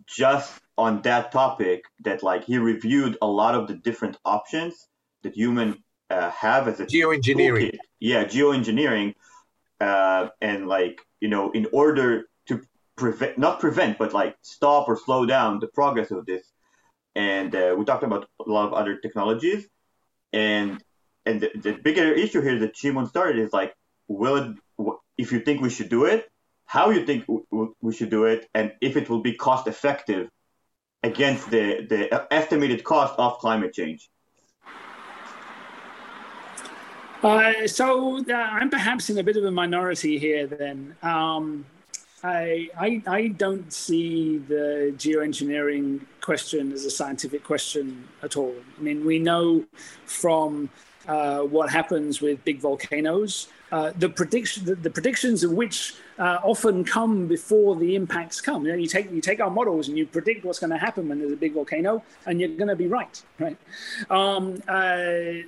just 0.05 0.59
on 0.77 1.01
that 1.03 1.31
topic 1.31 1.83
that 2.03 2.23
like 2.23 2.43
he 2.45 2.57
reviewed 2.57 3.17
a 3.21 3.27
lot 3.27 3.55
of 3.55 3.67
the 3.67 3.75
different 3.75 4.17
options 4.25 4.87
that 5.23 5.33
human 5.33 5.83
uh, 6.09 6.29
have 6.31 6.67
as 6.67 6.79
a 6.79 6.85
geoengineering. 6.85 7.71
Toolkit. 7.71 7.77
Yeah, 7.99 8.25
geoengineering 8.25 9.15
uh, 9.83 10.29
and 10.41 10.67
like 10.67 10.97
you 11.23 11.29
know 11.33 11.51
in 11.51 11.65
order 11.81 12.07
to 12.47 12.61
prevent 13.01 13.37
not 13.37 13.59
prevent 13.59 13.97
but 13.97 14.13
like 14.13 14.35
stop 14.41 14.87
or 14.87 14.97
slow 15.05 15.21
down 15.25 15.59
the 15.59 15.71
progress 15.79 16.09
of 16.11 16.25
this 16.25 16.43
and 17.15 17.55
uh, 17.55 17.75
we 17.77 17.85
talked 17.85 18.03
about 18.03 18.23
a 18.47 18.49
lot 18.57 18.65
of 18.67 18.73
other 18.73 18.97
technologies 18.97 19.61
and 20.31 20.83
and 21.25 21.41
the, 21.41 21.51
the 21.55 21.73
bigger 21.73 22.11
issue 22.11 22.41
here 22.41 22.59
that 22.59 22.75
Shimon 22.75 23.07
started 23.07 23.39
is 23.39 23.53
like, 23.53 23.73
will 24.07 24.35
it, 24.37 24.97
if 25.17 25.31
you 25.31 25.39
think 25.39 25.61
we 25.61 25.69
should 25.69 25.89
do 25.89 26.05
it, 26.05 26.29
how 26.65 26.89
you 26.89 27.05
think 27.05 27.25
we 27.81 27.93
should 27.93 28.09
do 28.09 28.25
it, 28.25 28.47
and 28.53 28.73
if 28.81 28.97
it 28.97 29.09
will 29.09 29.21
be 29.21 29.33
cost 29.33 29.67
effective 29.67 30.29
against 31.03 31.49
the, 31.49 31.85
the 31.87 32.27
estimated 32.31 32.83
cost 32.83 33.15
of 33.17 33.37
climate 33.37 33.73
change. 33.73 34.09
Uh, 37.23 37.65
so 37.67 38.17
uh, 38.17 38.33
I'm 38.33 38.69
perhaps 38.69 39.09
in 39.09 39.17
a 39.17 39.23
bit 39.23 39.37
of 39.37 39.45
a 39.45 39.51
minority 39.51 40.19
here. 40.19 40.45
Then 40.45 40.93
um, 41.01 41.65
I, 42.21 42.69
I, 42.77 43.01
I 43.07 43.27
don't 43.29 43.71
see 43.71 44.39
the 44.39 44.93
geoengineering 44.97 46.01
question 46.19 46.73
as 46.73 46.83
a 46.83 46.91
scientific 46.91 47.45
question 47.45 48.07
at 48.23 48.35
all. 48.35 48.53
I 48.77 48.81
mean, 48.81 49.05
we 49.05 49.19
know 49.19 49.63
from 50.05 50.69
uh, 51.07 51.41
what 51.41 51.69
happens 51.69 52.21
with 52.21 52.43
big 52.45 52.59
volcanoes, 52.59 53.47
uh, 53.71 53.91
the 53.97 54.07
prediction 54.07 54.65
the, 54.65 54.75
the, 54.75 54.89
predictions 54.89 55.43
of 55.43 55.51
which 55.51 55.95
uh, 56.19 56.39
often 56.43 56.83
come 56.83 57.27
before 57.27 57.75
the 57.75 57.95
impacts 57.95 58.39
come. 58.39 58.65
You, 58.65 58.71
know, 58.71 58.77
you 58.77 58.87
take 58.87 59.11
you 59.11 59.19
take 59.19 59.41
our 59.41 59.49
models 59.49 59.87
and 59.87 59.97
you 59.97 60.05
predict 60.05 60.45
what's 60.45 60.59
going 60.59 60.69
to 60.69 60.77
happen 60.77 61.09
when 61.09 61.19
there's 61.19 61.33
a 61.33 61.35
big 61.35 61.53
volcano, 61.53 62.03
and 62.25 62.39
you're 62.39 62.49
going 62.49 62.69
to 62.69 62.75
be 62.75 62.87
right, 62.87 63.21
right? 63.39 63.57
Um, 64.09 64.61
uh, 64.67 65.43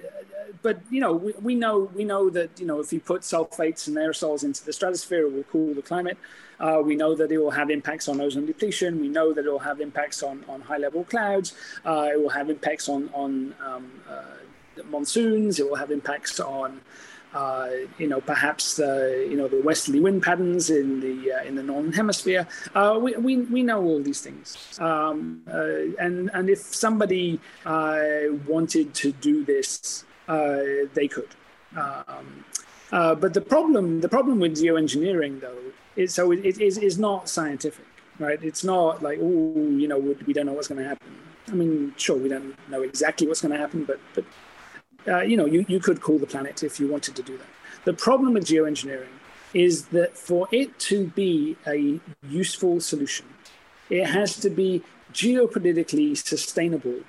but 0.61 0.79
you 0.89 0.99
know, 0.99 1.13
we, 1.13 1.33
we, 1.41 1.55
know 1.55 1.89
we 1.93 2.03
know 2.03 2.29
that 2.31 2.59
you 2.59 2.65
know 2.65 2.79
if 2.79 2.91
you 2.91 2.99
put 2.99 3.21
sulfates 3.21 3.87
and 3.87 3.95
aerosols 3.95 4.43
into 4.43 4.65
the 4.65 4.73
stratosphere, 4.73 5.27
it 5.27 5.31
will 5.31 5.43
cool 5.43 5.73
the 5.73 5.81
climate. 5.81 6.17
Uh, 6.59 6.81
we 6.83 6.95
know 6.95 7.15
that 7.15 7.31
it 7.31 7.37
will 7.37 7.51
have 7.51 7.69
impacts 7.69 8.07
on 8.07 8.19
ozone 8.19 8.45
depletion. 8.45 8.99
We 8.99 9.09
know 9.09 9.33
that 9.33 9.45
it 9.45 9.49
will 9.49 9.59
have 9.59 9.81
impacts 9.81 10.23
on, 10.23 10.43
on 10.47 10.61
high 10.61 10.77
level 10.77 11.03
clouds. 11.03 11.53
It 11.85 12.19
will 12.19 12.29
have 12.29 12.49
impacts 12.49 12.89
on 12.89 13.09
on 13.13 13.53
um, 13.63 13.91
monsoons. 14.83 15.59
It 15.59 15.69
will 15.69 15.75
have 15.77 15.91
impacts 15.91 16.39
on 16.39 16.81
uh, 17.35 17.67
you 17.97 18.07
know, 18.07 18.21
perhaps 18.21 18.77
the 18.77 19.27
you 19.29 19.35
know 19.35 19.49
the 19.49 19.61
westerly 19.61 19.99
wind 19.99 20.23
patterns 20.23 20.69
in 20.69 21.01
the 21.01 21.33
uh, 21.33 21.43
in 21.43 21.55
the 21.55 21.63
northern 21.63 21.91
hemisphere. 21.91 22.47
Uh, 22.73 22.97
we, 22.99 23.13
we 23.17 23.37
we 23.37 23.61
know 23.61 23.83
all 23.83 24.01
these 24.01 24.21
things, 24.21 24.79
um, 24.79 25.41
uh, 25.51 25.93
and 25.99 26.31
and 26.33 26.49
if 26.49 26.59
somebody 26.59 27.39
uh, 27.65 27.99
wanted 28.47 28.93
to 28.93 29.11
do 29.11 29.43
this, 29.43 30.05
uh, 30.29 30.61
they 30.93 31.09
could. 31.09 31.29
Um, 31.75 32.45
but 32.89 33.33
the 33.33 33.41
problem 33.41 33.99
the 33.99 34.09
problem 34.09 34.39
with 34.39 34.55
geoengineering 34.55 35.41
though 35.41 35.59
is 35.97 36.13
so 36.13 36.31
it, 36.31 36.45
it 36.45 36.61
is 36.61 36.77
is 36.77 36.97
not 36.97 37.27
scientific, 37.27 37.85
right? 38.17 38.41
It's 38.41 38.63
not 38.63 39.03
like 39.03 39.19
oh 39.21 39.75
you 39.81 39.89
know 39.89 39.99
we 39.99 40.31
don't 40.31 40.45
know 40.45 40.53
what's 40.53 40.69
going 40.69 40.81
to 40.81 40.87
happen. 40.87 41.09
I 41.47 41.51
mean, 41.51 41.93
sure, 41.97 42.17
we 42.17 42.29
don't 42.29 42.55
know 42.69 42.81
exactly 42.81 43.27
what's 43.27 43.41
going 43.41 43.51
to 43.51 43.59
happen, 43.59 43.83
but 43.83 43.99
but 44.13 44.23
uh, 45.07 45.21
you 45.21 45.37
know, 45.37 45.45
you, 45.45 45.65
you 45.67 45.79
could 45.79 46.01
cool 46.01 46.17
the 46.17 46.27
planet 46.27 46.63
if 46.63 46.79
you 46.79 46.87
wanted 46.87 47.15
to 47.15 47.23
do 47.23 47.37
that. 47.37 47.47
The 47.85 47.93
problem 47.93 48.33
with 48.33 48.45
geoengineering 48.45 49.15
is 49.53 49.85
that 49.87 50.17
for 50.17 50.47
it 50.51 50.77
to 50.79 51.07
be 51.07 51.55
a 51.67 51.99
useful 52.27 52.81
solution, 52.81 53.25
it 53.89 54.05
has 54.05 54.37
to 54.37 54.49
be 54.49 54.81
geopolitically 55.13 56.17
sustainable 56.17 56.99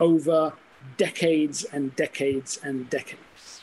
over 0.00 0.52
decades 0.96 1.64
and 1.64 1.94
decades 1.96 2.58
and 2.62 2.88
decades. 2.88 3.60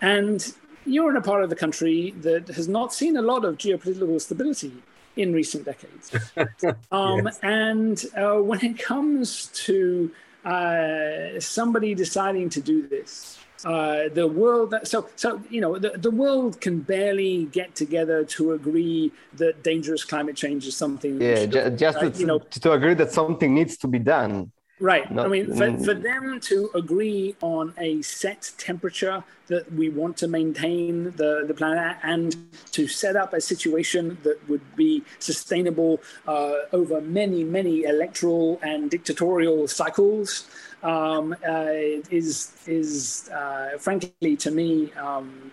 And 0.00 0.54
you're 0.86 1.10
in 1.10 1.16
a 1.16 1.20
part 1.20 1.42
of 1.44 1.50
the 1.50 1.56
country 1.56 2.14
that 2.22 2.48
has 2.48 2.68
not 2.68 2.94
seen 2.94 3.16
a 3.16 3.22
lot 3.22 3.44
of 3.44 3.58
geopolitical 3.58 4.20
stability 4.20 4.72
in 5.16 5.32
recent 5.32 5.64
decades. 5.64 6.12
um, 6.92 7.26
yes. 7.26 7.38
And 7.42 8.04
uh, 8.16 8.36
when 8.36 8.64
it 8.64 8.78
comes 8.78 9.48
to 9.66 10.10
uh, 10.48 11.38
somebody 11.40 11.94
deciding 11.94 12.48
to 12.48 12.60
do 12.60 12.86
this. 12.88 13.38
Uh, 13.64 14.08
the 14.14 14.26
world 14.26 14.70
that, 14.70 14.86
so 14.86 15.08
so 15.16 15.42
you 15.50 15.60
know 15.60 15.78
the, 15.78 15.90
the 16.06 16.12
world 16.12 16.60
can 16.60 16.78
barely 16.78 17.46
get 17.46 17.74
together 17.74 18.24
to 18.24 18.52
agree 18.52 19.10
that 19.34 19.64
dangerous 19.64 20.04
climate 20.04 20.36
change 20.36 20.64
is 20.64 20.76
something 20.76 21.20
yeah 21.20 21.44
ju- 21.44 21.68
just 21.70 21.98
right? 22.00 22.16
you 22.20 22.24
know 22.24 22.38
to 22.38 22.70
agree 22.70 22.94
that 22.94 23.10
something 23.10 23.52
needs 23.52 23.76
to 23.76 23.88
be 23.88 23.98
done 23.98 24.52
Right. 24.80 25.10
Not, 25.10 25.26
I 25.26 25.28
mean, 25.28 25.56
for, 25.56 25.76
for 25.78 25.94
them 25.94 26.40
to 26.40 26.70
agree 26.74 27.34
on 27.40 27.74
a 27.78 28.00
set 28.02 28.52
temperature 28.58 29.24
that 29.48 29.72
we 29.72 29.88
want 29.88 30.16
to 30.18 30.28
maintain 30.28 31.04
the, 31.16 31.44
the 31.46 31.54
planet 31.54 31.96
and 32.02 32.36
to 32.72 32.86
set 32.86 33.16
up 33.16 33.32
a 33.32 33.40
situation 33.40 34.18
that 34.22 34.46
would 34.48 34.76
be 34.76 35.02
sustainable 35.18 36.00
uh, 36.26 36.52
over 36.72 37.00
many, 37.00 37.42
many 37.44 37.84
electoral 37.84 38.60
and 38.62 38.90
dictatorial 38.90 39.66
cycles 39.66 40.48
um, 40.82 41.34
uh, 41.48 41.64
is, 42.10 42.52
is 42.66 43.28
uh, 43.30 43.70
frankly, 43.78 44.36
to 44.36 44.50
me, 44.50 44.92
um, 44.92 45.50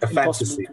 a 0.00 0.06
fantasy. 0.06 0.66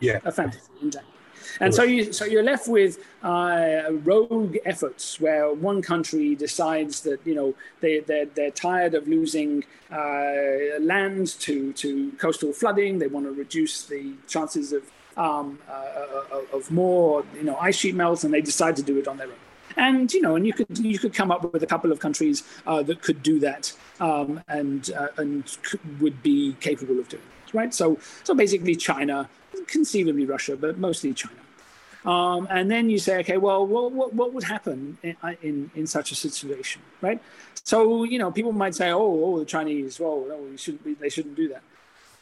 yeah. 0.00 0.20
A 0.24 0.30
fantasy, 0.30 0.70
exactly. 0.82 1.12
And 1.60 1.74
so 1.74 1.82
you 1.82 2.12
so 2.12 2.24
you're 2.24 2.42
left 2.42 2.68
with 2.68 2.98
uh, 3.22 3.82
rogue 4.04 4.56
efforts 4.64 5.20
where 5.20 5.52
one 5.52 5.82
country 5.82 6.34
decides 6.34 7.00
that 7.02 7.20
you 7.26 7.34
know 7.34 7.54
they 7.80 8.00
they're, 8.00 8.26
they're 8.26 8.50
tired 8.50 8.94
of 8.94 9.08
losing 9.08 9.64
uh, 9.90 10.80
land 10.80 11.38
to 11.40 11.72
to 11.74 12.12
coastal 12.12 12.52
flooding. 12.52 12.98
They 12.98 13.08
want 13.08 13.26
to 13.26 13.32
reduce 13.32 13.84
the 13.84 14.14
chances 14.26 14.72
of 14.72 14.82
um, 15.16 15.58
uh, 15.68 16.56
of 16.56 16.70
more 16.70 17.24
you 17.34 17.44
know 17.44 17.56
ice 17.56 17.76
sheet 17.76 17.94
melts, 17.94 18.24
and 18.24 18.32
they 18.32 18.40
decide 18.40 18.76
to 18.76 18.82
do 18.82 18.98
it 18.98 19.08
on 19.08 19.16
their 19.18 19.28
own. 19.28 19.34
And 19.76 20.12
you 20.12 20.20
know, 20.20 20.36
and 20.36 20.46
you 20.46 20.52
could 20.52 20.78
you 20.78 20.98
could 20.98 21.14
come 21.14 21.30
up 21.30 21.52
with 21.52 21.62
a 21.62 21.66
couple 21.66 21.92
of 21.92 21.98
countries 21.98 22.42
uh, 22.66 22.82
that 22.82 23.02
could 23.02 23.22
do 23.22 23.38
that 23.40 23.72
um, 24.00 24.42
and 24.48 24.90
uh, 24.92 25.08
and 25.16 25.44
would 26.00 26.22
be 26.22 26.56
capable 26.60 26.98
of 26.98 27.08
doing 27.08 27.22
it, 27.46 27.54
right? 27.54 27.72
So 27.72 27.98
so 28.22 28.34
basically, 28.34 28.76
China, 28.76 29.28
conceivably 29.66 30.26
Russia, 30.26 30.56
but 30.56 30.78
mostly 30.78 31.12
China. 31.12 31.36
Um, 32.04 32.48
and 32.50 32.70
then 32.70 32.90
you 32.90 32.98
say, 32.98 33.18
okay, 33.20 33.36
well, 33.36 33.64
what, 33.64 33.92
what, 33.92 34.12
what 34.12 34.32
would 34.32 34.42
happen 34.42 34.98
in, 35.02 35.16
in, 35.42 35.70
in, 35.76 35.86
such 35.86 36.10
a 36.10 36.16
situation, 36.16 36.82
right? 37.00 37.20
So, 37.62 38.02
you 38.02 38.18
know, 38.18 38.32
people 38.32 38.50
might 38.50 38.74
say, 38.74 38.90
oh, 38.90 39.24
oh 39.24 39.38
the 39.38 39.44
Chinese, 39.44 40.00
well, 40.00 40.26
we 40.50 40.56
shouldn't 40.56 40.84
be, 40.84 40.94
they 40.94 41.08
shouldn't 41.08 41.36
do 41.36 41.48
that. 41.48 41.62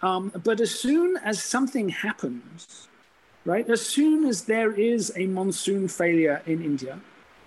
Um, 0.02 0.32
but 0.44 0.60
as 0.60 0.70
soon 0.70 1.16
as 1.18 1.42
something 1.42 1.88
happens, 1.88 2.88
right, 3.46 3.68
as 3.70 3.80
soon 3.80 4.26
as 4.26 4.44
there 4.44 4.72
is 4.72 5.12
a 5.16 5.26
monsoon 5.26 5.88
failure 5.88 6.42
in 6.44 6.62
India, 6.62 7.00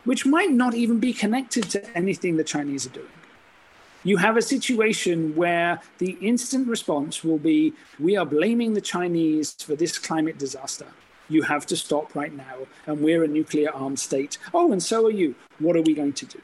which 0.03 0.25
might 0.25 0.51
not 0.51 0.73
even 0.73 0.99
be 0.99 1.13
connected 1.13 1.69
to 1.69 1.97
anything 1.97 2.35
the 2.35 2.43
Chinese 2.43 2.87
are 2.87 2.91
doing, 2.91 3.07
you 4.03 4.17
have 4.17 4.37
a 4.37 4.41
situation 4.41 5.35
where 5.35 5.79
the 5.97 6.17
instant 6.21 6.67
response 6.67 7.23
will 7.23 7.37
be 7.37 7.73
we 7.99 8.17
are 8.17 8.25
blaming 8.25 8.73
the 8.73 8.81
Chinese 8.81 9.53
for 9.59 9.75
this 9.75 9.97
climate 9.97 10.37
disaster 10.37 10.87
you 11.29 11.41
have 11.41 11.65
to 11.67 11.75
stop 11.75 12.15
right 12.15 12.33
now. 12.33 12.55
And 12.85 13.01
we're 13.01 13.23
a 13.23 13.27
nuclear 13.27 13.71
armed 13.73 13.99
state. 13.99 14.37
Oh, 14.53 14.71
and 14.71 14.81
so 14.81 15.05
are 15.07 15.11
you. 15.11 15.35
What 15.59 15.75
are 15.75 15.81
we 15.81 15.93
going 15.93 16.13
to 16.13 16.25
do? 16.25 16.41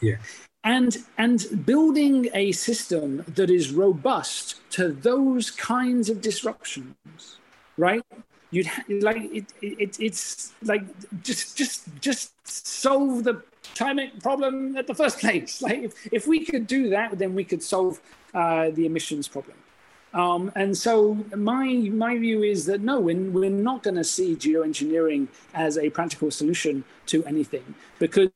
Yeah. 0.00 0.16
And, 0.64 0.98
and 1.16 1.64
building 1.64 2.28
a 2.34 2.52
system 2.52 3.24
that 3.26 3.50
is 3.50 3.72
robust 3.72 4.60
to 4.72 4.88
those 4.88 5.50
kinds 5.50 6.10
of 6.10 6.20
disruptions, 6.20 7.38
right? 7.76 8.02
You'd 8.50 8.66
ha- 8.66 8.82
like 8.88 9.22
it, 9.32 9.46
it, 9.62 10.00
it's 10.00 10.52
like 10.62 10.82
just 11.22 11.56
just 11.56 11.86
just 12.00 12.32
solve 12.44 13.22
the 13.22 13.42
climate 13.76 14.22
problem 14.22 14.76
at 14.76 14.86
the 14.86 14.94
first 14.94 15.18
place. 15.20 15.62
Like 15.62 15.78
if, 15.78 16.12
if 16.12 16.26
we 16.26 16.44
could 16.44 16.66
do 16.66 16.90
that, 16.90 17.18
then 17.18 17.34
we 17.34 17.44
could 17.44 17.62
solve 17.62 18.00
uh, 18.34 18.70
the 18.70 18.84
emissions 18.86 19.28
problem. 19.28 19.56
Um, 20.12 20.50
and 20.56 20.76
so 20.76 21.14
my 21.36 21.88
my 21.92 22.18
view 22.18 22.42
is 22.42 22.66
that 22.66 22.80
no, 22.80 22.98
we're, 22.98 23.30
we're 23.30 23.48
not 23.48 23.84
going 23.84 23.94
to 23.94 24.02
see 24.02 24.34
geoengineering 24.34 25.28
as 25.54 25.78
a 25.78 25.88
practical 25.90 26.32
solution 26.32 26.82
to 27.06 27.24
anything 27.26 27.76
because 28.00 28.30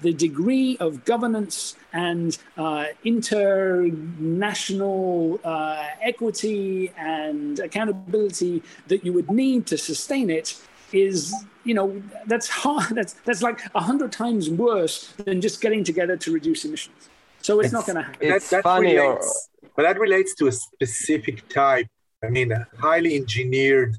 the 0.00 0.12
degree 0.12 0.76
of 0.80 1.04
governance 1.04 1.76
and 1.92 2.36
uh, 2.56 2.86
international 3.04 5.38
uh, 5.44 5.86
equity 6.00 6.90
and 6.98 7.60
accountability 7.60 8.60
that 8.88 9.04
you 9.04 9.12
would 9.12 9.30
need 9.30 9.68
to 9.68 9.78
sustain 9.78 10.30
it 10.30 10.60
is 10.92 11.34
you 11.64 11.74
know 11.74 12.02
that's 12.26 12.48
hard 12.48 12.88
that's 12.94 13.14
that's 13.24 13.42
like 13.42 13.60
a 13.74 13.80
hundred 13.80 14.12
times 14.12 14.50
worse 14.50 15.12
than 15.24 15.40
just 15.40 15.60
getting 15.60 15.84
together 15.84 16.16
to 16.16 16.32
reduce 16.32 16.64
emissions 16.64 17.08
so 17.40 17.58
it's, 17.58 17.66
it's 17.66 17.72
not 17.72 17.86
going 17.86 17.96
to 17.96 18.02
happen 18.02 18.28
it's 18.28 18.50
that, 18.50 18.62
funny 18.62 18.96
relates, 18.96 19.26
or 19.26 19.52
but 19.76 19.82
that 19.84 19.98
relates 19.98 20.34
to 20.36 20.48
a 20.48 20.52
specific 20.52 21.48
type, 21.48 21.86
I 22.22 22.28
mean, 22.28 22.52
a 22.52 22.66
highly 22.78 23.16
engineered 23.16 23.96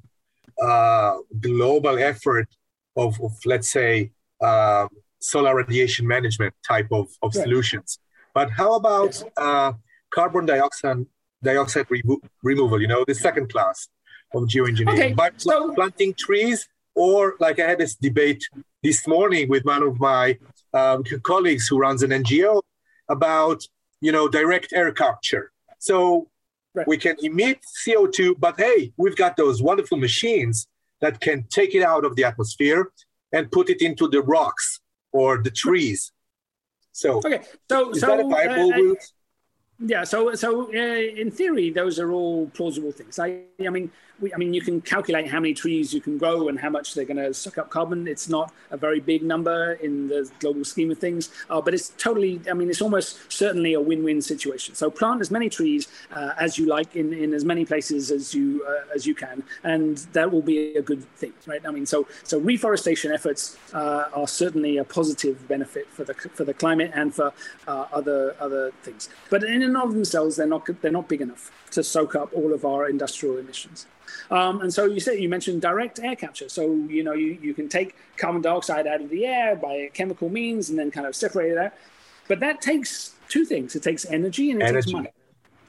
uh, 0.62 1.18
global 1.40 1.98
effort 1.98 2.48
of, 2.96 3.20
of 3.22 3.34
let's 3.46 3.70
say, 3.72 4.12
uh, 4.42 4.88
solar 5.20 5.56
radiation 5.56 6.06
management 6.06 6.54
type 6.68 6.88
of, 6.92 7.08
of 7.22 7.36
right. 7.36 7.44
solutions. 7.44 8.00
But 8.34 8.52
how 8.52 8.76
about 8.76 9.14
yes. 9.14 9.24
uh, 9.38 9.74
carbon 10.14 10.46
dioxide 10.46 11.06
dioxide 11.42 11.88
remo- 11.90 12.22
removal? 12.44 12.82
You 12.82 12.88
know, 12.88 13.04
the 13.08 13.16
second 13.16 13.52
class 13.52 13.88
of 14.34 14.44
geoengineering 14.44 14.94
okay. 14.94 15.14
by 15.14 15.32
so, 15.38 15.74
planting 15.74 16.14
trees, 16.14 16.68
or 16.96 17.36
like 17.40 17.60
I 17.60 17.70
had 17.70 17.80
this 17.80 17.96
debate 17.96 18.44
this 18.82 19.08
morning 19.08 19.50
with 19.50 19.64
one 19.66 19.84
of 19.84 20.00
my 20.00 20.38
um, 20.74 21.04
colleagues 21.24 21.68
who 21.68 21.78
runs 21.80 22.04
an 22.04 22.12
NGO 22.12 22.62
about 23.10 23.64
you 24.02 24.12
know 24.12 24.28
direct 24.28 24.74
air 24.74 24.92
capture 24.92 25.52
So 25.80 26.28
Right. 26.76 26.88
we 26.88 26.98
can 26.98 27.16
emit 27.22 27.60
CO2, 27.86 28.34
but 28.40 28.56
hey, 28.60 28.94
we've 28.98 29.16
got 29.16 29.38
those 29.38 29.62
wonderful 29.62 29.96
machines 30.00 30.68
that 31.02 31.20
can 31.22 31.44
take 31.50 31.76
it 31.76 31.84
out 31.84 32.04
of 32.04 32.16
the 32.16 32.24
atmosphere 32.24 32.92
and 33.32 33.52
put 33.52 33.70
it 33.70 33.80
into 33.84 34.08
the 34.08 34.24
rocks 34.24 34.80
or 35.12 35.38
the 35.44 35.52
trees. 35.52 36.12
So 36.94 37.20
Okay, 37.20 37.42
so 37.70 37.92
is 37.92 38.02
so 38.02 38.08
that 38.08 38.20
a 38.22 38.28
viable 38.28 38.74
uh, 38.74 38.78
route? 38.82 39.04
Yeah, 39.80 40.04
so 40.04 40.34
so 40.36 40.68
uh, 40.74 41.22
in 41.22 41.32
theory, 41.32 41.70
those 41.72 42.00
are 42.00 42.12
all 42.12 42.48
plausible 42.54 42.92
things. 42.92 43.18
I, 43.18 43.42
I 43.60 43.70
mean, 43.70 43.92
we, 44.20 44.34
I 44.34 44.38
mean, 44.38 44.54
you 44.54 44.62
can 44.62 44.82
calculate 44.82 45.28
how 45.28 45.40
many 45.40 45.54
trees 45.56 45.94
you 45.94 46.00
can 46.00 46.18
grow 46.18 46.48
and 46.48 46.60
how 46.60 46.70
much 46.70 46.94
they're 46.94 47.06
going 47.06 47.18
to 47.18 47.34
suck 47.34 47.58
up 47.58 47.72
carbon. 47.72 48.08
It's 48.08 48.30
not 48.30 48.54
a 48.70 48.78
very 48.78 49.00
big 49.00 49.24
number 49.24 49.74
in 49.74 50.08
the 50.08 50.30
global 50.40 50.64
scheme 50.64 50.92
of 50.92 51.00
things, 51.00 51.32
uh, 51.50 51.60
but 51.60 51.74
it's 51.74 51.90
totally. 51.98 52.40
I 52.50 52.54
mean, 52.54 52.70
it's 52.70 52.82
almost 52.82 53.32
certainly 53.32 53.74
a 53.74 53.82
win-win 53.82 54.22
situation. 54.22 54.76
So 54.76 54.92
plant 54.92 55.22
as 55.22 55.32
many 55.32 55.50
trees 55.50 55.88
uh, 56.12 56.34
as 56.40 56.58
you 56.58 56.68
like 56.68 56.96
in, 56.96 57.12
in 57.12 57.34
as 57.34 57.44
many 57.44 57.66
places 57.66 58.12
as 58.12 58.34
you 58.34 58.64
uh, 58.68 58.94
as 58.96 59.08
you 59.08 59.16
can, 59.16 59.42
and 59.64 59.98
that 60.14 60.32
will 60.32 60.44
be 60.44 60.76
a 60.76 60.84
good 60.84 61.04
thing, 61.16 61.34
right? 61.48 61.66
I 61.66 61.72
mean, 61.72 61.88
so 61.88 62.08
so 62.24 62.38
reforestation 62.38 63.12
efforts 63.12 63.58
uh, 63.74 64.06
are 64.14 64.28
certainly 64.28 64.78
a 64.78 64.84
positive 64.84 65.48
benefit 65.48 65.88
for 65.92 66.04
the 66.04 66.14
for 66.14 66.46
the 66.46 66.54
climate 66.54 66.92
and 66.94 67.14
for 67.14 67.34
uh, 67.68 67.86
other 67.92 68.36
other 68.40 68.72
things. 68.84 69.10
But 69.32 69.44
in 69.44 69.63
and 69.64 69.78
of 69.78 69.94
themselves, 69.94 70.36
they're 70.36 70.48
not 70.48 70.68
they're 70.82 70.92
not 70.92 71.08
big 71.08 71.22
enough 71.22 71.52
to 71.72 71.84
soak 71.84 72.16
up 72.16 72.32
all 72.34 72.54
of 72.54 72.66
our 72.66 72.90
industrial 72.90 73.38
emissions. 73.38 73.88
Um, 74.30 74.62
and 74.62 74.74
so 74.74 74.86
you 74.86 75.00
said 75.00 75.20
you 75.20 75.30
mentioned 75.30 75.62
direct 75.62 76.00
air 76.00 76.16
capture. 76.16 76.50
So 76.50 76.74
you 76.74 77.04
know 77.04 77.14
you, 77.14 77.38
you 77.42 77.54
can 77.54 77.70
take 77.70 77.96
carbon 78.18 78.42
dioxide 78.42 78.88
out 78.88 79.02
of 79.02 79.10
the 79.10 79.26
air 79.26 79.56
by 79.56 79.90
chemical 79.94 80.30
means 80.30 80.70
and 80.70 80.78
then 80.78 80.92
kind 80.92 81.08
of 81.08 81.16
separate 81.16 81.52
it 81.52 81.58
out. 81.58 81.74
But 82.28 82.40
that 82.40 82.62
takes 82.62 83.16
two 83.30 83.46
things. 83.46 83.76
It 83.76 83.84
takes 83.84 84.06
energy 84.06 84.52
and 84.52 84.62
it 84.62 84.72
takes 84.72 84.92
money, 84.92 85.12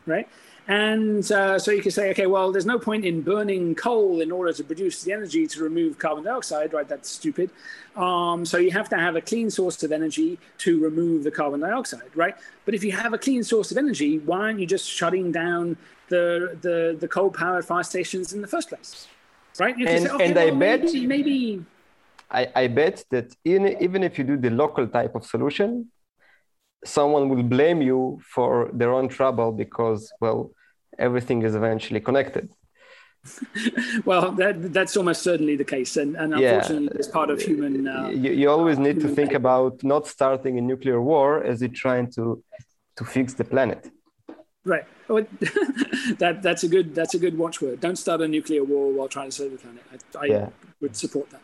right? 0.06 0.28
And 0.66 1.30
uh, 1.30 1.58
so 1.58 1.70
you 1.72 1.82
can 1.82 1.90
say, 1.90 2.10
okay, 2.10 2.26
well, 2.26 2.50
there's 2.50 2.64
no 2.64 2.78
point 2.78 3.04
in 3.04 3.20
burning 3.20 3.74
coal 3.74 4.22
in 4.22 4.32
order 4.32 4.52
to 4.52 4.64
produce 4.64 5.02
the 5.02 5.12
energy 5.12 5.46
to 5.46 5.62
remove 5.62 5.98
carbon 5.98 6.24
dioxide, 6.24 6.72
right? 6.72 6.88
That's 6.88 7.10
stupid. 7.10 7.50
Um, 7.96 8.46
so 8.46 8.56
you 8.56 8.70
have 8.70 8.88
to 8.88 8.96
have 8.96 9.14
a 9.14 9.20
clean 9.20 9.50
source 9.50 9.82
of 9.82 9.92
energy 9.92 10.38
to 10.58 10.82
remove 10.82 11.24
the 11.24 11.30
carbon 11.30 11.60
dioxide, 11.60 12.10
right? 12.14 12.34
But 12.64 12.74
if 12.74 12.82
you 12.82 12.92
have 12.92 13.12
a 13.12 13.18
clean 13.18 13.44
source 13.44 13.70
of 13.72 13.76
energy, 13.76 14.18
why 14.20 14.38
aren't 14.38 14.58
you 14.60 14.66
just 14.66 14.88
shutting 14.88 15.30
down 15.32 15.76
the 16.08 16.56
the, 16.62 16.96
the 16.98 17.08
coal-powered 17.08 17.64
fire 17.64 17.82
stations 17.82 18.32
in 18.32 18.40
the 18.40 18.48
first 18.48 18.68
place, 18.70 19.06
right? 19.58 19.76
You 19.76 19.86
And- 19.86 20.04
say, 20.04 20.10
okay, 20.10 20.24
and 20.30 20.38
I 20.38 20.46
well, 20.46 20.58
bet- 20.60 20.82
maybe, 20.84 21.06
maybe 21.06 21.64
I, 22.30 22.48
I 22.54 22.66
bet 22.68 23.04
that 23.10 23.34
in, 23.44 23.76
even 23.82 24.02
if 24.02 24.18
you 24.18 24.24
do 24.24 24.36
the 24.38 24.50
local 24.50 24.86
type 24.88 25.14
of 25.14 25.24
solution, 25.26 25.88
someone 26.84 27.28
will 27.28 27.42
blame 27.42 27.80
you 27.82 28.20
for 28.34 28.70
their 28.72 28.92
own 28.92 29.08
trouble 29.08 29.52
because, 29.52 30.12
well, 30.20 30.50
everything 30.98 31.42
is 31.42 31.54
eventually 31.54 32.00
connected. 32.00 32.48
well, 34.04 34.32
that 34.32 34.72
that's 34.72 34.96
almost 34.96 35.22
certainly 35.22 35.56
the 35.56 35.64
case, 35.64 35.96
and, 35.96 36.14
and 36.16 36.32
Yeah. 36.32 36.38
unfortunately, 36.38 36.90
it's 36.98 37.08
part 37.08 37.30
of 37.30 37.40
human. 37.40 37.88
Uh, 37.88 38.10
you, 38.24 38.32
you 38.32 38.50
always 38.50 38.78
need 38.78 39.00
to 39.00 39.08
think 39.08 39.32
about 39.32 39.82
not 39.82 40.06
starting 40.06 40.58
a 40.58 40.60
nuclear 40.60 41.00
war 41.00 41.42
as 41.42 41.60
you're 41.62 41.70
trying 41.86 42.10
to, 42.16 42.42
to 42.98 43.04
fix 43.04 43.32
the 43.34 43.44
planet. 43.44 43.90
Right. 44.64 44.86
That 46.18 46.42
that's 46.42 46.64
a 46.64 46.68
good 46.68 46.94
that's 46.94 47.14
a 47.14 47.18
good 47.18 47.36
watchword. 47.38 47.80
Don't 47.80 47.96
start 47.96 48.20
a 48.20 48.28
nuclear 48.28 48.62
war 48.62 48.92
while 48.92 49.08
trying 49.08 49.30
to 49.30 49.36
save 49.40 49.52
the 49.52 49.58
planet. 49.58 49.82
I, 49.92 50.18
I 50.24 50.26
Yeah. 50.26 50.48
would 50.80 50.96
support 50.96 51.28
that. 51.30 51.42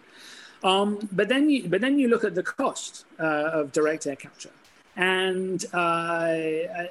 Um, 0.63 1.09
but 1.13 1.29
then 1.29 1.49
you 1.49 1.69
but 1.69 1.81
then 1.81 1.99
you 1.99 2.09
look 2.09 2.25
at 2.25 2.35
the 2.35 2.43
cost 2.43 3.05
uh, 3.19 3.59
of 3.59 3.73
direct 3.73 4.07
air 4.07 4.17
capture, 4.17 4.51
and 4.97 5.65
uh, 5.73 6.35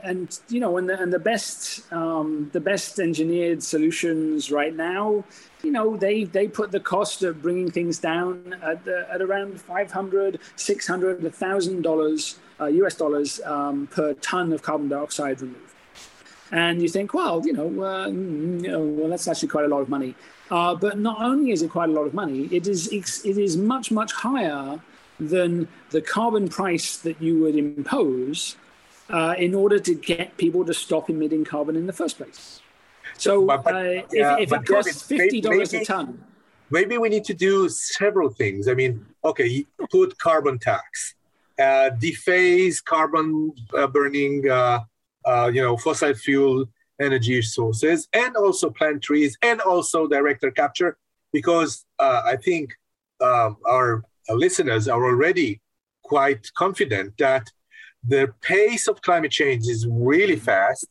and 0.04 0.40
you 0.50 0.60
know 0.60 0.78
and 0.78 0.90
the 0.90 1.00
and 1.00 1.12
the 1.12 1.20
best 1.20 1.92
um, 1.92 2.50
the 2.54 2.60
best 2.60 3.00
engineered 3.00 3.62
solutions 3.62 4.52
right 4.52 4.76
now, 4.76 5.24
you 5.64 5.72
know 5.72 5.98
they 5.98 6.24
they 6.24 6.48
put 6.48 6.72
the 6.72 6.80
cost 6.80 7.24
of 7.24 7.42
bringing 7.42 7.70
things 7.70 8.00
down 8.00 8.56
at, 8.62 8.84
the, 8.86 9.08
at 9.12 9.22
around 9.22 9.60
500 9.60 10.40
600 10.56 11.24
1000 11.24 11.82
dollars 11.82 12.40
uh, 12.60 12.66
us 12.66 12.96
dollars 12.96 13.42
um, 13.46 13.88
per 13.88 14.14
ton 14.16 14.54
of 14.54 14.62
carbon 14.62 14.88
dioxide 14.90 15.42
removed 15.42 15.70
and 16.52 16.82
you 16.82 16.88
think, 16.88 17.14
well, 17.14 17.46
you 17.46 17.54
know, 17.54 17.84
uh, 17.84 18.08
you 18.08 18.14
know, 18.14 18.82
well, 18.82 19.10
that's 19.10 19.28
actually 19.28 19.50
quite 19.50 19.66
a 19.66 19.68
lot 19.68 19.82
of 19.82 19.90
money. 19.90 20.16
Uh, 20.50 20.74
but 20.74 20.98
not 20.98 21.22
only 21.22 21.52
is 21.52 21.62
it 21.62 21.70
quite 21.70 21.90
a 21.90 21.92
lot 21.92 22.08
of 22.08 22.14
money, 22.14 22.50
it 22.52 22.68
is 22.68 22.88
it 22.92 23.38
is 23.38 23.56
much 23.56 23.92
much 23.92 24.12
higher 24.12 24.80
than 25.20 25.68
the 25.92 26.02
carbon 26.02 26.48
price 26.48 26.98
that 26.98 27.22
you 27.22 27.40
would 27.42 27.56
impose 27.56 28.56
uh, 29.10 29.36
in 29.38 29.54
order 29.54 29.80
to 29.80 29.94
get 29.94 30.38
people 30.38 30.64
to 30.66 30.74
stop 30.74 31.10
emitting 31.10 31.44
carbon 31.44 31.76
in 31.76 31.88
the 31.88 31.94
first 31.94 32.18
place. 32.18 32.62
So 33.18 33.46
But- 33.46 33.64
but- 33.64 33.76
uh, 33.76 33.80
if, 33.80 34.06
yeah, 34.14 34.38
if 34.40 34.50
but 34.50 34.62
it 34.62 34.68
costs 34.68 35.02
fifty 35.02 35.42
dollars 35.42 35.74
a 35.74 35.84
ton, 35.84 36.24
maybe 36.70 36.98
we 36.98 37.10
need 37.10 37.26
to 37.26 37.34
do 37.34 37.68
several 37.70 38.30
things. 38.30 38.68
I 38.68 38.74
mean, 38.74 39.06
okay, 39.26 39.66
put 39.92 40.18
carbon 40.20 40.60
tax, 40.60 41.16
uh, 41.60 41.90
dephase 42.00 42.84
carbon 42.84 43.52
uh, 43.74 43.88
burning, 43.88 44.50
uh, 44.50 44.80
uh, 45.26 45.52
you 45.54 45.62
know, 45.62 45.76
fossil 45.76 46.14
fuel 46.14 46.66
energy 47.02 47.42
sources, 47.42 48.08
and 48.14 48.36
also 48.36 48.70
plant 48.70 49.02
trees, 49.02 49.38
and 49.42 49.60
also 49.62 50.08
direct 50.08 50.44
air 50.44 50.52
capture, 50.52 50.98
because 51.34 51.86
uh, 51.98 52.22
I 52.26 52.36
think 52.36 52.74
um, 53.22 53.58
our 53.66 54.04
listeners 54.36 54.88
are 54.88 55.04
already 55.04 55.62
quite 56.04 56.52
confident 56.56 57.18
that 57.18 57.50
the 58.08 58.34
pace 58.42 58.88
of 58.88 59.02
climate 59.02 59.32
change 59.32 59.68
is 59.68 59.88
really 59.90 60.38
fast, 60.38 60.88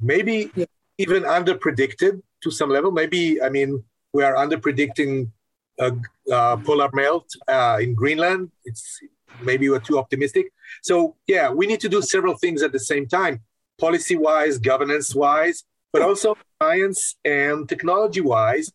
maybe 0.00 0.50
Yeah. 0.54 0.66
even 0.98 1.24
under 1.24 1.54
predicted 1.54 2.22
to 2.42 2.50
some 2.50 2.70
level. 2.70 2.90
Maybe, 2.90 3.40
I 3.42 3.48
mean, 3.48 3.84
we 4.12 4.24
are 4.24 4.36
under 4.36 4.58
predicting 4.58 5.32
uh, 5.78 5.92
uh, 6.30 6.56
polar 6.58 6.90
melt 6.92 7.26
uh, 7.48 7.78
in 7.80 7.94
Greenland. 7.94 8.50
It's 8.64 9.00
maybe 9.42 9.70
we're 9.70 9.80
too 9.80 9.98
optimistic. 9.98 10.52
So 10.82 11.16
yeah, 11.26 11.50
we 11.50 11.66
need 11.66 11.80
to 11.80 11.88
do 11.88 12.02
several 12.02 12.36
things 12.36 12.62
at 12.62 12.72
the 12.72 12.80
same 12.80 13.06
time, 13.06 13.40
policy-wise, 13.78 14.58
governance-wise, 14.58 15.64
but 15.92 16.02
also 16.02 16.36
science 16.60 17.16
and 17.24 17.68
technology-wise. 17.68 18.70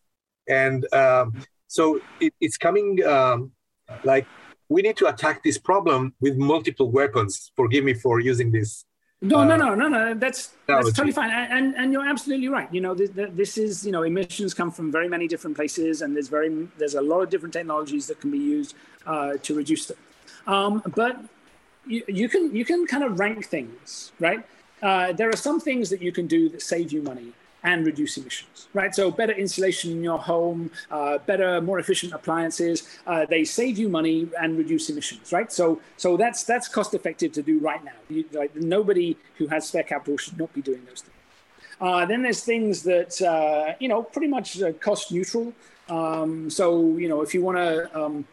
And 0.48 0.92
um, 0.92 1.34
so 1.68 2.00
it, 2.20 2.32
it's 2.40 2.56
coming 2.56 3.04
um, 3.04 3.52
like 4.04 4.26
we 4.68 4.82
need 4.82 4.96
to 4.96 5.06
attack 5.06 5.42
this 5.42 5.58
problem 5.58 6.14
with 6.20 6.36
multiple 6.36 6.90
weapons. 6.90 7.52
Forgive 7.54 7.84
me 7.84 7.94
for 7.94 8.20
using 8.20 8.50
this. 8.50 8.84
No, 9.22 9.38
uh, 9.38 9.44
no, 9.44 9.56
no, 9.56 9.74
no, 9.74 9.88
no. 9.88 10.14
That's 10.14 10.52
that's 10.66 10.92
totally 10.92 11.12
fine, 11.12 11.30
and 11.30 11.52
and, 11.52 11.74
and 11.76 11.92
you're 11.92 12.06
absolutely 12.06 12.48
right. 12.48 12.72
You 12.72 12.82
know, 12.82 12.94
this, 12.94 13.10
this 13.14 13.56
is 13.56 13.86
you 13.86 13.92
know 13.92 14.02
emissions 14.02 14.52
come 14.52 14.70
from 14.70 14.92
very 14.92 15.08
many 15.08 15.26
different 15.26 15.56
places, 15.56 16.02
and 16.02 16.14
there's 16.14 16.28
very 16.28 16.68
there's 16.76 16.94
a 16.94 17.00
lot 17.00 17.20
of 17.22 17.30
different 17.30 17.54
technologies 17.54 18.06
that 18.08 18.20
can 18.20 18.30
be 18.30 18.38
used 18.38 18.74
uh, 19.06 19.34
to 19.42 19.54
reduce 19.54 19.86
them. 19.86 19.96
Um, 20.46 20.82
but 20.94 21.18
you, 21.86 22.02
you 22.08 22.28
can 22.28 22.54
you 22.54 22.64
can 22.64 22.86
kind 22.86 23.04
of 23.04 23.18
rank 23.18 23.46
things, 23.46 24.12
right? 24.20 24.44
Uh, 24.82 25.12
there 25.12 25.30
are 25.30 25.36
some 25.36 25.60
things 25.60 25.88
that 25.88 26.02
you 26.02 26.12
can 26.12 26.26
do 26.26 26.50
that 26.50 26.60
save 26.60 26.92
you 26.92 27.00
money 27.00 27.32
and 27.66 27.84
reduce 27.84 28.16
emissions, 28.16 28.68
right? 28.74 28.94
So 28.94 29.10
better 29.10 29.32
insulation 29.32 29.90
in 29.90 30.02
your 30.02 30.18
home, 30.18 30.70
uh, 30.90 31.18
better, 31.18 31.60
more 31.60 31.80
efficient 31.80 32.12
appliances. 32.12 32.88
Uh, 33.06 33.26
they 33.26 33.44
save 33.44 33.76
you 33.76 33.88
money 33.88 34.28
and 34.40 34.56
reduce 34.56 34.88
emissions, 34.88 35.32
right? 35.32 35.50
So 35.52 35.80
so 35.96 36.16
that's 36.16 36.44
that's 36.44 36.68
cost 36.68 36.94
effective 36.94 37.32
to 37.32 37.42
do 37.42 37.58
right 37.58 37.84
now. 37.84 37.98
You, 38.08 38.24
like 38.32 38.54
nobody 38.54 39.16
who 39.36 39.48
has 39.48 39.68
spare 39.68 39.82
capital 39.82 40.16
should 40.16 40.38
not 40.38 40.52
be 40.54 40.62
doing 40.62 40.82
those 40.88 41.02
things. 41.02 41.16
Uh, 41.80 42.06
then 42.06 42.22
there's 42.22 42.42
things 42.44 42.84
that 42.84 43.20
uh, 43.20 43.74
you 43.80 43.88
know 43.88 44.02
pretty 44.02 44.28
much 44.28 44.62
uh, 44.62 44.72
cost 44.74 45.12
neutral. 45.12 45.52
Um, 45.88 46.48
so 46.48 46.96
you 46.96 47.08
know 47.08 47.20
if 47.22 47.34
you 47.34 47.42
want 47.42 47.58
to 47.58 48.00
um, 48.00 48.24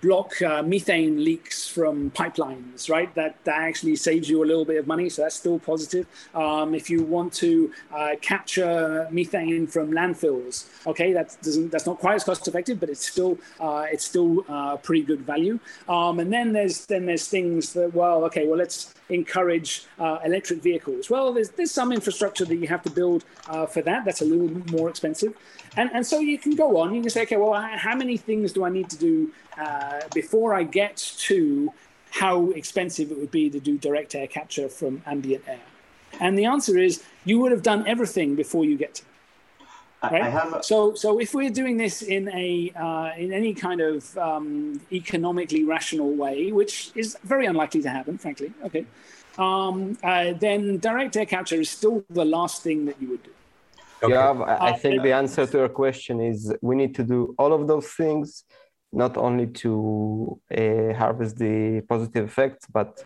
block 0.00 0.40
uh, 0.42 0.62
methane 0.62 1.24
leaks 1.24 1.68
from 1.68 2.10
pipelines, 2.10 2.88
right? 2.88 3.14
That 3.14 3.36
that 3.44 3.58
actually 3.58 3.96
saves 3.96 4.28
you 4.28 4.42
a 4.42 4.46
little 4.46 4.64
bit 4.64 4.78
of 4.78 4.86
money, 4.86 5.08
so 5.08 5.22
that's 5.22 5.36
still 5.36 5.58
positive. 5.58 6.06
Um, 6.34 6.74
if 6.74 6.90
you 6.90 7.02
want 7.02 7.32
to 7.34 7.72
uh, 7.94 8.10
capture 8.20 9.08
methane 9.10 9.66
from 9.66 9.92
landfills, 9.92 10.66
okay, 10.86 11.12
that 11.12 11.36
doesn't 11.42 11.70
that's 11.70 11.86
not 11.86 11.98
quite 11.98 12.14
as 12.14 12.24
cost 12.24 12.46
effective, 12.48 12.80
but 12.80 12.88
it's 12.88 13.06
still 13.06 13.38
uh, 13.60 13.86
it's 13.90 14.04
still 14.04 14.44
uh, 14.48 14.76
pretty 14.76 15.02
good 15.02 15.20
value. 15.20 15.58
Um, 15.88 16.20
and 16.20 16.32
then 16.32 16.52
there's 16.52 16.86
then 16.86 17.06
there's 17.06 17.28
things 17.28 17.72
that 17.74 17.94
well, 17.94 18.24
okay, 18.24 18.46
well 18.46 18.58
let's 18.58 18.94
encourage 19.10 19.84
uh, 19.98 20.18
electric 20.24 20.62
vehicles. 20.62 21.10
Well, 21.10 21.32
there's 21.32 21.50
there's 21.50 21.70
some 21.70 21.92
infrastructure 21.92 22.44
that 22.44 22.56
you 22.56 22.68
have 22.68 22.82
to 22.82 22.90
build 22.90 23.24
uh, 23.48 23.66
for 23.66 23.82
that. 23.82 24.04
That's 24.04 24.20
a 24.20 24.24
little 24.24 24.50
more 24.70 24.88
expensive, 24.88 25.34
and 25.76 25.90
and 25.92 26.06
so 26.06 26.20
you 26.20 26.38
can 26.38 26.54
go 26.54 26.78
on. 26.78 26.94
You 26.94 27.00
can 27.00 27.10
say, 27.10 27.22
okay, 27.22 27.36
well, 27.36 27.54
how 27.54 27.96
many 27.96 28.16
things 28.16 28.52
do 28.52 28.64
I 28.64 28.70
need 28.70 28.88
to 28.90 28.98
do 28.98 29.32
uh, 29.58 30.00
before 30.14 30.54
I 30.54 30.62
get 30.62 30.96
to 31.28 31.72
how 32.10 32.50
expensive 32.50 33.10
it 33.12 33.18
would 33.18 33.30
be 33.30 33.50
to 33.50 33.60
do 33.60 33.78
direct 33.78 34.14
air 34.14 34.26
capture 34.26 34.68
from 34.68 35.02
ambient 35.06 35.44
air? 35.46 35.60
And 36.18 36.38
the 36.38 36.44
answer 36.44 36.78
is 36.78 37.02
you 37.24 37.38
would 37.40 37.52
have 37.52 37.62
done 37.62 37.86
everything 37.86 38.34
before 38.34 38.64
you 38.64 38.76
get 38.76 38.94
to. 38.96 39.02
It, 40.02 40.06
I, 40.06 40.10
Right. 40.10 40.22
I 40.22 40.30
have 40.30 40.52
a, 40.54 40.62
So, 40.62 40.94
so 40.94 41.18
if 41.20 41.34
we're 41.34 41.50
doing 41.50 41.76
this 41.76 42.02
in 42.02 42.28
a 42.28 42.72
uh, 42.74 43.10
in 43.16 43.32
any 43.32 43.54
kind 43.54 43.80
of 43.80 44.16
um, 44.18 44.80
economically 44.92 45.64
rational 45.64 46.12
way, 46.14 46.52
which 46.52 46.92
is 46.94 47.16
very 47.24 47.46
unlikely 47.46 47.82
to 47.82 47.90
happen, 47.90 48.18
frankly, 48.18 48.52
okay, 48.64 48.86
um, 49.38 49.98
uh, 50.02 50.32
then 50.32 50.78
direct 50.78 51.16
air 51.16 51.26
capture 51.26 51.60
is 51.60 51.70
still 51.70 52.04
the 52.10 52.24
last 52.24 52.62
thing 52.62 52.86
that 52.86 53.00
you 53.00 53.10
would 53.10 53.22
do. 53.22 53.30
Okay. 54.02 54.14
Yeah, 54.14 54.58
I 54.60 54.72
think 54.72 55.02
the 55.02 55.12
answer 55.12 55.46
to 55.46 55.58
your 55.58 55.68
question 55.68 56.20
is 56.20 56.54
we 56.62 56.74
need 56.74 56.94
to 56.94 57.04
do 57.04 57.34
all 57.38 57.52
of 57.52 57.68
those 57.68 57.88
things, 57.88 58.44
not 58.92 59.18
only 59.18 59.46
to 59.62 60.40
uh, 60.56 60.94
harvest 60.94 61.36
the 61.36 61.82
positive 61.82 62.24
effects, 62.26 62.66
but 62.72 63.04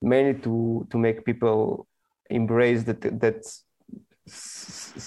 mainly 0.00 0.40
to 0.40 0.86
to 0.90 0.96
make 0.96 1.24
people 1.24 1.86
embrace 2.30 2.84
that 2.84 3.02
that 3.20 3.44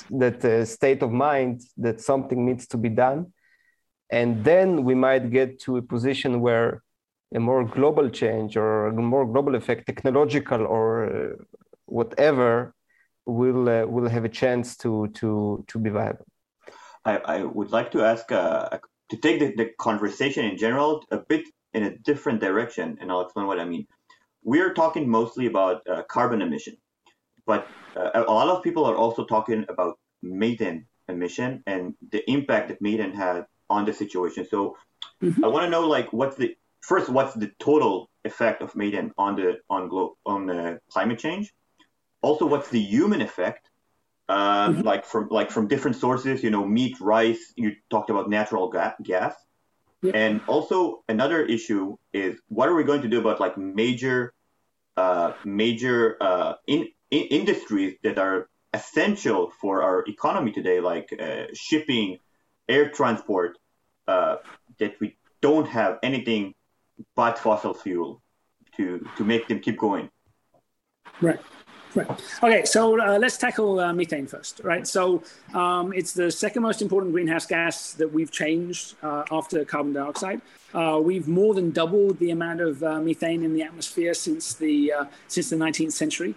that 0.10 0.44
uh, 0.46 0.66
state 0.66 1.02
of 1.04 1.12
mind 1.12 1.62
that 1.78 2.02
something 2.02 2.46
needs 2.46 2.68
to 2.68 2.78
be 2.78 2.90
done, 2.90 3.34
and 4.10 4.44
then 4.44 4.84
we 4.84 4.96
might 4.96 5.32
get 5.32 5.60
to 5.62 5.78
a 5.78 5.82
position 5.82 6.42
where 6.42 6.82
a 7.36 7.40
more 7.40 7.64
global 7.66 8.10
change 8.10 8.56
or 8.58 8.88
a 8.88 8.94
more 8.94 9.26
global 9.26 9.56
effect, 9.56 9.88
technological 9.88 10.62
or 10.68 10.88
uh, 11.06 11.36
whatever, 11.86 12.74
will 13.26 13.70
uh, 13.70 13.86
will 13.86 14.10
have 14.10 14.26
a 14.26 14.30
chance 14.30 14.78
to 14.78 15.08
to 15.20 15.64
to 15.68 15.80
be 15.80 15.90
viable. 15.90 16.26
I, 17.06 17.18
I 17.18 17.44
would 17.44 17.72
like 17.72 17.92
to 17.92 18.04
ask 18.04 18.32
uh, 18.32 18.78
to 19.10 19.18
take 19.18 19.40
the, 19.40 19.54
the 19.56 19.72
conversation 19.80 20.46
in 20.46 20.58
general 20.58 21.04
a 21.12 21.18
bit 21.18 21.44
in 21.74 21.84
a 21.84 21.98
different 21.98 22.40
direction, 22.40 22.98
and 23.00 23.12
I'll 23.12 23.22
explain 23.22 23.48
what 23.48 23.60
I 23.60 23.66
mean. 23.66 23.88
We're 24.44 24.74
talking 24.74 25.10
mostly 25.10 25.46
about 25.48 25.88
uh, 25.88 26.04
carbon 26.04 26.42
emission, 26.42 26.76
but 27.46 27.68
uh, 27.96 28.24
a 28.28 28.32
lot 28.32 28.48
of 28.48 28.64
people 28.64 28.86
are 28.86 28.96
also 28.96 29.26
talking 29.26 29.66
about 29.70 30.00
methane 30.22 30.86
emission 31.10 31.64
and 31.68 31.94
the 32.12 32.30
impact 32.30 32.70
that 32.70 32.82
methane 32.82 33.14
had 33.14 33.46
on 33.70 33.86
the 33.86 33.94
situation. 33.94 34.48
So 34.50 34.78
mm-hmm. 35.22 35.44
I 35.44 35.48
want 35.48 35.66
to 35.66 35.70
know, 35.70 35.88
like, 35.88 36.12
what's 36.14 36.36
the 36.36 36.56
first, 36.82 37.10
what's 37.10 37.34
the 37.34 37.52
total 37.60 38.10
effect 38.24 38.62
of 38.62 38.76
methane 38.76 39.12
on 39.18 39.36
the 39.36 39.60
on 39.70 39.90
glo- 39.90 40.18
on 40.26 40.46
the 40.46 40.80
climate 40.92 41.20
change? 41.20 41.54
Also, 42.22 42.46
what's 42.46 42.70
the 42.70 42.80
human 42.80 43.22
effect? 43.22 43.70
Um, 44.30 44.76
mm-hmm. 44.76 44.82
Like 44.82 45.06
from 45.06 45.28
like 45.30 45.52
from 45.52 45.68
different 45.68 45.98
sources, 45.98 46.44
you 46.44 46.50
know, 46.50 46.66
meat, 46.66 47.00
rice. 47.02 47.54
You 47.58 47.76
talked 47.90 48.10
about 48.10 48.30
natural 48.30 48.70
ga- 48.70 48.96
gas. 49.04 49.36
And 50.14 50.42
also 50.48 51.04
another 51.08 51.46
issue 51.46 51.96
is 52.12 52.38
what 52.50 52.68
are 52.68 52.76
we 52.76 52.84
going 52.84 53.04
to 53.04 53.08
do 53.08 53.22
about 53.22 53.40
like 53.40 53.58
major, 53.58 54.34
uh, 54.98 55.32
major 55.46 56.18
uh, 56.20 56.56
in, 56.68 56.90
in 57.14 57.28
industries 57.40 57.96
that 58.04 58.18
are 58.18 58.50
essential 58.74 59.52
for 59.62 59.84
our 59.84 60.04
economy 60.08 60.52
today, 60.52 60.80
like 60.80 61.08
uh, 61.14 61.46
shipping, 61.54 62.18
air 62.68 62.90
transport, 62.90 63.58
uh, 64.08 64.38
that 64.80 65.00
we 65.00 65.16
don't 65.40 65.68
have 65.68 66.00
anything 66.02 66.56
but 67.16 67.38
fossil 67.38 67.74
fuel 67.74 68.22
to 68.76 69.08
to 69.18 69.24
make 69.24 69.48
them 69.48 69.60
keep 69.60 69.78
going. 69.78 70.10
Right. 71.22 71.40
Right. 71.96 72.10
Okay, 72.42 72.66
so 72.66 73.00
uh, 73.00 73.20
let's 73.20 73.38
tackle 73.38 73.80
uh, 73.80 73.94
methane 73.94 74.26
first, 74.26 74.62
right? 74.64 74.88
So 74.88 75.22
um, 75.54 75.94
it's 75.94 76.14
the 76.14 76.32
second 76.32 76.64
most 76.64 76.82
important 76.82 77.14
greenhouse 77.14 77.46
gas 77.46 77.94
that 77.94 78.12
we've 78.12 78.32
changed 78.32 78.96
uh, 79.04 79.26
after 79.30 79.64
carbon 79.64 79.94
dioxide. 79.94 80.42
Uh, 80.74 81.00
we've 81.04 81.28
more 81.28 81.54
than 81.54 81.70
doubled 81.70 82.18
the 82.18 82.32
amount 82.32 82.62
of 82.62 82.82
uh, 82.82 83.00
methane 83.00 83.44
in 83.44 83.54
the 83.54 83.62
atmosphere 83.62 84.16
since 84.16 84.56
the 84.56 84.92
uh, 84.92 85.06
since 85.28 85.52
the 85.52 85.56
19th 85.56 85.92
century. 85.92 86.34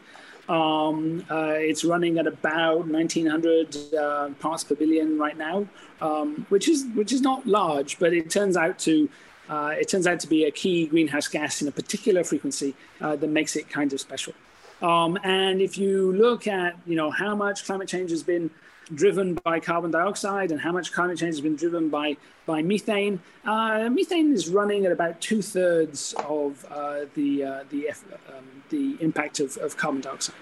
Um, 0.49 1.25
it's 1.31 1.85
running 1.85 2.19
at 2.19 2.27
about 2.27 2.87
1,900 2.87 4.39
parts 4.39 4.65
per 4.65 4.75
billion 4.75 5.19
right 5.19 5.37
now, 5.37 5.67
um, 6.01 6.47
which 6.49 6.69
is 6.69 6.87
which 6.95 7.13
is 7.13 7.21
not 7.21 7.47
large, 7.47 7.99
but 7.99 8.13
it 8.13 8.31
turns 8.31 8.57
out 8.57 8.79
to 8.81 9.09
it 9.51 9.89
turns 9.89 10.07
out 10.07 10.21
to 10.21 10.29
be 10.29 10.45
a 10.45 10.51
key 10.51 10.87
greenhouse 10.87 11.29
gas 11.29 11.63
in 11.63 11.69
a 11.69 11.73
particular 11.73 12.23
frequency 12.25 12.75
that 13.01 13.29
makes 13.29 13.57
it 13.57 13.69
kind 13.69 13.93
of 13.93 14.01
special. 14.01 14.35
Um, 14.83 15.19
and 15.25 15.61
if 15.61 15.79
you 15.79 16.13
look 16.13 16.47
at, 16.47 16.77
you 16.87 16.97
know, 16.97 17.11
how 17.11 17.35
much 17.35 17.65
climate 17.65 17.89
change 17.89 18.11
has 18.11 18.23
been 18.23 18.51
driven 18.95 19.34
by 19.45 19.61
carbon 19.61 19.91
dioxide 19.91 20.53
and 20.53 20.61
how 20.61 20.72
much 20.72 20.93
climate 20.93 21.18
change 21.18 21.34
has 21.34 21.41
been 21.41 21.57
driven 21.57 21.89
by 21.89 22.16
by 22.47 22.62
methane, 22.62 23.20
uh, 23.45 23.89
methane 23.91 24.32
is 24.32 24.49
running 24.49 24.87
at 24.87 24.93
about 24.93 25.20
two 25.20 25.43
thirds 25.43 26.14
of 26.28 26.64
uh, 26.70 27.01
the 27.14 27.43
uh, 27.43 27.64
the 27.70 27.89
um, 27.91 28.62
the 28.70 28.97
impact 29.01 29.41
of, 29.41 29.57
of 29.59 29.76
carbon 29.76 30.01
dioxide. 30.01 30.34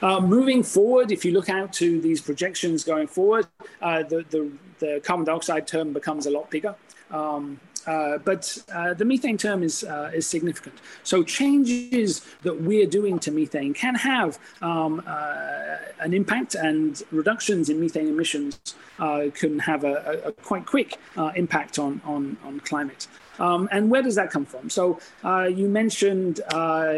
Uh, 0.00 0.20
moving 0.20 0.62
forward, 0.62 1.12
if 1.12 1.24
you 1.24 1.32
look 1.32 1.48
out 1.48 1.72
to 1.74 2.00
these 2.00 2.20
projections 2.20 2.84
going 2.84 3.06
forward, 3.06 3.46
uh, 3.82 4.02
the, 4.02 4.24
the 4.30 4.50
the 4.78 5.00
carbon 5.04 5.24
dioxide 5.24 5.66
term 5.66 5.92
becomes 5.92 6.26
a 6.26 6.30
lot 6.30 6.50
bigger. 6.50 6.74
Um, 7.10 7.60
uh, 7.86 8.18
but 8.18 8.58
uh, 8.72 8.94
the 8.94 9.04
methane 9.04 9.38
term 9.38 9.62
is 9.62 9.84
uh, 9.84 10.10
is 10.14 10.26
significant. 10.26 10.76
So 11.02 11.22
changes 11.22 12.26
that 12.42 12.62
we're 12.62 12.86
doing 12.86 13.18
to 13.20 13.30
methane 13.30 13.74
can 13.74 13.94
have 13.94 14.38
um, 14.60 15.02
uh, 15.06 15.76
an 16.00 16.14
impact, 16.14 16.54
and 16.54 17.02
reductions 17.10 17.68
in 17.68 17.80
methane 17.80 18.08
emissions 18.08 18.74
uh, 18.98 19.26
can 19.34 19.58
have 19.58 19.84
a, 19.84 20.22
a 20.26 20.32
quite 20.32 20.66
quick 20.66 20.98
impact 21.34 21.78
on 21.78 22.00
on 22.04 22.36
on 22.44 22.60
climate. 22.60 23.06
Um, 23.38 23.68
and 23.72 23.90
where 23.90 24.02
does 24.02 24.14
that 24.16 24.30
come 24.30 24.44
from? 24.44 24.68
So 24.68 25.00
uh, 25.24 25.44
you 25.44 25.68
mentioned 25.68 26.40
uh, 26.52 26.94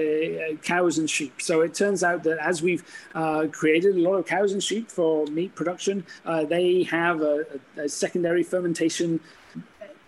cows 0.62 0.98
and 0.98 1.08
sheep. 1.08 1.40
So 1.40 1.60
it 1.60 1.74
turns 1.74 2.02
out 2.02 2.24
that 2.24 2.38
as 2.38 2.60
we've 2.60 2.84
uh, 3.14 3.46
created 3.52 3.96
a 3.96 4.00
lot 4.00 4.16
of 4.16 4.26
cows 4.26 4.52
and 4.52 4.62
sheep 4.62 4.90
for 4.90 5.26
meat 5.26 5.54
production, 5.54 6.04
they 6.48 6.82
have 6.84 7.22
a, 7.22 7.46
a, 7.76 7.88
secondary 7.88 8.42
fermentation 8.42 9.20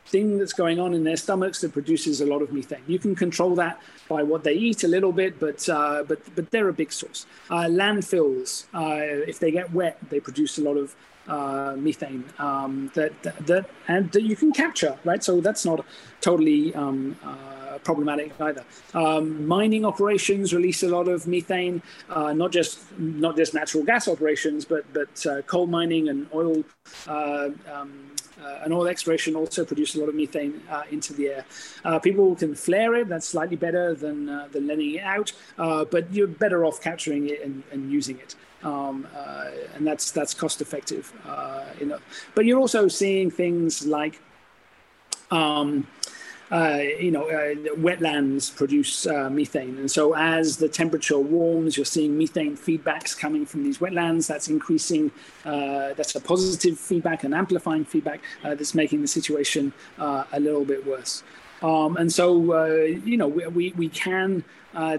thing 0.06 0.38
that's 0.38 0.52
going 0.52 0.78
on 0.80 0.94
in 0.94 1.04
their 1.04 1.16
stomachs 1.16 1.60
that 1.60 1.72
produces 1.72 2.20
a 2.20 2.26
lot 2.26 2.42
of 2.42 2.52
methane. 2.52 2.82
You 2.86 2.98
can 2.98 3.14
control 3.14 3.54
that 3.56 3.80
by 4.08 4.22
what 4.22 4.44
they 4.44 4.54
eat 4.54 4.84
a 4.84 4.88
little 4.88 5.12
bit, 5.12 5.38
but 5.40 5.68
uh, 5.68 6.04
but 6.06 6.20
but 6.34 6.50
they're 6.50 6.68
a 6.68 6.72
big 6.72 6.92
source. 6.92 7.26
Uh, 7.50 7.64
landfills, 7.64 8.66
uh, 8.74 9.24
if 9.28 9.38
they 9.38 9.50
get 9.50 9.72
wet, 9.72 9.98
they 10.10 10.20
produce 10.20 10.58
a 10.58 10.62
lot 10.62 10.76
of 10.76 10.94
uh, 11.28 11.74
methane 11.76 12.24
um, 12.38 12.90
that, 12.94 13.20
that, 13.22 13.46
that 13.46 13.70
and 13.88 14.12
that 14.12 14.22
you 14.22 14.36
can 14.36 14.52
capture, 14.52 14.96
right? 15.04 15.22
So 15.22 15.40
that's 15.40 15.64
not 15.64 15.84
totally. 16.20 16.74
Um, 16.74 17.16
uh, 17.24 17.78
problematic 17.84 18.32
either. 18.40 18.64
Um, 18.94 19.46
mining 19.46 19.84
operations 19.84 20.52
release 20.52 20.82
a 20.82 20.88
lot 20.88 21.08
of 21.08 21.26
methane, 21.26 21.82
uh, 22.08 22.32
not 22.32 22.52
just 22.52 22.78
not 22.98 23.36
just 23.36 23.54
natural 23.54 23.84
gas 23.84 24.08
operations, 24.08 24.64
but 24.64 24.84
but 24.92 25.26
uh, 25.26 25.42
coal 25.42 25.66
mining 25.66 26.08
and 26.08 26.26
oil 26.34 26.64
uh, 27.06 27.50
um, 27.72 28.10
uh, 28.42 28.60
and 28.64 28.72
oil 28.72 28.86
exploration 28.86 29.34
also 29.36 29.64
produce 29.64 29.94
a 29.94 30.00
lot 30.00 30.08
of 30.08 30.14
methane 30.14 30.60
uh, 30.70 30.82
into 30.90 31.12
the 31.12 31.28
air. 31.28 31.44
Uh, 31.84 31.98
people 31.98 32.34
can 32.36 32.54
flare 32.54 32.94
it; 32.94 33.08
that's 33.08 33.28
slightly 33.28 33.56
better 33.56 33.94
than 33.94 34.26
than 34.52 34.66
letting 34.66 34.94
it 34.94 35.02
out, 35.02 35.32
but 35.56 36.12
you're 36.12 36.26
better 36.26 36.64
off 36.64 36.80
capturing 36.80 37.28
it 37.28 37.42
and, 37.42 37.62
and 37.72 37.90
using 37.90 38.18
it. 38.18 38.34
Um, 38.62 39.06
uh, 39.14 39.50
and 39.74 39.86
that's 39.86 40.10
that's 40.10 40.34
cost 40.34 40.60
effective. 40.60 41.12
Uh, 41.26 41.64
you 41.78 41.86
know, 41.86 41.98
but 42.34 42.46
you're 42.46 42.58
also 42.58 42.88
seeing 42.88 43.30
things 43.30 43.86
like 43.86 44.20
um, 45.30 45.86
uh, 46.50 46.78
you 47.00 47.10
know, 47.10 47.28
uh, 47.28 47.54
wetlands 47.74 48.54
produce 48.54 49.06
uh, 49.06 49.28
methane. 49.28 49.78
And 49.78 49.90
so 49.90 50.14
as 50.14 50.56
the 50.56 50.68
temperature 50.68 51.18
warms, 51.18 51.76
you're 51.76 51.84
seeing 51.84 52.16
methane 52.16 52.56
feedbacks 52.56 53.18
coming 53.18 53.44
from 53.44 53.64
these 53.64 53.78
wetlands. 53.78 54.28
That's 54.28 54.48
increasing, 54.48 55.10
uh, 55.44 55.94
that's 55.94 56.14
a 56.14 56.20
positive 56.20 56.78
feedback, 56.78 57.24
an 57.24 57.34
amplifying 57.34 57.84
feedback 57.84 58.20
uh, 58.44 58.54
that's 58.54 58.74
making 58.74 59.02
the 59.02 59.08
situation 59.08 59.72
uh, 59.98 60.24
a 60.32 60.40
little 60.40 60.64
bit 60.64 60.86
worse. 60.86 61.24
Um, 61.62 61.96
and 61.96 62.12
so, 62.12 62.64
you 62.66 63.16
know, 63.16 63.28
we, 63.28 63.72
we 63.72 63.88
can 63.88 64.44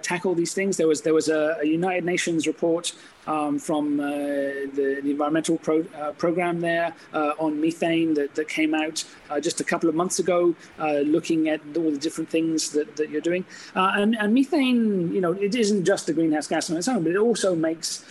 tackle 0.01 0.33
these 0.33 0.53
things. 0.53 0.75
There 0.75 0.87
was, 0.87 1.01
there 1.01 1.13
was 1.13 1.29
a, 1.29 1.57
a 1.61 1.65
United 1.65 2.03
Nations 2.03 2.47
report 2.47 2.93
um, 3.27 3.59
from 3.59 3.99
uh, 3.99 4.05
the, 4.07 4.99
the, 5.03 5.11
environmental 5.11 5.57
pro, 5.57 5.81
uh, 5.95 6.11
program 6.13 6.61
there 6.61 6.93
uh, 7.13 7.33
on 7.39 7.59
methane 7.59 8.13
that, 8.13 8.33
that 8.35 8.47
came 8.47 8.73
out 8.73 9.03
just 9.41 9.59
a 9.59 9.63
couple 9.63 9.89
of 9.89 9.95
months 9.95 10.19
ago, 10.19 10.55
looking 10.79 11.49
at 11.49 11.59
all 11.75 11.91
the 11.91 11.97
different 11.97 12.29
things 12.29 12.71
that, 12.71 12.95
that 12.95 13.09
you're 13.09 13.19
doing. 13.19 13.43
and, 13.75 14.15
and 14.15 14.33
methane, 14.33 15.13
you 15.13 15.19
know, 15.19 15.33
it 15.33 15.53
isn't 15.53 15.83
just 15.83 16.07
a 16.07 16.13
greenhouse 16.13 16.47
gas 16.47 16.69
on 16.69 16.77
its 16.77 16.87
own, 16.87 17.03
but 17.03 17.11
it 17.11 17.17
also 17.17 17.53
makes 17.53 18.05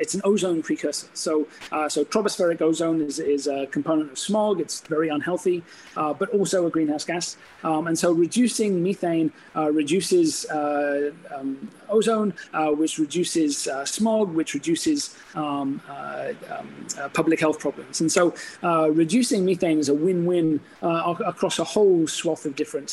it's 0.00 0.14
an 0.14 0.20
ozone 0.24 0.62
precursor. 0.62 1.06
So, 1.14 1.46
so 1.88 2.04
tropospheric 2.04 2.60
ozone 2.60 3.00
is, 3.00 3.20
is 3.20 3.46
a 3.46 3.66
component 3.66 4.10
of 4.10 4.18
smog. 4.18 4.60
It's 4.60 4.80
very 4.80 5.08
unhealthy, 5.08 5.62
but 5.94 6.28
also 6.30 6.66
a 6.66 6.70
greenhouse 6.70 7.04
gas. 7.04 7.36
Um, 7.62 7.86
and 7.86 7.96
so 7.96 8.10
reducing 8.10 8.82
methane 8.82 9.32
reduces 9.54 10.46
um, 10.50 11.70
ozone, 11.88 12.34
which 12.76 12.98
reduces 12.98 13.68
smog, 13.84 14.34
which 14.34 14.55
reduces 14.58 14.98
um, 15.42 15.68
uh, 15.88 16.32
um, 16.54 16.68
uh, 16.98 17.08
public 17.20 17.38
health 17.44 17.58
problems. 17.66 18.00
And 18.02 18.10
so 18.18 18.22
uh, 18.68 18.86
reducing 19.02 19.40
methane 19.50 19.78
is 19.84 19.88
a 19.96 19.98
win-win 20.06 20.48
uh, 20.82 21.14
across 21.32 21.56
a 21.58 21.66
whole 21.74 22.06
swath 22.18 22.44
of 22.48 22.52
different 22.62 22.90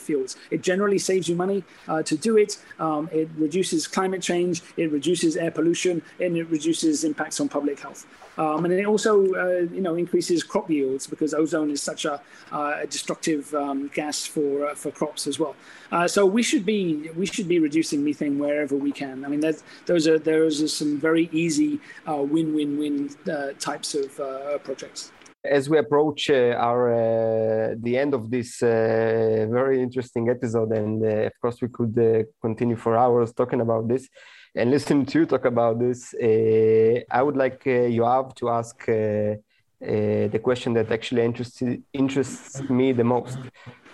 fields. 0.00 0.36
It 0.50 0.62
generally 0.62 0.98
saves 0.98 1.28
you 1.28 1.36
money 1.36 1.64
uh, 1.88 2.02
to 2.02 2.16
do 2.16 2.36
it. 2.36 2.58
Um, 2.78 3.08
it 3.12 3.28
reduces 3.36 3.86
climate 3.86 4.22
change, 4.22 4.62
it 4.76 4.90
reduces 4.90 5.36
air 5.36 5.50
pollution, 5.50 6.02
and 6.20 6.36
it 6.36 6.48
reduces 6.50 7.04
impacts 7.04 7.40
on 7.40 7.48
public 7.48 7.80
health. 7.80 8.06
Um, 8.38 8.64
and 8.64 8.72
it 8.72 8.86
also, 8.86 9.34
uh, 9.34 9.66
you 9.72 9.80
know, 9.80 9.96
increases 9.96 10.42
crop 10.42 10.70
yields 10.70 11.06
because 11.06 11.34
ozone 11.34 11.70
is 11.70 11.82
such 11.82 12.04
a, 12.04 12.20
uh, 12.52 12.86
destructive 12.86 13.52
um, 13.54 13.88
gas 13.88 14.24
for 14.26 14.66
uh, 14.66 14.74
for 14.74 14.90
crops 14.90 15.26
as 15.26 15.38
well. 15.38 15.54
Uh, 15.92 16.08
so 16.08 16.24
we 16.24 16.42
should 16.42 16.64
be 16.64 17.10
we 17.16 17.26
should 17.26 17.48
be 17.48 17.58
reducing 17.58 18.02
methane 18.04 18.38
wherever 18.38 18.76
we 18.76 18.92
can. 18.92 19.24
I 19.24 19.28
mean, 19.28 19.40
those 19.86 20.08
are 20.08 20.18
those 20.18 20.62
are 20.62 20.68
some 20.68 20.98
very 20.98 21.28
easy 21.32 21.80
win-win-win 22.06 23.10
uh, 23.30 23.52
types 23.58 23.94
of 23.94 24.16
projects 24.64 25.12
as 25.44 25.70
we 25.70 25.78
approach 25.78 26.30
uh, 26.30 26.54
our 26.58 26.92
uh, 26.92 27.74
the 27.78 27.96
end 27.96 28.12
of 28.14 28.30
this 28.30 28.62
uh, 28.62 29.46
very 29.50 29.82
interesting 29.82 30.28
episode 30.28 30.70
and 30.72 31.02
of 31.02 31.32
course 31.40 31.62
we 31.62 31.68
could 31.68 32.26
continue 32.42 32.76
for 32.76 32.96
hours 32.96 33.32
talking 33.32 33.60
about 33.60 33.88
this 33.88 34.08
and 34.54 34.70
listen 34.70 35.06
to 35.06 35.20
you 35.20 35.26
talk 35.26 35.44
about 35.44 35.78
this, 35.78 36.12
uh, 36.14 37.00
I 37.10 37.22
would 37.22 37.36
like 37.36 37.62
uh, 37.66 37.88
have 38.04 38.34
to 38.36 38.48
ask 38.50 38.76
uh, 38.88 38.92
uh, 38.92 39.36
the 39.80 40.40
question 40.42 40.74
that 40.74 40.90
actually 40.90 41.22
interests 41.22 41.62
interests 41.92 42.60
me 42.68 42.92
the 42.92 43.04
most. 43.04 43.38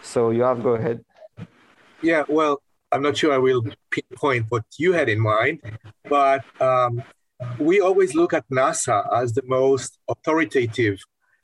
So 0.02 0.30
you 0.30 0.42
have 0.42 0.62
go 0.62 0.74
ahead. 0.74 1.04
Yeah, 2.02 2.24
well, 2.28 2.62
I'm 2.90 3.02
not 3.02 3.16
sure 3.16 3.32
I 3.32 3.38
will 3.38 3.62
pinpoint 3.90 4.46
what 4.48 4.64
you 4.78 4.92
had 4.92 5.08
in 5.08 5.20
mind, 5.20 5.60
but 6.08 6.44
um, 6.60 7.02
we 7.58 7.80
always 7.80 8.14
look 8.14 8.32
at 8.32 8.48
NASA 8.48 9.06
as 9.12 9.34
the 9.34 9.42
most 9.44 9.98
authoritative 10.08 10.98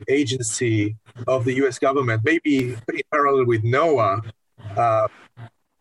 agency 0.08 0.96
of 1.26 1.44
the 1.44 1.54
U.S. 1.54 1.78
government, 1.78 2.22
maybe 2.24 2.72
in 2.72 3.00
parallel 3.10 3.46
with 3.46 3.62
NOAA, 3.62 4.30
uh, 4.76 5.08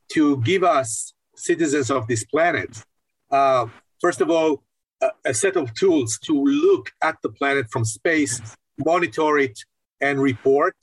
to 0.09 0.37
give 0.41 0.63
us 0.63 1.13
citizens 1.35 1.89
of 1.89 2.07
this 2.07 2.23
planet 2.25 2.83
uh, 3.31 3.67
first 3.99 4.21
of 4.21 4.29
all, 4.29 4.63
a, 5.01 5.09
a 5.25 5.33
set 5.33 5.55
of 5.55 5.73
tools 5.73 6.19
to 6.25 6.43
look 6.43 6.91
at 7.01 7.17
the 7.23 7.29
planet 7.29 7.67
from 7.71 7.85
space, 7.85 8.41
monitor 8.77 9.37
it, 9.39 9.57
and 10.01 10.21
report, 10.21 10.75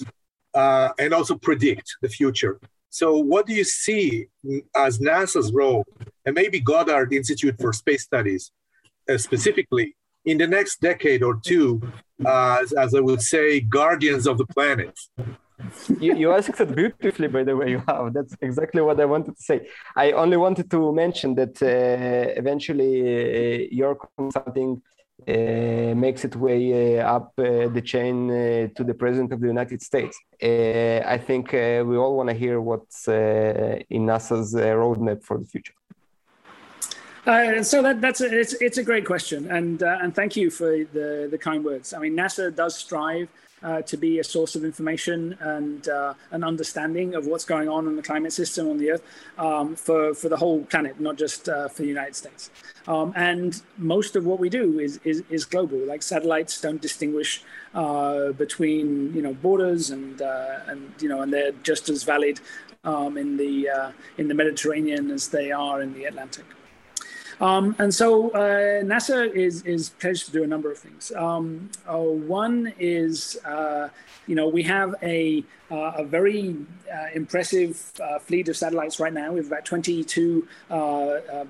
uh, 0.54 0.88
and 0.98 1.12
also 1.12 1.36
predict 1.36 1.96
the 2.00 2.08
future. 2.08 2.58
So, 2.90 3.18
what 3.18 3.46
do 3.46 3.52
you 3.52 3.64
see 3.64 4.28
as 4.74 4.98
NASA's 4.98 5.52
role, 5.52 5.84
and 6.24 6.34
maybe 6.34 6.58
Goddard 6.58 7.12
Institute 7.12 7.56
for 7.60 7.72
Space 7.72 8.04
Studies 8.04 8.50
uh, 9.08 9.18
specifically, 9.18 9.94
in 10.24 10.38
the 10.38 10.46
next 10.46 10.80
decade 10.80 11.22
or 11.22 11.36
two, 11.36 11.82
uh, 12.24 12.58
as, 12.62 12.72
as, 12.72 12.94
I 12.94 13.00
would 13.00 13.22
say, 13.22 13.60
guardians 13.60 14.26
of 14.26 14.38
the 14.38 14.46
planet? 14.46 14.98
you, 16.00 16.14
you 16.16 16.32
asked 16.32 16.60
it 16.60 16.74
beautifully, 16.74 17.28
by 17.28 17.44
the 17.44 17.56
way. 17.56 17.70
You 17.74 17.82
have. 17.86 18.12
That's 18.12 18.34
exactly 18.40 18.80
what 18.80 19.00
I 19.00 19.04
wanted 19.04 19.36
to 19.36 19.42
say. 19.42 19.68
I 19.96 20.12
only 20.12 20.36
wanted 20.36 20.70
to 20.70 20.92
mention 20.92 21.34
that 21.34 21.62
uh, 21.62 22.38
eventually 22.40 23.64
uh, 23.64 23.68
your 23.70 23.98
consulting 24.16 24.82
uh, 25.26 25.94
makes 25.96 26.24
its 26.24 26.36
way 26.36 27.00
uh, 27.00 27.16
up 27.16 27.32
uh, 27.38 27.68
the 27.68 27.82
chain 27.84 28.30
uh, 28.30 28.68
to 28.76 28.84
the 28.84 28.94
president 28.94 29.32
of 29.32 29.40
the 29.40 29.48
United 29.48 29.82
States. 29.82 30.16
I 30.40 31.18
think 31.18 31.52
we 31.52 31.96
all 31.96 32.16
want 32.16 32.28
to 32.28 32.34
hear 32.34 32.60
what's 32.60 33.08
in 33.08 34.06
NASA's 34.06 34.54
roadmap 34.54 35.24
for 35.24 35.38
the 35.38 35.44
future. 35.44 35.74
Uh, 37.28 37.62
so 37.62 37.82
that, 37.82 38.00
that's 38.00 38.22
a, 38.22 38.40
it's 38.40 38.54
it's 38.54 38.78
a 38.78 38.82
great 38.82 39.04
question, 39.04 39.50
and 39.50 39.82
uh, 39.82 39.98
and 40.00 40.14
thank 40.14 40.34
you 40.34 40.48
for 40.48 40.70
the 40.94 41.28
the 41.30 41.36
kind 41.36 41.62
words. 41.62 41.92
I 41.92 41.98
mean, 41.98 42.16
NASA 42.16 42.54
does 42.54 42.74
strive 42.74 43.28
uh, 43.62 43.82
to 43.82 43.98
be 43.98 44.18
a 44.18 44.24
source 44.24 44.56
of 44.56 44.64
information 44.64 45.36
and 45.40 45.88
uh, 45.90 46.14
an 46.30 46.42
understanding 46.42 47.14
of 47.14 47.26
what's 47.26 47.44
going 47.44 47.68
on 47.68 47.86
in 47.86 47.96
the 47.96 48.02
climate 48.02 48.32
system 48.32 48.68
on 48.68 48.78
the 48.78 48.92
Earth 48.92 49.02
um, 49.36 49.76
for, 49.76 50.14
for 50.14 50.28
the 50.30 50.36
whole 50.36 50.62
planet, 50.64 51.00
not 51.00 51.18
just 51.18 51.48
uh, 51.48 51.68
for 51.68 51.82
the 51.82 51.88
United 51.88 52.16
States. 52.16 52.50
Um, 52.86 53.12
and 53.16 53.60
most 53.76 54.16
of 54.16 54.24
what 54.24 54.38
we 54.38 54.48
do 54.48 54.78
is, 54.78 54.98
is, 55.04 55.22
is 55.28 55.44
global. 55.44 55.78
Like 55.78 56.02
satellites 56.02 56.60
don't 56.60 56.80
distinguish 56.80 57.42
uh, 57.74 58.32
between 58.32 59.12
you 59.12 59.20
know 59.20 59.34
borders, 59.34 59.90
and 59.90 60.22
uh, 60.22 60.60
and 60.66 60.94
you 60.98 61.10
know 61.10 61.20
and 61.20 61.30
they're 61.30 61.52
just 61.62 61.90
as 61.90 62.04
valid 62.04 62.40
um, 62.84 63.18
in 63.18 63.36
the 63.36 63.92
in 64.16 64.28
the 64.28 64.34
Mediterranean 64.34 65.10
as 65.10 65.28
they 65.28 65.52
are 65.52 65.82
in 65.82 65.92
the 65.92 66.04
Atlantic. 66.06 66.46
Um, 67.40 67.76
and 67.78 67.94
so 67.94 68.30
uh, 68.30 68.82
NASA 68.82 69.32
is, 69.32 69.62
is 69.62 69.90
pledged 69.90 70.26
to 70.26 70.32
do 70.32 70.42
a 70.42 70.46
number 70.46 70.70
of 70.70 70.78
things. 70.78 71.12
Um, 71.12 71.70
uh, 71.88 71.96
one 71.98 72.72
is, 72.78 73.38
uh, 73.44 73.88
you 74.26 74.34
know, 74.34 74.48
we 74.48 74.62
have 74.64 74.94
a, 75.02 75.44
uh, 75.70 75.92
a 75.98 76.04
very 76.04 76.56
uh, 76.92 77.06
impressive 77.14 77.92
uh, 78.02 78.18
fleet 78.18 78.48
of 78.48 78.56
satellites 78.56 78.98
right 78.98 79.12
now. 79.12 79.32
We 79.32 79.38
have 79.38 79.46
about 79.46 79.64
22 79.66 80.48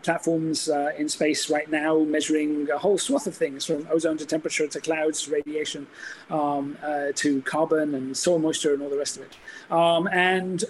platforms 0.03 0.69
in 0.99 1.09
space 1.09 1.49
right 1.49 1.71
now, 1.71 2.01
measuring 2.01 2.69
a 2.71 2.79
whole 2.79 2.99
swath 2.99 3.27
of 3.27 3.37
things 3.37 3.65
from 3.65 3.87
ozone 3.91 4.19
to 4.19 4.27
temperature 4.27 4.67
to 4.67 4.81
clouds 4.81 5.23
to 5.23 5.31
radiation 5.33 5.87
um, 6.31 6.77
to 7.15 7.43
carbon 7.43 7.95
and 7.95 8.17
soil 8.17 8.39
moisture 8.39 8.75
and 8.75 8.83
all 8.83 8.91
the 8.91 8.99
rest 8.99 9.17
of 9.17 9.23
it. 9.23 9.37
Um, 9.73 10.09
and 10.09 10.65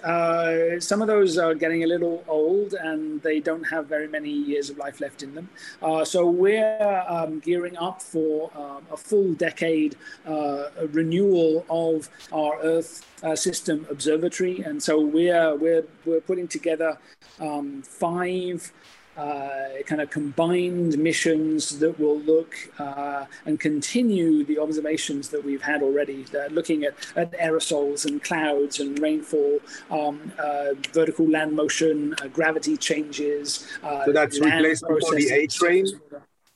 some 0.82 1.00
of 1.00 1.08
those 1.08 1.38
are 1.38 1.54
getting 1.54 1.84
a 1.84 1.86
little 1.86 2.24
old 2.28 2.74
and 2.74 3.22
they 3.22 3.40
don't 3.40 3.64
have 3.64 3.86
very 3.86 4.08
many 4.08 4.30
years 4.30 4.68
of 4.68 4.76
life 4.76 5.00
left 5.00 5.07
left 5.08 5.22
in 5.22 5.34
them. 5.34 5.48
Uh, 5.80 6.04
so 6.04 6.28
we're 6.28 7.04
um, 7.08 7.40
gearing 7.40 7.76
up 7.78 8.02
for 8.02 8.50
um, 8.54 8.82
a 8.92 8.96
full 8.96 9.32
decade 9.32 9.96
uh, 10.26 10.64
renewal 10.92 11.64
of 11.70 12.10
our 12.30 12.60
Earth 12.62 13.06
uh, 13.22 13.34
System 13.34 13.86
Observatory, 13.90 14.60
and 14.60 14.82
so 14.82 15.00
we're 15.00 15.54
we're 15.56 15.84
we're 16.04 16.20
putting 16.20 16.46
together 16.46 16.98
um, 17.40 17.82
five 17.82 18.72
kind 19.18 20.00
of 20.00 20.10
combined 20.10 20.96
missions 20.98 21.78
that 21.78 21.98
will 21.98 22.20
look 22.20 22.54
uh, 22.78 23.24
and 23.46 23.58
continue 23.58 24.44
the 24.44 24.58
observations 24.58 25.28
that 25.30 25.44
we've 25.44 25.62
had 25.62 25.82
already, 25.82 26.24
uh, 26.34 26.46
looking 26.50 26.84
at, 26.84 26.94
at, 27.16 27.32
aerosols 27.32 28.06
and 28.06 28.22
clouds 28.22 28.80
and 28.80 28.98
rainfall, 28.98 29.58
um, 29.90 30.32
uh, 30.38 30.68
vertical 30.92 31.28
land 31.28 31.52
motion, 31.52 32.14
uh, 32.22 32.28
gravity 32.28 32.76
changes. 32.76 33.66
Uh, 33.82 34.04
so 34.04 34.12
that's 34.12 34.38
replacement 34.40 35.02
for 35.02 35.14
the 35.14 35.30
A 35.32 35.46
train? 35.46 35.86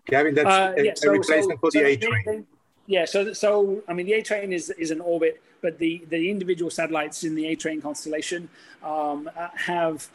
Gavin, 0.06 0.34
that's 0.34 0.78
a, 0.78 0.84
yeah, 0.84 0.92
so, 0.94 1.08
a 1.08 1.12
replacement 1.12 1.58
so, 1.58 1.68
for 1.68 1.70
the 1.70 1.78
so 1.78 1.86
A 1.86 1.96
train. 1.96 2.46
yeah, 2.86 3.04
so 3.04 3.32
so 3.32 3.82
I 3.88 3.92
mean 3.92 4.06
the 4.06 4.14
A 4.14 4.22
train 4.22 4.52
is 4.52 4.70
is 4.70 4.90
in 4.90 5.00
orbit, 5.00 5.40
but 5.60 5.78
the 5.78 6.04
the 6.10 6.30
individual 6.30 6.70
satellites 6.70 7.24
in 7.24 7.34
the 7.34 7.46
A 7.46 7.54
train 7.54 7.80
constellation 7.80 8.48
um, 8.82 9.30
have 9.54 10.08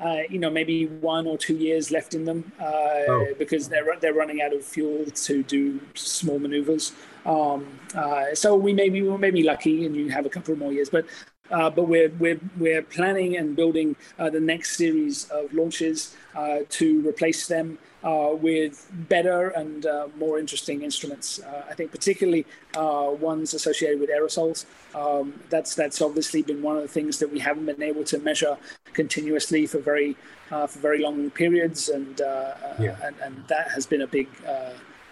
uh, 0.00 0.22
you 0.28 0.38
know, 0.38 0.50
maybe 0.50 0.86
one 0.86 1.26
or 1.26 1.38
two 1.38 1.54
years 1.54 1.90
left 1.90 2.14
in 2.14 2.24
them 2.24 2.52
uh, 2.60 2.64
oh. 2.64 3.26
because 3.38 3.68
they're 3.68 3.86
they're 4.00 4.14
running 4.14 4.42
out 4.42 4.52
of 4.52 4.64
fuel 4.64 5.04
to 5.06 5.42
do 5.42 5.80
small 5.94 6.38
maneuvers. 6.38 6.92
Um, 7.24 7.66
uh, 7.94 8.34
so 8.34 8.56
we 8.56 8.72
may 8.72 8.88
be 8.88 9.02
we 9.02 9.16
may 9.16 9.30
be 9.30 9.42
lucky, 9.42 9.86
and 9.86 9.94
you 9.94 10.08
have 10.10 10.26
a 10.26 10.30
couple 10.30 10.56
more 10.56 10.72
years, 10.72 10.90
but. 10.90 11.04
Uh, 11.52 11.70
but 11.70 11.86
we're, 11.86 12.10
we're, 12.18 12.40
we're 12.58 12.82
planning 12.82 13.36
and 13.36 13.54
building 13.54 13.94
uh, 14.18 14.30
the 14.30 14.40
next 14.40 14.76
series 14.76 15.28
of 15.30 15.52
launches 15.52 16.16
uh, 16.34 16.60
to 16.70 17.06
replace 17.06 17.46
them 17.46 17.78
uh, 18.04 18.30
with 18.32 18.90
better 19.08 19.48
and 19.50 19.86
uh, 19.86 20.08
more 20.18 20.38
interesting 20.38 20.82
instruments. 20.82 21.40
Uh, 21.40 21.64
I 21.70 21.74
think 21.74 21.90
particularly 21.90 22.46
uh, 22.76 23.10
ones 23.18 23.54
associated 23.54 24.00
with 24.00 24.10
aerosols. 24.10 24.64
Um, 24.94 25.40
that's 25.50 25.74
that's 25.74 26.02
obviously 26.02 26.42
been 26.42 26.62
one 26.62 26.76
of 26.76 26.82
the 26.82 26.88
things 26.88 27.18
that 27.18 27.30
we 27.30 27.38
haven't 27.38 27.66
been 27.66 27.82
able 27.82 28.04
to 28.04 28.18
measure 28.18 28.56
continuously 28.92 29.66
for 29.66 29.78
very 29.78 30.16
uh, 30.50 30.66
for 30.66 30.80
very 30.80 31.00
long 31.00 31.30
periods, 31.30 31.88
and, 31.88 32.20
uh, 32.20 32.54
yeah. 32.78 32.96
and, 33.02 33.16
and 33.22 33.44
that 33.48 33.70
has 33.70 33.86
been 33.86 34.02
a 34.02 34.06
big 34.06 34.28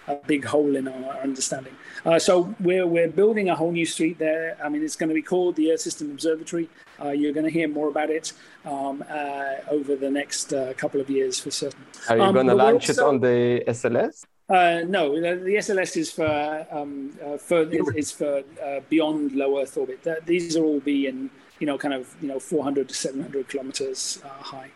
a 0.07 0.15
big 0.15 0.45
hole 0.45 0.75
in 0.75 0.87
our 0.87 1.19
understanding. 1.21 1.75
Uh, 2.05 2.17
so 2.17 2.53
we're 2.59 2.87
we're 2.87 3.07
building 3.07 3.49
a 3.49 3.55
whole 3.55 3.71
new 3.71 3.85
suite 3.85 4.17
there. 4.17 4.57
I 4.63 4.69
mean, 4.69 4.83
it's 4.83 4.95
going 4.95 5.09
to 5.09 5.15
be 5.15 5.21
called 5.21 5.55
the 5.55 5.71
Earth 5.71 5.81
System 5.81 6.11
Observatory. 6.11 6.69
Uh, 6.99 7.09
you're 7.09 7.33
going 7.33 7.45
to 7.45 7.51
hear 7.51 7.67
more 7.67 7.89
about 7.89 8.09
it 8.09 8.33
um, 8.65 9.03
uh, 9.09 9.55
over 9.69 9.95
the 9.95 10.09
next 10.09 10.53
uh, 10.53 10.73
couple 10.77 10.99
of 10.99 11.09
years 11.09 11.39
for 11.39 11.51
certain. 11.51 11.85
Are 12.09 12.17
you 12.17 12.23
um, 12.23 12.33
going 12.33 12.47
to 12.47 12.55
launch 12.55 12.89
also, 12.89 13.05
it 13.05 13.07
on 13.07 13.19
the 13.19 13.63
SLS? 13.67 14.25
Uh, 14.49 14.83
no, 14.85 15.15
the, 15.15 15.35
the, 15.43 15.55
SLS 15.55 15.95
is 15.95 16.11
for 16.11 16.67
um, 16.71 17.17
uh, 17.23 17.37
for 17.37 17.61
is, 17.95 18.11
for 18.11 18.43
beyond 18.89 19.33
low 19.33 19.59
Earth 19.59 19.77
orbit. 19.77 20.05
these 20.25 20.57
will 20.57 20.65
all 20.65 20.79
be 20.79 21.07
in 21.07 21.29
you 21.59 21.67
know 21.67 21.77
kind 21.77 21.93
of 21.93 22.13
you 22.21 22.27
know 22.27 22.39
400 22.39 22.89
to 22.89 22.95
700 22.95 23.47
kilometers 23.47 24.21
high. 24.23 24.71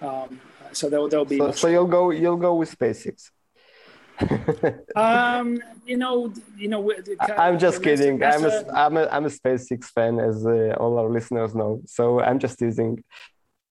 Um, 0.00 0.40
so 0.72 0.88
they'll 0.88 1.08
they'll 1.08 1.24
be. 1.24 1.38
So, 1.38 1.50
so 1.52 1.68
you'll 1.68 1.86
go 1.86 2.10
you'll 2.10 2.36
go 2.36 2.54
with 2.54 2.78
SpaceX 2.78 3.30
um, 4.96 5.62
you 5.86 5.96
know, 5.96 6.32
you 6.56 6.68
know. 6.68 6.92
I'm 7.36 7.58
just 7.58 7.82
kidding. 7.82 8.22
I'm 8.22 8.44
a, 8.44 8.64
I'm 8.72 8.96
a, 8.96 9.06
I'm 9.06 9.26
a 9.26 9.30
SpaceX 9.30 9.84
fan, 9.86 10.18
as 10.20 10.46
uh, 10.46 10.74
all 10.78 10.98
our 10.98 11.10
listeners 11.10 11.54
know. 11.54 11.82
So 11.86 12.20
I'm 12.20 12.38
just 12.38 12.60
using. 12.60 13.02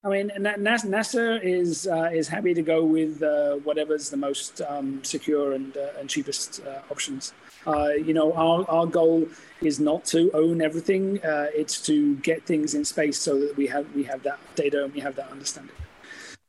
I 0.02 0.08
mean, 0.08 0.30
NASA 0.30 1.40
is 1.42 1.86
uh, 1.86 2.10
is 2.12 2.26
happy 2.26 2.54
to 2.54 2.62
go 2.62 2.82
with 2.82 3.22
uh, 3.22 3.56
whatever's 3.56 4.08
the 4.08 4.16
most 4.16 4.62
um, 4.62 5.04
secure 5.04 5.52
and 5.52 5.76
uh, 5.76 5.98
and 5.98 6.08
cheapest 6.08 6.62
uh, 6.66 6.80
options. 6.90 7.34
Uh, 7.66 7.88
you 7.88 8.14
know, 8.14 8.32
our, 8.32 8.64
our 8.70 8.86
goal 8.86 9.28
is 9.60 9.78
not 9.78 10.06
to 10.06 10.30
own 10.32 10.62
everything. 10.62 11.22
Uh, 11.22 11.48
it's 11.54 11.82
to 11.82 12.16
get 12.16 12.42
things 12.46 12.74
in 12.74 12.84
space 12.84 13.18
so 13.18 13.38
that 13.38 13.54
we 13.58 13.66
have 13.66 13.86
we 13.94 14.02
have 14.04 14.22
that 14.22 14.38
data 14.54 14.84
and 14.84 14.94
we 14.94 15.00
have 15.00 15.14
that 15.16 15.30
understanding. 15.30 15.76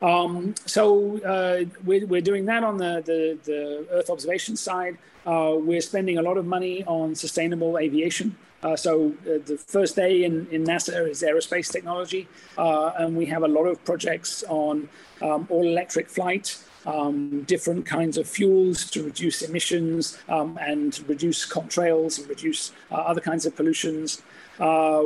Um, 0.01 0.55
so 0.65 1.21
uh, 1.21 1.65
we're, 1.83 2.05
we're 2.07 2.21
doing 2.21 2.45
that 2.45 2.63
on 2.63 2.77
the, 2.77 3.03
the, 3.05 3.37
the 3.43 3.87
Earth 3.91 4.09
observation 4.09 4.55
side. 4.55 4.97
Uh, 5.25 5.53
we're 5.55 5.81
spending 5.81 6.17
a 6.17 6.21
lot 6.21 6.37
of 6.37 6.45
money 6.45 6.83
on 6.85 7.13
sustainable 7.13 7.77
aviation. 7.77 8.35
Uh, 8.63 8.75
so 8.75 9.13
uh, 9.21 9.37
the 9.45 9.57
first 9.57 9.95
day 9.95 10.23
in, 10.23 10.47
in 10.51 10.63
NASA 10.63 11.09
is 11.09 11.23
aerospace 11.23 11.71
technology, 11.71 12.27
uh, 12.57 12.91
and 12.97 13.15
we 13.15 13.25
have 13.25 13.43
a 13.43 13.47
lot 13.47 13.65
of 13.65 13.83
projects 13.85 14.43
on 14.49 14.87
um, 15.21 15.47
all 15.49 15.65
electric 15.65 16.09
flight, 16.09 16.63
um, 16.85 17.41
different 17.43 17.85
kinds 17.85 18.17
of 18.17 18.27
fuels 18.27 18.89
to 18.89 19.03
reduce 19.03 19.41
emissions 19.41 20.17
um, 20.29 20.59
and 20.61 21.03
reduce 21.07 21.47
contrails 21.47 22.19
and 22.19 22.27
reduce 22.29 22.71
uh, 22.91 22.95
other 22.95 23.21
kinds 23.21 23.45
of 23.45 23.55
pollutions. 23.55 24.21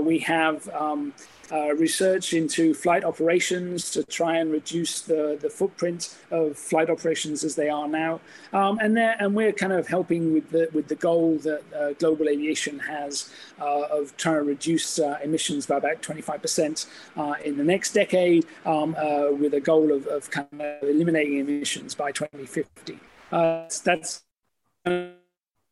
we 0.04 0.20
have 0.20 0.68
um, 0.70 1.14
uh, 1.52 1.74
research 1.76 2.34
into 2.34 2.74
flight 2.74 3.04
operations 3.04 3.92
to 3.92 4.04
try 4.04 4.38
and 4.38 4.52
reduce 4.52 5.02
the, 5.02 5.38
the 5.42 5.50
footprint 5.50 6.18
of 6.32 6.58
flight 6.58 6.90
operations 6.90 7.44
as 7.44 7.56
they 7.56 7.70
are 7.70 7.88
now. 7.88 8.20
Um, 8.54 8.80
and, 8.82 8.98
and 8.98 9.36
we're 9.36 9.52
kind 9.52 9.74
of 9.74 9.88
helping 9.88 10.34
with 10.34 10.50
the, 10.52 10.70
with 10.74 10.88
the 10.88 10.96
goal 10.96 11.38
that 11.40 11.64
uh, 11.74 11.94
global 11.94 12.30
aviation 12.30 12.80
has 12.80 13.30
uh, 13.60 13.84
of 13.84 14.16
trying 14.18 14.36
to 14.36 14.44
reduce 14.44 15.00
uh, 15.00 15.20
emissions 15.24 15.66
by 15.66 15.78
about 15.78 16.02
25% 16.02 16.88
uh, 17.18 17.34
in 17.44 17.58
the 17.58 17.64
next 17.64 17.94
decade 17.94 18.46
um, 18.66 18.96
with 19.40 19.54
a 19.54 19.62
goal 19.62 19.92
of, 19.92 20.08
of 20.08 20.30
kind 20.32 20.48
of 20.60 20.84
eliminating 20.84 21.40
emissions 21.40 21.96
by 21.96 22.12
2050. 22.12 23.00
that's 23.32 24.24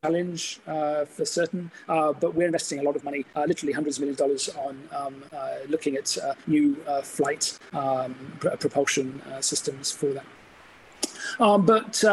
challenge 0.04 0.60
uh, 0.68 1.06
for 1.06 1.26
certain, 1.26 1.72
uh, 1.88 2.12
but 2.14 2.36
we're 2.36 2.46
investing 2.46 2.80
a 2.80 2.84
lot 2.84 2.96
of 2.96 3.04
money, 3.04 3.26
uh, 3.36 3.46
literally 3.48 3.74
hundreds 3.74 3.98
of 3.98 4.02
millions 4.02 4.20
of 4.20 4.26
dollars, 4.26 4.50
on 4.68 4.76
um, 5.00 5.24
uh, 5.32 5.56
looking 5.70 5.96
at 5.96 6.18
uh, 6.18 6.34
new 6.46 6.78
uh, 6.88 7.02
flight 7.02 7.58
um, 7.74 8.14
pr- 8.40 8.56
propulsion 8.64 9.22
systems 9.40 9.92
for 9.92 10.12
that. 10.18 10.26
Um, 11.40 11.66
but 11.66 12.04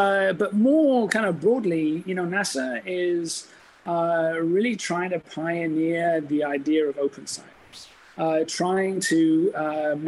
but 0.42 0.54
more 0.54 1.08
kind 1.08 1.26
of 1.26 1.40
broadly, 1.40 2.02
you 2.06 2.14
know, 2.14 2.24
NASA 2.24 2.80
is 2.86 3.48
really 3.86 4.76
trying 4.76 5.10
to 5.10 5.18
pioneer 5.18 6.20
the 6.20 6.44
idea 6.44 6.82
of 6.88 6.96
open 7.06 7.26
science. 7.26 7.80
trying 8.60 9.00
to 9.00 9.18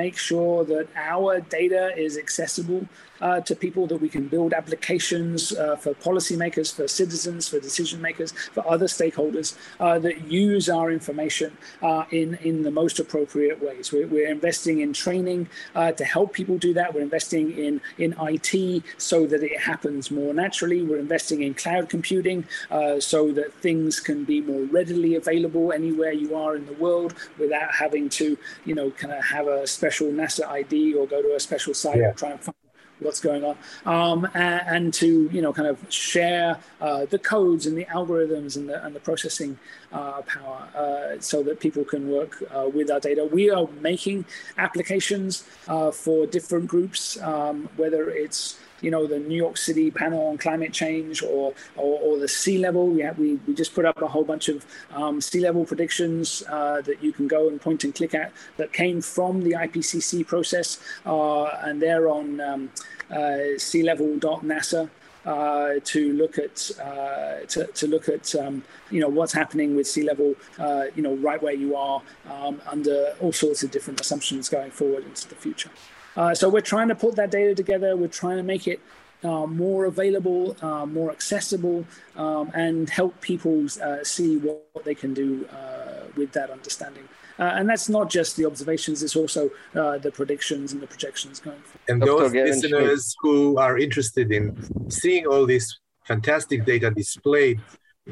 make 0.03 0.16
sure 0.16 0.64
that 0.72 0.87
our 1.11 1.41
data 1.41 1.85
is 2.07 2.16
accessible 2.16 2.83
uh, 3.23 3.41
to 3.41 3.55
people 3.57 3.87
that 3.87 3.97
we 3.97 4.09
can 4.09 4.29
build 4.29 4.53
applications 4.53 5.53
uh, 5.53 5.77
for 5.77 5.95
policymakers, 5.95 6.75
for 6.75 6.87
citizens, 6.87 7.49
for 7.49 7.59
decision 7.61 8.03
makers, 8.03 8.33
for 8.53 8.68
other 8.68 8.87
stakeholders 8.87 9.57
uh, 9.81 9.99
that 9.99 10.27
use 10.31 10.68
our 10.68 10.91
information 10.91 11.57
uh, 11.83 12.05
in, 12.11 12.35
in 12.43 12.62
the 12.62 12.70
most 12.70 12.99
appropriate 12.99 13.62
ways. 13.62 13.93
We're, 13.93 14.09
we're 14.09 14.31
investing 14.31 14.81
in 14.81 14.93
training 14.93 15.49
uh, 15.75 15.93
to 15.93 16.05
help 16.05 16.33
people 16.33 16.59
do 16.59 16.75
that. 16.75 16.93
We're 16.93 17.03
investing 17.03 17.57
in, 17.57 17.81
in 17.99 18.14
IT 18.20 18.83
so 18.99 19.27
that 19.27 19.43
it 19.43 19.61
happens 19.61 20.11
more 20.11 20.35
naturally. 20.35 20.83
We're 20.83 20.99
investing 20.99 21.43
in 21.43 21.55
cloud 21.55 21.89
computing 21.89 22.45
uh, 22.70 22.99
so 23.01 23.33
that 23.33 23.55
things 23.55 24.01
can 24.01 24.25
be 24.25 24.41
more 24.41 24.62
readily 24.64 25.14
available 25.14 25.73
anywhere 25.73 26.12
you 26.12 26.35
are 26.35 26.57
in 26.57 26.66
the 26.66 26.73
world 26.75 27.14
without 27.39 27.73
having 27.73 28.09
to, 28.11 28.37
you 28.64 28.75
know, 28.75 28.91
kind 28.91 29.12
of 29.12 29.25
have 29.25 29.47
a 29.47 29.66
special 29.66 30.09
NASA 30.09 30.47
ID 30.47 30.95
or 30.95 31.07
go 31.07 31.23
to 31.23 31.35
a 31.35 31.41
special 31.41 31.75
site 31.75 31.99
yeah. 31.99 32.11
or 32.11 32.14
try 32.14 32.31
and 32.31 32.41
find 32.41 32.61
what's 33.03 33.20
going 33.20 33.44
on, 33.44 33.57
um, 33.86 34.28
and, 34.34 34.62
and, 34.66 34.94
to 34.94 35.28
you 35.32 35.42
know 35.42 35.53
kind 35.53 35.68
of 35.68 35.78
share 35.92 36.59
uh, 36.80 37.07
the 37.07 37.18
codes 37.18 37.66
and 37.66 37.76
the 37.76 37.84
algorithms 37.86 38.57
and 38.57 38.68
the, 38.68 38.84
and 38.84 38.94
the 38.94 39.00
processing 39.00 39.59
uh, 39.92 40.22
power 40.22 40.68
uh, 40.74 41.20
so 41.20 41.42
that 41.42 41.61
people 41.61 41.84
can 41.84 42.11
work 42.11 42.42
uh, 42.55 42.68
with 42.72 42.90
our 42.90 43.00
data. 43.00 43.24
We 43.24 43.50
are 43.50 43.68
making 43.80 44.24
applications 44.59 45.44
uh, 45.68 45.90
for 45.90 46.26
different 46.26 46.66
groups, 46.66 47.20
um, 47.20 47.68
whether 47.76 48.11
it's 48.11 48.59
you 48.83 48.91
know, 48.91 49.07
the 49.07 49.18
New 49.18 49.37
York 49.37 49.57
City 49.57 49.91
panel 49.91 50.26
on 50.26 50.37
climate 50.37 50.72
change 50.72 51.22
or, 51.22 51.55
or, 51.76 52.01
or 52.01 52.18
the 52.18 52.28
sea 52.28 52.59
level. 52.59 52.89
We, 52.89 53.01
have, 53.03 53.18
we, 53.18 53.37
we 53.47 53.55
just 53.55 53.74
put 53.74 53.85
up 53.85 54.03
a 54.03 54.09
whole 54.09 54.24
bunch 54.24 54.49
of 54.49 54.66
um, 54.93 55.20
sea 55.20 55.41
level 55.41 55.64
predictions 55.64 56.43
uh, 56.49 56.83
that 56.83 57.03
you 57.03 57.12
can 57.12 57.28
go 57.28 57.49
and 57.49 57.61
point 57.61 57.85
and 57.85 57.95
click 57.95 58.14
at 58.14 58.33
that 58.57 58.72
came 58.72 59.01
from 59.01 59.43
the 59.43 59.53
IPCC 59.53 60.26
process. 60.26 60.78
Uh, 61.07 61.45
and 61.62 61.80
they're 61.80 62.09
on 62.09 62.41
um, 62.41 62.70
uh, 63.11 63.57
sealevel.nasa. 63.57 64.91
Uh, 65.24 65.74
to 65.85 66.12
look 66.14 66.37
at 66.37 66.68
uh, 66.80 67.47
to, 67.47 67.64
to 67.74 67.87
look 67.87 68.09
at 68.09 68.35
um, 68.35 68.61
you 68.91 68.99
know 69.01 69.09
what's 69.09 69.33
happening 69.33 69.76
with 69.76 69.87
sea 69.87 70.03
level 70.03 70.35
uh, 70.59 70.87
you 70.97 71.03
know 71.03 71.14
right 71.14 71.41
where 71.41 71.55
you 71.55 71.76
are 71.76 72.03
um, 72.28 72.61
under 72.66 73.14
all 73.20 73.30
sorts 73.30 73.62
of 73.62 73.70
different 73.70 74.01
assumptions 74.01 74.49
going 74.49 74.72
forward 74.72 75.05
into 75.05 75.28
the 75.28 75.37
future. 75.37 75.70
Uh, 76.16 76.34
so 76.34 76.48
we're 76.48 76.60
trying 76.60 76.88
to 76.88 76.94
put 76.94 77.16
that 77.16 77.30
data 77.30 77.54
together. 77.54 77.96
We're 77.96 78.08
trying 78.08 78.36
to 78.36 78.42
make 78.42 78.66
it 78.66 78.80
uh, 79.24 79.46
more 79.46 79.84
available, 79.84 80.56
uh, 80.62 80.84
more 80.84 81.10
accessible, 81.10 81.86
um, 82.16 82.50
and 82.54 82.90
help 82.90 83.20
people 83.20 83.66
uh, 83.82 84.02
see 84.02 84.36
what, 84.38 84.66
what, 84.72 84.84
they 84.84 84.94
can 84.94 85.14
do 85.14 85.46
uh, 85.46 86.06
with 86.16 86.32
that 86.32 86.50
understanding. 86.50 87.08
Uh, 87.38 87.44
and 87.54 87.68
that's 87.68 87.88
not 87.88 88.10
just 88.10 88.36
the 88.36 88.44
observations; 88.44 89.02
it's 89.02 89.16
also 89.16 89.50
the 89.72 90.12
predictions 90.12 90.72
and 90.72 90.82
the 90.82 90.86
projections 90.86 91.40
going 91.40 91.60
forward. 91.60 91.88
And 91.88 92.02
those 92.02 92.32
listeners 92.32 93.14
who 93.20 93.56
are 93.58 93.78
interested 93.78 94.32
in 94.32 94.90
seeing 94.90 95.26
all 95.26 95.46
this 95.46 95.78
fantastic 96.04 96.64
data 96.64 96.90
displayed, 96.90 97.60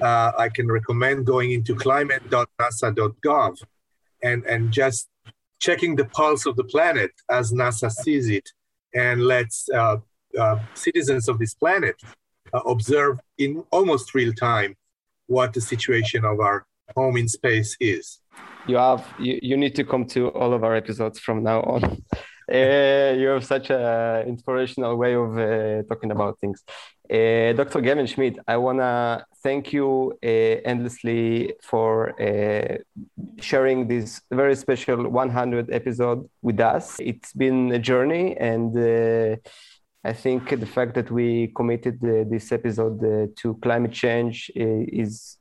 I 0.00 0.48
can 0.54 0.70
recommend 0.70 1.26
going 1.26 1.52
into 1.52 1.74
climate.nasa.gov 1.74 3.56
and 4.22 4.44
and 4.46 4.70
just 4.70 5.08
checking 5.60 5.94
the 5.94 6.06
pulse 6.06 6.46
of 6.46 6.56
the 6.56 6.64
planet 6.64 7.12
as 7.30 7.52
NASA 7.52 7.90
sees 7.90 8.28
it, 8.28 8.48
and 8.94 9.22
lets 9.22 9.68
uh, 9.70 9.98
uh, 10.38 10.58
citizens 10.74 11.28
of 11.28 11.38
this 11.38 11.54
planet 11.54 11.96
uh, 12.52 12.58
observe 12.60 13.18
in 13.38 13.62
almost 13.70 14.14
real 14.14 14.32
time 14.32 14.76
what 15.26 15.52
the 15.52 15.60
situation 15.60 16.24
of 16.24 16.40
our 16.40 16.66
home 16.96 17.16
in 17.16 17.28
space 17.28 17.76
is. 17.80 18.18
You 18.66 18.76
have 18.76 19.06
you, 19.18 19.38
you 19.42 19.56
need 19.56 19.74
to 19.76 19.84
come 19.84 20.04
to 20.06 20.28
all 20.28 20.52
of 20.52 20.64
our 20.64 20.74
episodes 20.74 21.18
from 21.18 21.42
now 21.42 21.60
on. 21.62 21.84
Uh, 22.52 23.14
you 23.20 23.28
have 23.28 23.44
such 23.44 23.70
an 23.70 24.28
inspirational 24.28 24.96
way 24.96 25.14
of 25.14 25.38
uh, 25.38 25.82
talking 25.88 26.10
about 26.10 26.38
things. 26.40 26.64
Uh, 27.10 27.52
Dr. 27.54 27.80
Gavin 27.80 28.06
Schmidt, 28.06 28.38
I 28.46 28.56
want 28.56 28.78
to 28.78 29.24
thank 29.42 29.72
you 29.72 30.12
uh, 30.22 30.26
endlessly 30.26 31.54
for 31.60 32.14
uh, 32.22 32.76
sharing 33.40 33.88
this 33.88 34.20
very 34.30 34.54
special 34.54 35.08
100 35.08 35.72
episode 35.72 36.30
with 36.40 36.60
us. 36.60 36.98
It's 37.00 37.32
been 37.32 37.72
a 37.72 37.80
journey, 37.80 38.36
and 38.36 38.78
uh, 38.78 39.36
I 40.04 40.12
think 40.12 40.50
the 40.50 40.66
fact 40.66 40.94
that 40.94 41.10
we 41.10 41.48
committed 41.56 42.00
this 42.00 42.52
episode 42.52 43.00
to 43.38 43.54
climate 43.60 43.92
change 43.92 44.48
is 44.54 45.36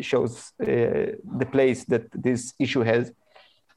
shows 0.00 0.52
the 0.58 1.48
place 1.52 1.84
that 1.84 2.08
this 2.12 2.52
issue 2.58 2.80
has 2.80 3.12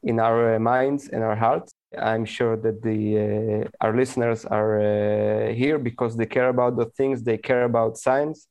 in 0.02 0.20
our 0.20 0.58
minds 0.58 1.10
and 1.10 1.24
our 1.24 1.36
hearts. 1.36 1.72
I'm 1.98 2.26
sure 2.26 2.56
that 2.58 2.82
the 2.82 3.00
uh, 3.26 3.86
our 3.86 3.96
listeners 3.96 4.46
are 4.46 4.80
uh, 4.80 5.54
here 5.54 5.78
because 5.80 6.16
they 6.16 6.26
care 6.26 6.50
about 6.50 6.78
the 6.78 6.86
things 6.86 7.24
they 7.24 7.38
care 7.38 7.64
about 7.64 7.98
science. 7.98 8.48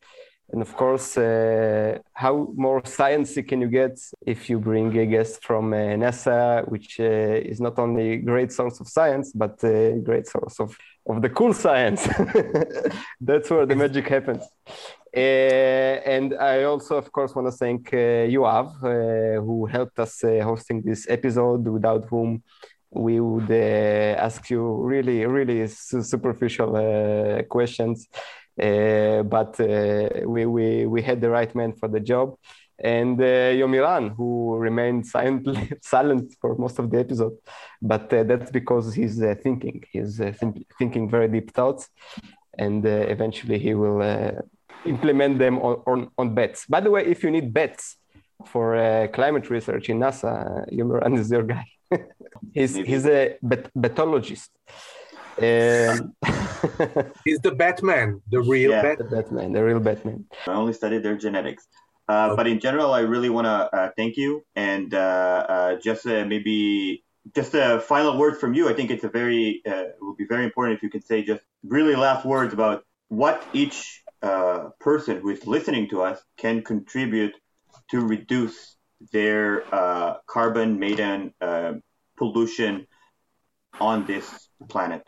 And 0.53 0.61
of 0.61 0.77
course 0.77 1.17
uh, 1.17 1.99
how 2.13 2.53
more 2.55 2.83
sciencey 2.83 3.47
can 3.49 3.61
you 3.63 3.69
get 3.69 3.99
if 4.27 4.51
you 4.51 4.59
bring 4.59 4.97
a 4.99 5.07
guest 5.07 5.43
from 5.43 5.73
uh, 5.73 5.79
nasa 6.03 6.69
which 6.69 7.01
uh, 7.01 7.51
is 7.51 7.61
not 7.61 7.79
only 7.79 8.13
a 8.13 8.17
great 8.19 8.53
source 8.53 8.79
of 8.79 8.87
science 8.87 9.33
but 9.33 9.65
a 9.65 9.99
great 10.03 10.27
source 10.29 10.61
of, 10.61 10.77
of 11.07 11.23
the 11.23 11.31
cool 11.31 11.55
science. 11.55 12.07
That's 13.21 13.51
where 13.51 13.65
the 13.65 13.75
magic 13.75 14.07
happens. 14.07 14.45
Uh, 15.17 16.01
and 16.05 16.35
I 16.35 16.65
also, 16.65 16.97
of 16.97 17.11
course, 17.13 17.37
want 17.37 17.47
to 17.47 17.53
thank 17.53 17.95
uh, 17.95 18.27
Yoav, 18.27 18.69
uh, 18.83 19.41
who 19.41 19.65
helped 19.67 20.01
us 20.01 20.23
hosting 20.23 20.83
this 20.83 21.07
episode, 21.09 21.69
without 21.69 22.05
whom 22.11 22.43
we 22.95 23.21
would 23.21 23.51
ask 23.51 24.51
you 24.51 24.63
really, 24.63 25.27
really 25.27 25.67
superficial 25.67 26.73
questions. 27.49 28.09
but 28.57 29.59
we, 29.59 30.47
we, 30.47 30.87
we 30.87 31.03
had 31.03 31.21
the 31.21 31.31
right 31.31 31.55
man 31.55 31.73
for 31.73 31.89
the 31.89 32.01
job 32.01 32.37
and 32.79 33.21
uh, 33.21 33.55
Yomiran, 33.55 34.15
who 34.17 34.57
remained 34.57 35.07
silent, 35.07 35.47
silent 35.83 36.35
for 36.41 36.57
most 36.57 36.79
of 36.81 36.91
the 36.91 36.99
episode. 36.99 37.37
But 37.81 38.13
uh, 38.13 38.25
that's 38.25 38.51
because 38.51 38.95
he's 38.95 39.23
uh, 39.23 39.37
thinking. 39.41 39.85
He's 39.93 40.19
th- 40.19 40.37
thinking 40.79 41.09
very 41.09 41.29
deep 41.29 41.53
thoughts, 41.53 41.89
and 42.59 42.85
eventually 42.85 43.59
he 43.61 43.75
will 43.75 44.03
implement 44.85 45.39
them 45.39 45.59
on, 45.59 45.83
on, 45.87 46.11
on 46.19 46.35
bets. 46.35 46.67
By 46.67 46.81
the 46.81 46.91
way, 46.91 47.05
if 47.07 47.23
you 47.23 47.31
need 47.31 47.53
bets 47.53 47.97
for 48.47 48.77
uh, 48.77 49.09
climate 49.09 49.49
research 49.51 49.89
in 49.89 49.99
NASA, 49.99 50.69
Yomiran 50.73 51.19
is 51.19 51.31
your 51.31 51.43
guy. 51.43 51.74
he's, 52.55 52.75
he's 52.77 53.07
a 53.07 53.37
bet- 53.43 53.73
betologist. 53.75 54.49
Um, 55.37 56.15
He's 57.25 57.41
the 57.41 57.53
Batman, 57.57 58.23
the 58.31 58.41
real 58.41 58.71
Yeah. 58.71 58.83
Batman. 58.83 58.97
the 58.99 59.17
Batman, 59.17 59.53
the 59.53 59.65
real 59.65 59.81
Batman. 59.81 60.25
I 60.47 60.53
only 60.53 60.73
studied 60.73 61.03
their 61.03 61.17
genetics. 61.17 61.67
Uh, 62.09 62.37
but 62.37 62.47
in 62.47 62.61
general, 62.61 62.93
I 62.93 63.01
really 63.01 63.31
want 63.31 63.47
to 63.47 63.77
uh, 63.77 63.91
thank 63.97 64.17
you 64.17 64.45
and 64.55 64.93
uh, 64.95 65.47
uh, 65.49 65.77
just 65.81 66.07
uh, 66.07 66.25
maybe 66.25 67.03
just 67.35 67.55
a 67.55 67.81
final 67.81 68.19
word 68.19 68.39
from 68.39 68.55
you. 68.55 68.69
I 68.69 68.75
think 68.75 68.91
it's 68.91 69.05
a 69.05 69.09
very 69.09 69.63
uh, 69.67 69.71
it 69.71 69.97
will 70.01 70.15
be 70.15 70.27
very 70.27 70.45
important 70.45 70.77
if 70.77 70.83
you 70.83 70.91
can 70.91 71.03
say 71.03 71.25
just 71.25 71.43
really 71.67 71.97
last 71.97 72.25
words 72.27 72.53
about 72.53 72.85
what 73.09 73.43
each 73.55 74.03
uh, 74.23 74.69
person 74.81 75.21
who 75.21 75.31
is 75.31 75.47
listening 75.47 75.89
to 75.89 76.03
us 76.03 76.23
can 76.37 76.63
contribute 76.63 77.35
to 77.91 78.01
reduce 78.07 78.74
their 79.13 79.65
uh, 79.75 80.19
carbon 80.27 80.79
maiden 80.79 81.35
uh, 81.41 81.75
pollution 82.17 82.87
on 83.81 84.07
this 84.07 84.49
planet. 84.69 85.03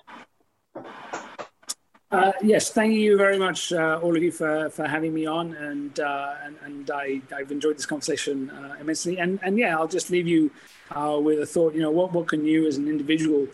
Uh, 2.11 2.33
yes, 2.41 2.71
thank 2.71 2.95
you 2.95 3.17
very 3.17 3.39
much, 3.39 3.73
uh, 3.73 3.99
all 4.01 4.17
of 4.17 4.23
you, 4.23 4.31
for, 4.31 4.71
for 4.71 4.87
having 4.87 5.13
me 5.13 5.27
on, 5.27 5.55
and 5.55 5.99
uh, 5.99 6.35
and, 6.45 6.57
and 6.65 6.91
I, 6.91 7.21
I've 7.35 7.51
enjoyed 7.51 7.77
this 7.77 7.87
conversation 7.87 8.49
uh, 8.51 8.77
immensely. 8.81 9.19
And 9.19 9.41
and 9.43 9.59
yeah, 9.59 9.77
I'll 9.77 9.89
just 9.89 10.11
leave 10.11 10.27
you 10.27 10.51
with 10.95 11.41
a 11.41 11.47
thought. 11.47 11.75
You 11.75 11.83
know, 11.83 11.91
what 11.91 12.13
what 12.13 12.29
can 12.29 12.45
you 12.45 12.67
as 12.69 12.77
an 12.77 12.89
individual 12.89 13.49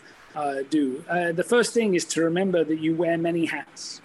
do? 0.69 1.03
The 1.09 1.43
first 1.43 1.73
thing 1.73 1.95
is 1.95 2.05
to 2.05 2.21
remember 2.21 2.63
that 2.63 2.79
you 2.79 2.95
wear 2.95 3.17
many 3.17 3.45
hats. 3.45 4.01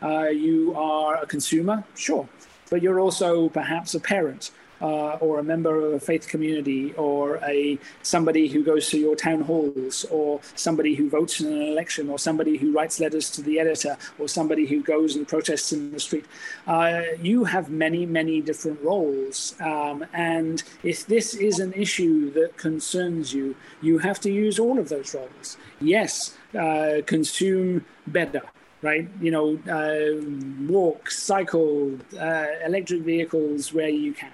You 0.00 0.74
are 0.76 1.16
a 1.16 1.26
consumer, 1.26 1.84
sure, 1.96 2.28
but 2.70 2.82
you're 2.82 3.00
also 3.00 3.48
perhaps 3.48 3.94
a 3.94 4.00
parent. 4.00 4.52
Uh, 4.80 5.16
or 5.20 5.38
a 5.38 5.42
member 5.42 5.86
of 5.86 5.92
a 5.94 6.00
faith 6.00 6.28
community, 6.28 6.92
or 6.94 7.36
a 7.44 7.78
somebody 8.02 8.46
who 8.48 8.62
goes 8.62 8.88
to 8.88 8.98
your 8.98 9.16
town 9.16 9.40
halls, 9.40 10.04
or 10.10 10.40
somebody 10.54 10.94
who 10.94 11.08
votes 11.10 11.40
in 11.40 11.52
an 11.52 11.62
election, 11.62 12.08
or 12.08 12.18
somebody 12.18 12.56
who 12.56 12.72
writes 12.72 13.00
letters 13.00 13.30
to 13.30 13.42
the 13.42 13.58
editor, 13.58 13.96
or 14.18 14.28
somebody 14.28 14.66
who 14.66 14.82
goes 14.82 15.16
and 15.16 15.26
protests 15.26 15.72
in 15.72 15.90
the 15.92 16.00
street. 16.00 16.26
Uh, 16.66 17.02
you 17.20 17.44
have 17.44 17.70
many, 17.70 18.06
many 18.06 18.40
different 18.40 18.80
roles, 18.82 19.54
um, 19.60 20.04
and 20.12 20.62
if 20.82 21.06
this 21.06 21.34
is 21.34 21.58
an 21.58 21.72
issue 21.72 22.30
that 22.32 22.56
concerns 22.56 23.32
you, 23.34 23.56
you 23.82 23.98
have 23.98 24.20
to 24.20 24.30
use 24.30 24.58
all 24.58 24.78
of 24.78 24.88
those 24.88 25.14
roles. 25.14 25.56
Yes, 25.80 26.36
uh, 26.58 27.02
consume 27.06 27.84
better 28.06 28.42
right? 28.82 29.08
You 29.20 29.30
know, 29.30 29.58
uh, 29.68 30.70
walk, 30.70 31.10
cycle, 31.10 31.98
uh, 32.18 32.46
electric 32.64 33.02
vehicles 33.02 33.72
where 33.72 33.88
you 33.88 34.12
can. 34.12 34.30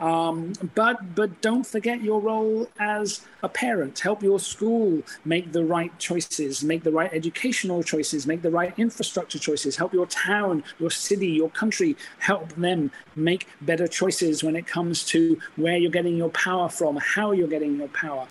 Um, 0.00 0.52
but 0.74 1.14
but 1.14 1.40
don't 1.40 1.66
forget 1.66 2.02
your 2.02 2.20
role 2.20 2.68
as 2.78 3.22
a 3.42 3.48
parent. 3.48 3.98
Help 3.98 4.22
your 4.22 4.38
school 4.38 5.02
make 5.24 5.52
the 5.52 5.64
right 5.64 5.96
choices, 5.98 6.62
make 6.62 6.82
the 6.84 6.92
right 6.92 7.12
educational 7.12 7.82
choices, 7.82 8.26
make 8.26 8.42
the 8.42 8.50
right 8.50 8.72
infrastructure 8.76 9.38
choices. 9.38 9.76
Help 9.76 9.92
your 9.92 10.06
town, 10.06 10.62
your 10.78 10.90
city, 10.90 11.28
your 11.28 11.50
country. 11.50 11.96
Help 12.18 12.52
them 12.54 12.90
make 13.16 13.48
better 13.62 13.88
choices 13.88 14.42
when 14.44 14.56
it 14.56 14.66
comes 14.66 15.04
to 15.04 15.40
where 15.56 15.76
you're 15.76 15.90
getting 15.90 16.16
your 16.16 16.30
power 16.30 16.68
from, 16.68 16.96
how 16.96 17.32
you're 17.32 17.48
getting 17.48 17.76
your 17.76 17.88
power 17.88 18.26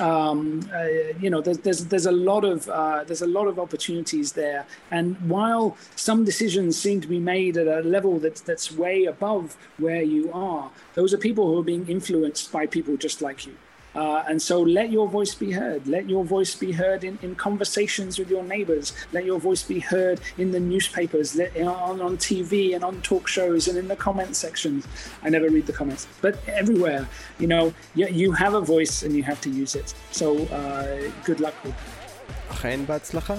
um, 0.00 0.68
uh, 0.72 0.84
you 1.20 1.30
know, 1.30 1.40
there's, 1.40 1.58
there's 1.58 1.84
there's 1.86 2.06
a 2.06 2.12
lot 2.12 2.44
of 2.44 2.68
uh, 2.68 3.04
there's 3.04 3.22
a 3.22 3.26
lot 3.26 3.46
of 3.46 3.58
opportunities 3.58 4.32
there. 4.32 4.66
And 4.90 5.16
while 5.28 5.76
some 5.96 6.24
decisions 6.24 6.78
seem 6.78 7.00
to 7.00 7.08
be 7.08 7.18
made 7.18 7.56
at 7.56 7.66
a 7.66 7.80
level 7.80 8.18
that's 8.18 8.40
that's 8.40 8.72
way 8.72 9.04
above 9.04 9.56
where 9.78 10.02
you 10.02 10.32
are, 10.32 10.70
those 10.94 11.12
are 11.12 11.18
people 11.18 11.46
who 11.46 11.58
are 11.58 11.64
being 11.64 11.86
influenced 11.88 12.50
by 12.52 12.66
people 12.66 12.96
just 12.96 13.22
like 13.22 13.46
you. 13.46 13.54
Uh, 13.97 14.23
and 14.29 14.39
so 14.39 14.61
let 14.61 14.91
your 14.91 15.07
voice 15.07 15.33
be 15.33 15.51
heard. 15.51 15.87
Let 15.87 16.07
your 16.07 16.23
voice 16.23 16.53
be 16.53 16.71
heard 16.71 17.03
in, 17.03 17.17
in 17.23 17.33
conversations 17.33 18.19
with 18.19 18.29
your 18.29 18.43
neighbors. 18.43 18.93
Let 19.11 19.25
your 19.25 19.39
voice 19.39 19.63
be 19.63 19.79
heard 19.79 20.21
in 20.37 20.51
the 20.51 20.59
newspapers, 20.59 21.35
let, 21.35 21.57
on, 21.57 21.99
on 21.99 22.17
TV 22.17 22.75
and 22.75 22.83
on 22.83 23.01
talk 23.01 23.27
shows 23.27 23.67
and 23.67 23.75
in 23.75 23.87
the 23.87 23.95
comment 23.95 24.35
sections. 24.35 24.87
I 25.23 25.29
never 25.29 25.49
read 25.49 25.65
the 25.65 25.73
comments, 25.73 26.07
but 26.21 26.37
everywhere, 26.47 27.07
you 27.39 27.47
know, 27.47 27.73
you, 27.95 28.07
you 28.07 28.31
have 28.33 28.53
a 28.53 28.61
voice 28.61 29.01
and 29.01 29.15
you 29.15 29.23
have 29.23 29.41
to 29.41 29.49
use 29.49 29.73
it. 29.73 29.95
So 30.11 30.45
uh, 30.47 31.11
good 31.25 31.39
luck 31.39 31.55
with 31.63 31.75
אכן 32.51 32.79
בהצלחה. 32.85 33.35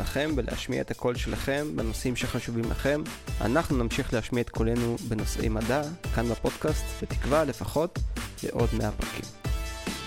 לכם 0.00 0.36
בלהשמיע 0.36 0.80
את 0.80 0.90
הקול 0.90 1.14
שלכם 1.14 1.66
בנושאים 1.76 2.16
שחשובים 2.16 2.70
לכם. 2.70 3.02
אנחנו 3.40 3.76
נמשיך 3.76 4.14
להשמיע 4.14 4.42
את 4.42 4.50
קולנו 4.50 4.96
בנושאי 5.08 5.48
מדע, 5.48 5.82
כאן 6.14 6.28
בפודקאסט, 6.28 6.84
בתקווה 7.02 7.44
לפחות 7.44 7.98
לעוד 8.42 8.68
100 8.78 8.90
פרקים. 8.92 9.49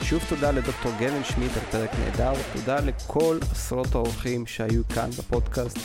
שוב 0.03 0.23
תודה 0.29 0.51
לדוקטור 0.51 0.93
גלן 0.99 1.25
שמיט 1.25 1.53
על 1.57 1.63
פרק 1.71 1.91
נהדר, 1.99 2.33
תודה 2.53 2.81
לכל 2.81 3.39
עשרות 3.53 3.95
האורחים 3.95 4.47
שהיו 4.47 4.83
כאן 4.95 5.11
בפודקאסט 5.11 5.79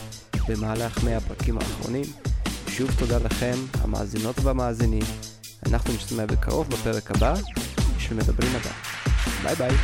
במהלך 0.48 1.04
100 1.04 1.18
הפרקים 1.18 1.58
האחרונים. 1.58 2.06
שוב 2.68 2.92
תודה 3.00 3.18
לכם, 3.18 3.56
המאזינות 3.82 4.36
והמאזינים. 4.40 5.04
אנחנו 5.66 5.94
נשתמע 5.94 6.26
בקרוב 6.26 6.70
בפרק 6.70 7.12
הבא 7.12 7.34
של 7.98 8.16
מדברים 8.16 8.50
מדע. 8.50 8.72
ביי 9.44 9.56
ביי. 9.56 9.76